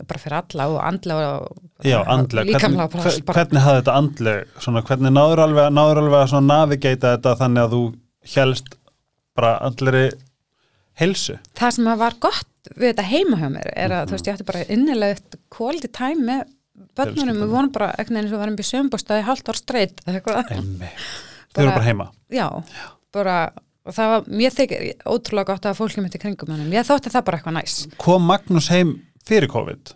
[0.03, 2.45] Bara fyrir alla og andlega og já andlega.
[2.49, 2.87] líkamlega.
[2.91, 7.63] Hvernig, hvernig hafði þetta andleg, svona, hvernig náður alveg, náður alveg að navigata þetta þannig
[7.63, 7.83] að þú
[8.35, 8.75] helst
[9.35, 10.03] bara andleri
[10.99, 11.37] helsu?
[11.55, 14.07] það sem var gott við þetta heima hjá mér er að Mhm.
[14.09, 16.43] þú veist, ég ætti bara innilegt quality time með
[16.95, 20.01] börnunum, við vorum bara eitthvað eins og varum í sömbústaði halvt ár streyt.
[20.05, 20.15] Þau
[21.63, 22.09] eru bara heima.
[22.31, 22.49] Já,
[23.13, 23.51] bara
[23.85, 27.11] og það var, mér þykir ótrúlega gott að fólki mitt í kringum hennum, ég þótti
[27.13, 28.95] það bara eitthvað næs Kom Magnús heim
[29.28, 29.93] fyrir COVID?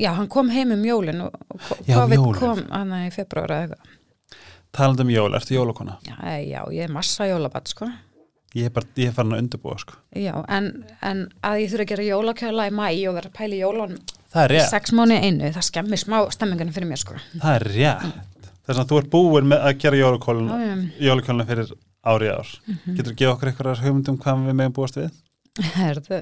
[0.00, 1.32] Já, hann kom heim um jólin og
[1.86, 2.40] Já, um COVID jólin.
[2.40, 3.96] kom hann í februar eða eitthvað
[4.72, 5.98] Talandi um jól, ertu jólakona?
[6.04, 7.88] já, já, ég er massa jólabatt sko
[8.56, 9.92] Ég er bara, ég er farin að undirbúa, sko.
[10.16, 10.70] Já, en,
[11.04, 13.34] en að ég þurfa að gera jólakjöla í mæ og vera að
[14.32, 14.70] Það er rétt.
[14.70, 18.48] sex mánu einu, það skemmir smá stemmingana fyrir mér sko Það er rétt.
[18.68, 21.06] Þess að þú ert búin með að gera Já, já.
[21.12, 21.70] jólakóluna fyrir
[22.08, 22.48] ári ár.
[22.66, 22.96] Mhm.
[22.96, 25.12] Getur þú gefa okkur eitthvað hugmyndum hvað við megum búast við?
[25.58, 26.20] Herðu,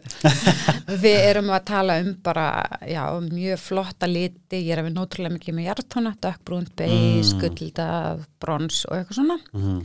[1.04, 2.46] við erum að tala um bara,
[2.88, 7.40] já, mjög flotta liti, ég er að við nótrúlega mikið með hjartóna, dökkbrúnt, beis, Mm.
[7.42, 7.88] gullda,
[8.40, 9.82] brons og eitthvað svona Mm -hmm.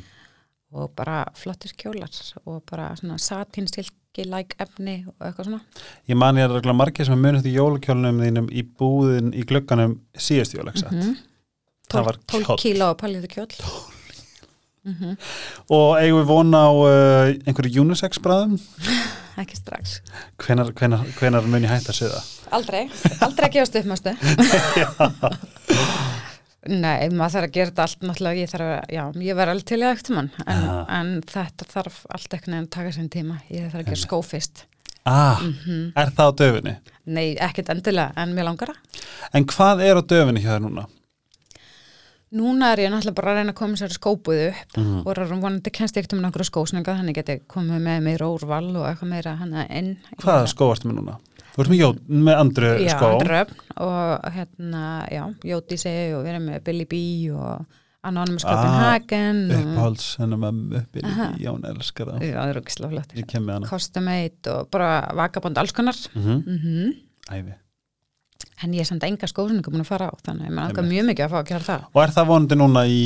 [0.73, 2.11] og bara flottir kjólar
[2.45, 5.61] og bara svona satinsilki, like efni og eitthvað svona.
[6.07, 9.99] Ég man ég er regla margir sem munið til jólakjólunum þínum í búðin í glugganum
[10.17, 10.91] síðast jólagsett.
[10.91, 11.17] Mm
[11.91, 12.59] var 12 kjóll.
[12.61, 13.55] kíló og paljiðu kjóll.
[14.83, 15.15] Mm
[15.69, 18.55] Og eigum við vona á uh, einhverju unisex bræðum?
[19.41, 19.99] Ekki strax.
[20.41, 22.25] Hvenar, hvenar, hvenar mun ég hætta að segja það?
[22.57, 22.81] Aldrei,
[23.23, 24.17] aldrei að gefast upp.
[26.61, 29.65] Nei, maður þarf að gera þetta allt náttúrulega, ég þarf að, já, ég verð alveg
[29.71, 30.73] til í ekkert mann, en, Já.
[30.99, 34.19] en þetta þarf allt ekkert nefn að taka sinn tíma, ég þarf að gera skó
[34.25, 34.61] fyrst.
[35.09, 35.79] Ah, Mhm.
[35.97, 36.75] er það á döfinni?
[37.09, 39.07] Nei, ekkert endilega, en mér langar það.
[39.33, 40.85] En hvað er á döfinni hjá þér núna?
[42.31, 44.99] Núna er ég náttúrulega bara að reyna að koma sér skópuðu upp Mm.
[45.05, 48.85] og er vonandi kennst ekkert um náttúrulega skósninga, þannig geti komið með meira úrval og
[48.87, 49.97] eitthvað meira hann inn.
[50.21, 51.17] Hvaða skó ertu með núna?
[51.51, 53.09] Þú ert með, með andru Já, skó.
[53.19, 56.95] dröfn og hérna, já, Jódísi og við erum með Billy B
[57.35, 57.65] og
[58.03, 61.27] Anonymous Ah, Copenhagen og Uppáhalds hennar með uppi Aha.
[61.37, 62.23] Jón elskar það.
[62.31, 62.37] já,
[63.11, 63.17] það.
[63.19, 63.67] Ég kem með hana.
[63.67, 65.95] Custom-made og bara vakabond alls konar.
[66.15, 66.47] Mm -hmm.
[66.47, 66.93] Mm
[67.29, 67.53] Ævi.
[68.61, 70.91] En ég er samt enga skósningu búin að fara á, þannig að maður Einmitt.
[70.93, 71.85] mjög mikið að fá að gera það.
[71.91, 73.01] Og er það vonandi núna í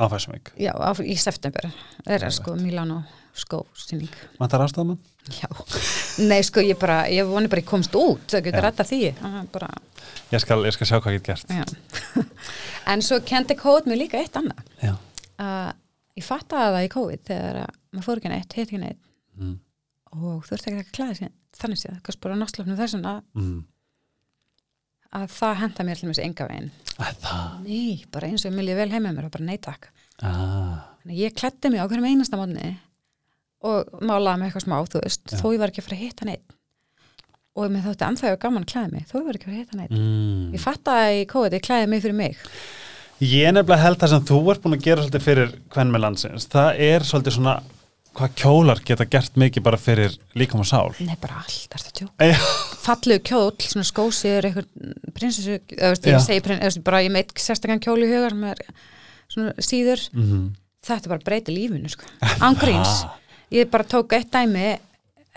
[0.00, 0.52] áfæsumveik?
[0.60, 3.00] Já, á, í september er það sko Milano
[3.36, 4.98] skósýning Vantar aðstofmann?
[5.36, 5.48] Já,
[6.26, 8.66] nei sko ég bara, ég voni bara ég komst út, það getur Já.
[8.66, 9.68] rætta því að bara,
[10.32, 12.30] Ég skal, ég skal sjá hvað ég get gert
[12.90, 14.94] En svo kendi COVID mér líka eitt annað Já,
[15.38, 15.74] að
[16.18, 19.02] ég fattaði það í COVID þegar að maður fór ekki neitt, heit ekki neitt
[19.38, 19.56] mm.
[20.16, 23.60] og ert ekki að klæða sér þannig séð, kannski bara náttúrulega þess að, Mm.
[25.16, 26.70] Að það henda mér mér enga veginn.
[27.64, 29.90] Nei, bara eins og ég myndi vel heima mér og bara nei takk.
[30.20, 30.86] Ah.
[31.06, 32.76] Að ég klætti mig á hverjum einasta mótni
[33.66, 35.38] og málaði mig eitthvað smá, þú veist, Já.
[35.40, 36.56] þó ég var ekki að fara að hitta neitt
[37.58, 39.64] og mér þótti anþægja gaman að klæða mig, þó ég var ekki að fara að
[39.64, 40.44] hitta neitt mm.
[40.54, 42.44] Ég fattaði í COVID, ég klæði mig fyrir mig.
[43.20, 46.46] Ég nefnilega held það sem þú ert búin að gera svolítið fyrir hvern með landsins.
[46.52, 47.56] Það er svolítið svona
[48.18, 50.90] hvað kjólar geta gert mikið bara fyrir líkam og sál?
[51.04, 52.38] Nei, bara allt, er þetta tjók Já,
[52.80, 57.32] Fallegu kjóll, svona skósir, eitthvað prinsessu, eða ég segi prins, eða veist, bara ég meit
[57.38, 58.62] sérstakann kjóli í hugar sem er
[59.30, 60.04] svona síður.
[60.16, 60.44] Mm.
[60.86, 62.08] þetta bara breyti lífinu sko.
[62.42, 63.04] ángríns,
[63.56, 64.78] ég bara tók eitt dæmi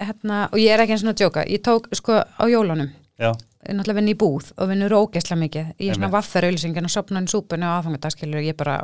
[0.02, 1.48] hérna, og ég er ekki eins og að djóka.
[1.52, 2.90] Ég tók sko á jólunum.
[3.64, 5.68] Náttúrulega vinn í búð og vinnur ógeðslega mikið.
[5.78, 6.18] Ég er svona Einmitt.
[6.18, 8.80] vaffer auðlýsingin og sopna í súpunni og aðfangadagskilur ég bara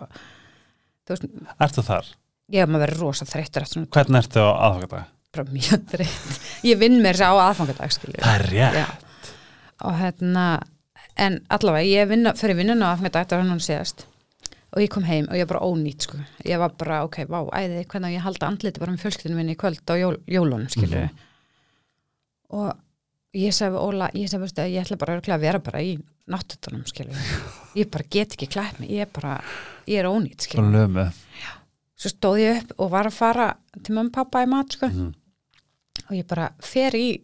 [1.03, 1.25] þú veist,
[1.65, 2.11] Ertu þar?
[2.51, 5.07] Ég hef maður verið rosa þreyttur eftir svona Hvernig ertu á aðfangadag?
[5.33, 6.37] bara mjög þreytt.
[6.65, 8.77] Ég vinn mér á aðfangadagskilur Það er rétt.
[8.79, 8.87] Já.
[9.85, 10.45] og hérna
[11.19, 14.05] en allavega ég vinna, fyrir vinnuna á aðfangadag þetta var hann síðast.
[14.73, 16.17] Og ég kom heim og ég var bara ónýtt sko.
[16.45, 19.37] ég var bara, ok, vá, æði hvernig á ég að halda andliti bara með fjölskyldinu
[19.39, 21.25] minni í kvöld á jól, jólunum, skilur Mhm.
[22.49, 22.73] og
[23.37, 25.81] ég sagði við Óla, ég sagði veistu, að ég ætla bara örugglega að vera bara
[25.85, 25.95] í
[26.29, 27.17] náttutunum, skilur
[27.79, 29.39] ég bara get ekki klætt mig, ég er bara
[29.89, 31.07] ég er ónýtt, Svo skilur lömu
[31.99, 33.47] svo stóð ég upp og var að fara
[33.83, 35.09] til mamma og pappa í mat, sko Mhm.
[36.09, 37.21] og ég bara fer í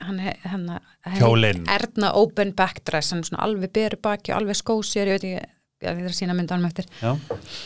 [0.00, 0.68] hann, hann,
[1.04, 1.64] hann Kjólinn.
[1.68, 5.48] Erna open backdress hann er svona alveg beru baki og alveg skósir ég veit ekki,
[5.82, 7.16] ég þarf að sína mynda hann eftir Já,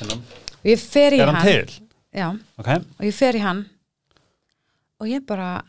[0.01, 0.17] hérna.
[0.17, 1.81] og ég fer í Er hann til?
[2.15, 2.29] já,
[2.59, 3.67] Ok og ég fer í hann
[5.01, 5.63] og ég bara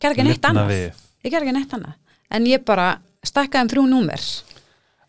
[0.00, 0.92] ger ekki neitt annað við.
[1.24, 1.94] ég ger ekki neitt annað
[2.30, 4.20] en ég bara stakkaði um þrjú númer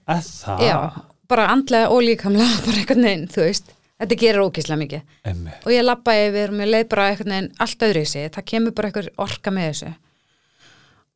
[0.07, 0.59] Er það?
[0.65, 3.71] já, bara andlega og líkamlega bara einhvern veginn, þú veist
[4.01, 5.15] þetta gerir ókíslega mikið.
[5.31, 5.63] Einmitt.
[5.65, 8.47] og ég labbaði yfir og mér leið bara einhvern veginn allt öðru í sig, það
[8.53, 9.93] kemur bara einhver orka með þessu.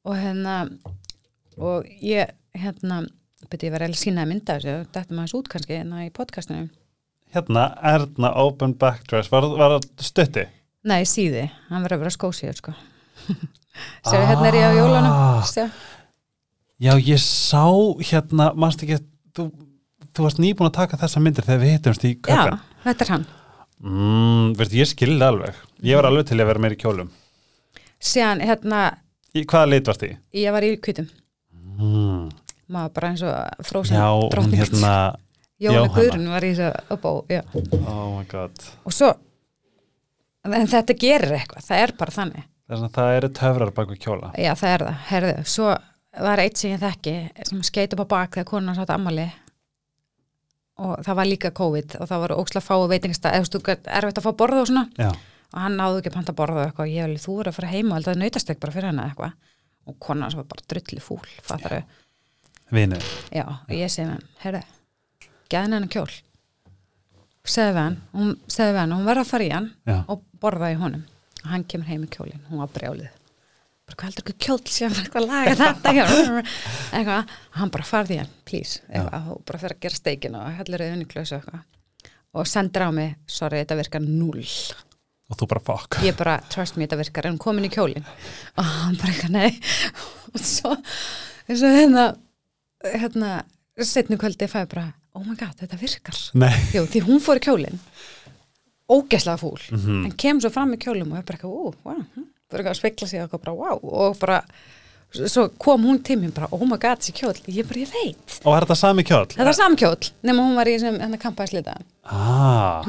[0.05, 0.55] Og hérna
[1.57, 3.03] og ég hérna
[3.49, 4.89] beti ég var að sína að mynda þessu.
[4.95, 6.69] Þetta maður út kannski hérna í podcastinu.
[7.35, 9.31] Hérna, Erna Open Backdress.
[9.31, 10.45] Var, það stutti?
[10.85, 12.73] nei, síði, hann verður að vera skósíður sko.
[14.07, 15.11] Séu hérna er ég á jólunum.
[15.11, 15.71] Ah.
[16.79, 17.65] Já, ég sá
[18.11, 18.99] hérna, mannst ekki
[19.35, 19.49] þú,
[20.15, 23.11] þú varst nýbúin að taka þessa myndir þegar við hittumst í já, köpen þetta er
[23.15, 23.25] hann.
[23.85, 25.57] Mm, Veistu, ég skilði alveg.
[25.83, 27.09] Ég var alveg til að vera meir í kjólum.
[28.05, 28.79] Síðan hérna,
[29.35, 30.11] í, Hvaða lit varst í?
[30.39, 31.09] ég var í kvítum
[31.75, 32.29] Mm.
[32.71, 35.15] maður bara eins og Já, hún hérna
[35.59, 35.93] Jóna Jóhanna.
[35.95, 37.41] Guðrun var í þessu uppá, já.
[37.87, 38.51] Oh my god.
[38.85, 39.13] Og svo
[40.45, 42.43] en þetta gerir eitthvað, það er bara þannig.
[42.69, 44.31] Þess að það eru töfrar bak við kjóla.
[44.39, 45.69] Já það er það, herðu, svo
[46.25, 47.15] var eitt sem ég þekki
[47.49, 49.27] sem skeit upp á bak þegar konan sátt ammali
[50.81, 54.21] og það var líka COVID og það var ókslega fáu veitingastað eða þú veist, erfitt
[54.21, 54.85] að fá borða og svona.
[54.99, 55.11] Já,
[55.55, 56.87] og hann náðu ekki að panta borða og eitthvað.
[56.87, 58.89] Og ég hefði þú verið að fara heima og held að nautast ekki bara fyrir
[58.91, 59.35] hana eitthvað.
[59.85, 61.83] Og konan sem var bara drulli fúl fattar
[62.73, 64.63] vinir já, og ég segi hann, herðu
[65.53, 66.09] gæðin hennar kjól.
[67.45, 70.79] Segði hann, hún segði hann hún verður að fara í hann Já, og borða í
[70.79, 71.05] honum.
[71.43, 73.13] Og hann kemur heim í kjólinn, hún var brjálið
[73.85, 75.93] bara hvað heldur ekki kjól sem eitthvað laga þetta?
[75.97, 76.05] Hjá?"
[76.95, 78.81] eitthvað, hann bara farði hann, please.
[78.89, 81.63] Eitthvað, og bara fyrir að gera steikin og hellir auðvunni klösu eitthvað.
[82.35, 84.43] Og sendir á mig, sorry, þetta virkar null.
[85.31, 85.99] Og þú bara fuck.
[86.05, 88.03] Ég bara, trust me, þetta virkar, en komin í kjólinn?
[88.59, 89.53] Og hann bara eitthvað, nei.
[90.35, 90.75] Og svo,
[91.47, 92.03] eins og hérna
[92.85, 93.29] hérna,
[93.81, 94.83] setni kvöldi fæði bara,
[95.17, 96.19] oh my god, þetta virkar.
[96.75, 97.79] Jú, því hún fór í kjólinn
[98.91, 100.05] ógeslega fúl Mhm.
[100.05, 102.03] en kem svo fram í kjólum og er bara eitthvað, ú, wow
[102.45, 104.41] hm, bara eitthvað að spekla sig eitthvað bara, wow og bara,
[105.25, 108.39] svo kom hún til mér bara, oh my god, þessi kjól, ég bara, ég veit.
[108.43, 109.29] Og er þetta sami kjóll?
[109.33, 112.85] þetta er samkjól, nema hún var í hennar kampaðslita Ah,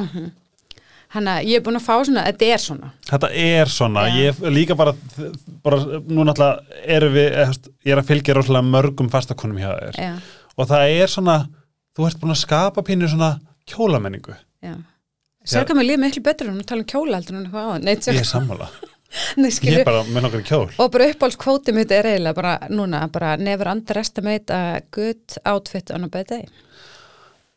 [1.14, 2.90] hann að ég er búin að fá svona, þetta er svona.
[3.08, 4.16] Þetta er svona Já.
[4.26, 4.92] ég líka bara,
[5.64, 7.54] bara nú náttúrulega erum við, eh,
[7.86, 10.02] ég er að fylgja rosalega mörgum fastakonum hjá þér.
[10.02, 10.12] Já,
[10.56, 11.38] og það er svona,
[11.96, 13.38] þú ert búin að skapa pínu svona
[13.70, 14.36] kjólamenningu.
[15.46, 17.74] Sér hvað mér líður miklu betur en að tala um kjóla heldur en eitthvað á
[17.86, 18.66] ég er sammála,
[19.40, 20.66] nei ég er bara með nokkar kjól.
[20.82, 26.08] Og bara uppáhaldskvóti mitt er eiginlega bara núna, bara never underestimate a good outfit on
[26.08, 26.48] a bad day.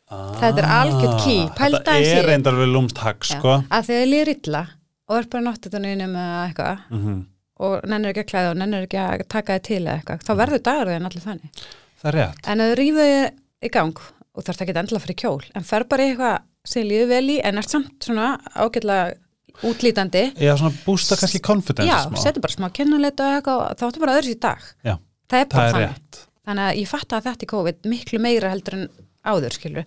[0.09, 3.59] Þetta er key, pældu þetta í er reyndar við lúmst hagg sko.
[3.69, 4.63] Að þið líður illa
[5.09, 6.87] og er bara náttutuninu með eitthvað.
[6.93, 7.19] Mm
[7.59, 10.61] og nennir ekki að klæða og nennir ekki að taka þið til eitthvað, þá verður
[10.67, 11.63] dagurðin allir þannig.
[11.99, 14.03] Það er en að þú rífið þið í gang
[14.39, 16.37] og þarf ekki endilega fyrir kjól en fer bara í eitthvað
[16.69, 19.17] sem líður vel í en ert samt svona ágætlega
[19.65, 20.23] útlítandi.
[20.39, 24.15] Já, svona bústa kannski confidence já, setur bara smá kynnulit og eitthvað þá áttu bara
[24.19, 24.67] öðru sér dag.
[24.85, 24.95] Já,
[25.29, 25.89] það er bara þannig.
[25.89, 26.21] rétt.
[26.49, 28.87] Þannig að ég fatt að þetta í COVID miklu meira heldur en
[29.29, 29.85] áður skilur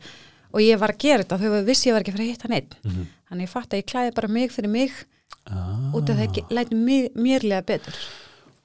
[0.52, 2.74] og ég var að gera þetta þau vissi ég var ekki fara að hitta neitt
[2.84, 3.06] Mhm.
[3.30, 4.92] þannig ég fatt að ég klæði bara mig fyrir mig
[5.48, 5.90] ah.
[5.96, 7.94] út af það ekki læti mig, mér lega betur.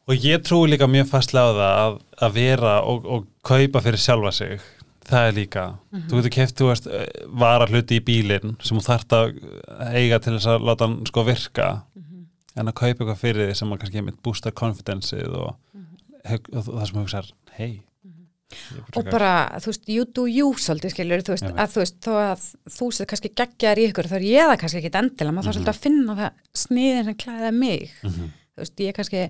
[0.07, 1.95] Og ég trúi líka mjög fastlega á það að,
[2.27, 4.59] að vera og, og kaupa fyrir sjálfa sig
[5.07, 6.07] það er líka, Mhm.
[6.09, 10.19] þú getur keft þú veist, eh, vara hluti í bílinn sem þú þarft að eiga
[10.21, 12.25] til þess að láta hann sko virka Mhm.
[12.57, 16.39] en að kaupa eitthvað fyrir því sem að kannski mitt bústa confidenceið og, Mhm.
[16.57, 17.81] og, og það sem hugsar, hei
[18.95, 21.55] og bara, þú veist, you do you svolítið skilur, þú veist, veit.
[21.59, 22.43] að þú veist þó að
[22.77, 25.55] þú séð kannski geggjar í ykkur þá er ég það kannski ekki endilega, maður þarf
[25.55, 25.57] Mhm.
[25.57, 28.31] svolítið að finna það sniðin sem klæða mig Mhm.
[28.55, 29.29] þú veist, ég kannski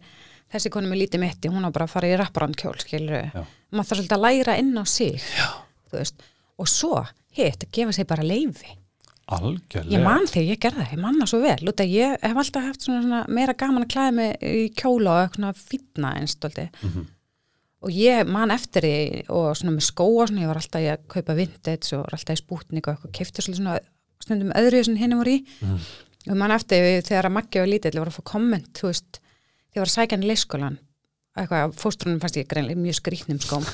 [0.54, 3.32] þessi konu með lítið mitti, hún á bara að fara í rapparandkjól skilur,
[3.74, 5.50] maður þarf svolítið að læra inn á sig Já.
[5.92, 6.22] Veist,
[6.58, 7.06] og svo
[7.38, 8.68] hitt, að gefa sér bara leifi
[9.28, 9.92] algjörlega.
[9.92, 11.58] Ég man þegar ég gerði það, ég manna svo vel.
[11.68, 15.12] Út að ég hef alltaf haft svona, svona meira gaman að klæða mig í kjóla
[15.18, 17.06] og eitthvað fýtna einstóldi Mhm.
[17.84, 21.08] og ég man eftir því og svona með skóa svona, ég var alltaf í að
[21.08, 23.80] kaupa vintage og alltaf í spútnik og eitthvað, svolítið svona
[24.24, 25.46] stundum öðru sem hinn voru í.
[25.62, 25.80] Mhm.
[26.32, 28.88] og man eftir því þegar að Maggi var lítill ég var að fá komment, þú
[28.88, 30.78] veist þegar ég var að sækja hann í leikskólan
[31.42, 33.66] eitthvað, fóstrunum fannst ég greinlega mjög skrýtnum skóm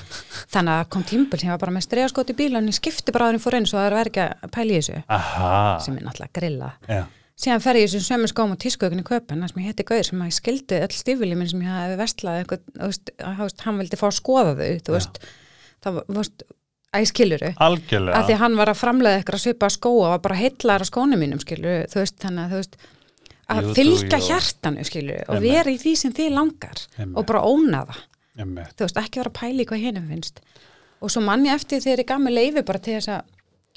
[0.53, 3.30] þannig að kom tímpil sem var bara með stregaskot í bíl en ég skipti bara
[3.30, 5.03] aðurinn fór einn svo það er ekki að pæla í þessu.
[5.18, 5.52] Aha,
[5.85, 6.72] sem er náttúrulega grilla.
[6.90, 7.03] Já,
[7.44, 10.10] síðan fer ég í þessum sömu skóm og tískuökunni köpun þar sem ég heiti Gauður
[10.10, 13.38] sem að ég skildi öll stífili minn sem ég hafi vestlað eitthvað, þú veist, að,
[13.40, 15.22] þú veist, hann vildi fá að skoða þau þú veist,
[15.84, 16.45] það var, þú veist
[16.94, 18.19] að ég skilur þau, algjörlega.
[18.19, 20.85] Að því að hann var að framlega eitthvað að svipa skóa og var bara heillar
[20.85, 22.77] á skónum mínum skilur, þú veist, þannig að þú veist
[23.59, 27.17] að fylgja hjartanu skilur og vera í því sem þið langar Einmitt.
[27.17, 28.01] og bara óna það.
[28.43, 28.73] Einmitt.
[28.77, 30.41] þú veist, ekki vera að pæla í hvað hinum finnst.
[31.03, 33.21] Og svo mann ég eftir þegar ég gaf mig leifi bara til þess að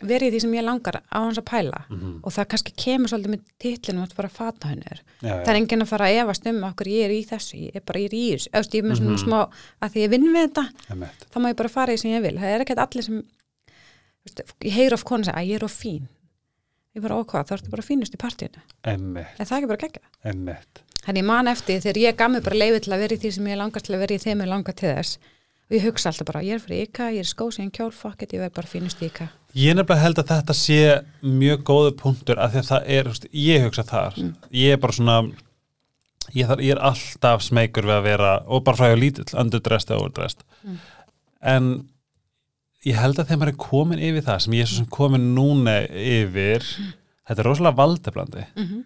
[0.07, 1.79] vera í því sem ég langar á hans að pæla.
[1.89, 2.21] Mhm.
[2.23, 5.89] og það kannski kemur svolítið með titlinu að bara fata hennur það er enginn að
[5.89, 8.25] fara að efast um okkur ég er í þessu, ég er bara ég er í
[8.35, 9.39] þessu Eðst, ég er með svona smá,
[9.81, 11.25] að því ég vinn við þetta Einmitt.
[11.33, 12.37] þá má ég bara fara í sem ég vil.
[12.37, 13.23] Það er ekkert allir sem
[14.27, 16.09] veist, ég heyr of konu segja að ég er of fín
[16.97, 18.67] ég bara ókvað, þá ertu bara fínust í partíinu.
[18.83, 19.39] Einmitt.
[19.39, 20.83] en það er ekki bara gegga Einmitt.
[21.07, 23.33] Þannig ég man eftir þegar ég gaf mig bara leiði til að vera í því
[23.37, 25.19] sem ég langar til að vera í þeim ég langar til þess.
[25.67, 28.23] Og ég hugsa alltaf bara, ég er fyrir yka, ég er skósi en kjól, fuck
[28.23, 30.79] it, ég verð bara fínust í yka Ég nefnilega held að þetta sé
[31.25, 33.09] mjög góðu punktur af því að það er,
[33.41, 34.19] ég hugsa þar.
[34.53, 35.17] Ég er bara svona
[36.35, 40.03] ég, þar, ég er alltaf smeykur við að vera og bara fræður lítill, underdressed eða
[40.03, 40.45] overdressed.
[40.67, 40.79] Mm.
[41.47, 41.71] en
[42.87, 45.27] ég held að þegar maður er komin yfir það sem ég er svo sem komin
[45.37, 46.67] núna yfir.
[47.27, 48.85] Þetta er rosalega valdeblandi mm -hmm.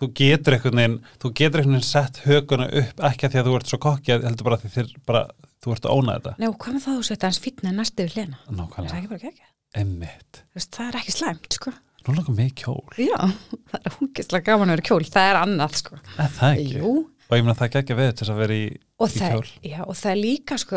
[0.00, 3.48] þú getur einhvern veginn þú getur einhvern veginn sett höguna upp ekki að því að
[3.48, 5.22] þú ert svo kokki heldur bara að því þér bara
[5.64, 6.34] þú ert að óna þetta.
[6.38, 8.36] Nei, og hvað með það þú setja hans fítna en næstu við hlena?
[8.36, 9.46] Er það Nákvæmlega, ekki bara gegja?
[9.74, 11.72] emmitt Það er ekki slæmt, sko.
[12.04, 13.16] Nú langar mig kjól, Já,
[13.70, 15.96] það er hungislega gaman að vera kjól, það er annað, sko.
[16.18, 16.78] Er það ekki?
[16.78, 16.92] Jú,
[17.24, 19.48] Og ég meina það geggja við til þess að vera í, í kjól.
[19.64, 20.76] já, og það er líka, sko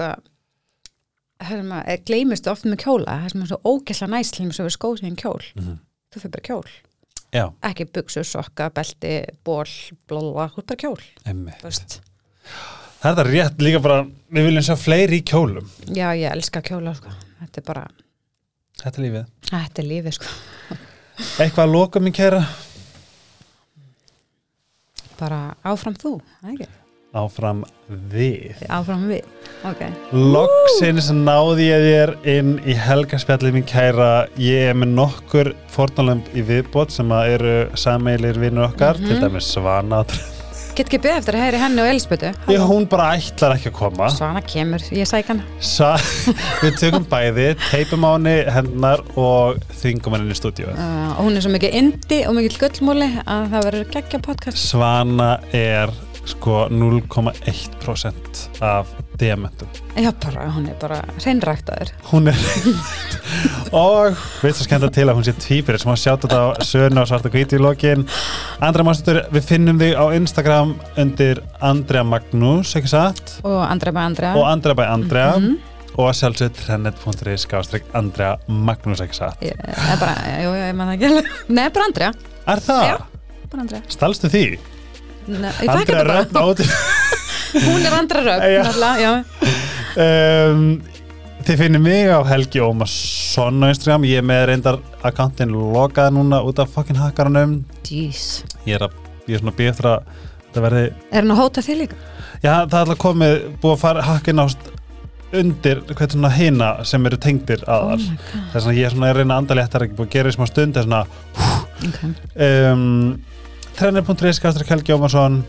[1.39, 5.07] það er gleymist oft með kjóla það sem er svo ógæsla næstlum sem er skósið
[5.11, 5.77] en kjól Mhm.
[6.13, 6.69] þú fyrir bara kjól
[7.35, 9.65] Já, ekki buksur, sokka, belti, ból
[10.07, 11.01] blóða, er bara kjól.
[11.25, 16.61] Það er það rétt líka bara, við viljum sjá fleiri í kjólum Já, ég elska
[16.61, 17.09] kjóla sko.
[17.41, 17.87] Þetta er bara,
[18.79, 20.25] Þetta er lífið þetta er lífið sko.
[21.43, 22.41] Eitthvað að loka mér kæra
[25.19, 26.67] Bara áfram þú, ekki?
[27.15, 27.61] Áfram
[28.03, 29.23] við Áfram við,
[29.65, 29.83] ok.
[30.11, 34.09] Loksins náði ég þér inn í helgaspjallið mín kæra
[34.41, 39.07] Ég er með nokkur fórnalömb í viðbót sem að eru sameilir vinnur okkar Mhm.
[39.07, 40.03] til dæmis Svana
[40.77, 42.27] Get ekki beð eftir að heyri henni og Elisbötu.
[42.53, 45.41] Ég, hún bara ætlar ekki að koma Svana kemur, ég sæk hana.
[45.59, 45.95] Sa
[46.61, 51.35] Við tökum bæði, teipum á henni hennar og þingum henni í stúdíu Uh, og hún
[51.39, 54.57] er svo mikið indi og mikið gullmúli að það verður geggja podcast.
[54.69, 55.89] Svana er
[56.27, 58.87] sko 0,1% af
[59.19, 59.67] diamantum
[59.97, 61.89] Já, bara, hún er bara hreinræktaður.
[62.11, 62.37] hún er
[63.75, 64.13] og
[64.43, 67.09] við svo skemmt til að hún sé tvíbyrð sem að sjáta þetta á söguna og
[67.09, 68.05] svarta hvíti í lokin
[68.63, 73.99] Andrea Mástur, við finnum þig á Instagram undir Andrea Magnús ekki satt, Og Andrea bæ
[74.05, 74.35] Andrea.
[74.37, 75.57] og Andrea by Andrea Mhm.
[75.97, 80.87] og að sjálfsög trennet.is skástrík Andrea Magnús ekki satt Ég er bara, jú, ég man
[80.87, 81.23] það ekki.
[81.49, 82.11] Nei, bara Andrea.
[82.47, 82.83] Er það?
[82.87, 82.97] Já.
[83.51, 83.81] Bara Andrea.
[83.89, 84.59] Stalstu því?
[85.27, 86.51] Nei, ég fæk þetta bara.
[86.51, 86.67] Áti
[87.67, 89.11] Hún er náttúrulega, já.
[90.03, 90.61] um,
[91.47, 96.41] Þið finnir mig á Helgi Ómarsson á Instagram Ég er með reyndar akkantinn lokað núna
[96.47, 98.41] út af fucking hakkaranum Jeez.
[98.67, 98.97] Ég er, að,
[99.27, 100.09] ég er svona býð eftir að
[100.47, 101.99] þetta verði Er hann að hóta þig líka?
[102.43, 104.73] Já, það er alltaf komið, búið að fara hakkin ást
[105.35, 108.43] undir hvað svona hina sem eru tengdir Oh my god.
[108.53, 110.35] þess að ég er svona að reyna að anda léttar ekki búið að gera í
[110.37, 111.01] smá stund þess svona
[111.39, 111.49] hú,
[111.89, 112.13] okay.
[112.47, 112.85] um,
[113.77, 115.43] Trenner.is, Kastur Helgi Ómarsson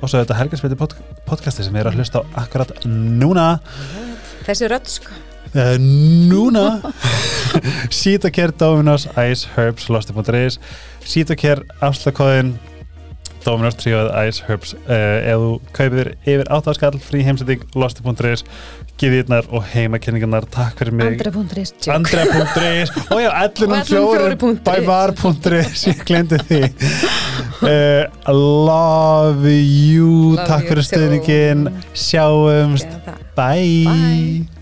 [0.00, 0.94] og svo þetta Helgarsbytti pod
[1.26, 3.44] podcasti sem við erum að hlusta á akkurat núna.
[4.46, 5.12] Þessi rödd sko.
[5.52, 5.74] Uh,
[6.30, 6.78] núna.
[8.00, 10.56] Sítokær, Dominos, Ice, Herbs Losti.is
[11.04, 12.54] Sítokær, afslagkóðin
[13.44, 14.72] Dominos, Tríóð, Ice, Herbs.
[14.88, 18.46] Uh, ef þú kaupir yfir áttaskall frí heimsending, Losti.is
[19.00, 21.18] Giðirnar og heimakenningarnar Takk fyrir mig.
[21.90, 24.62] Andrea.is og já, Og 11.4 11.4.
[24.68, 26.62] bævar.is ég glemdi því.
[27.64, 28.32] Uh,
[28.70, 32.98] Love you Love Takk you fyrir stuðningin Sjáumst.
[33.04, 33.24] Það.
[33.34, 34.53] Bye, Bye.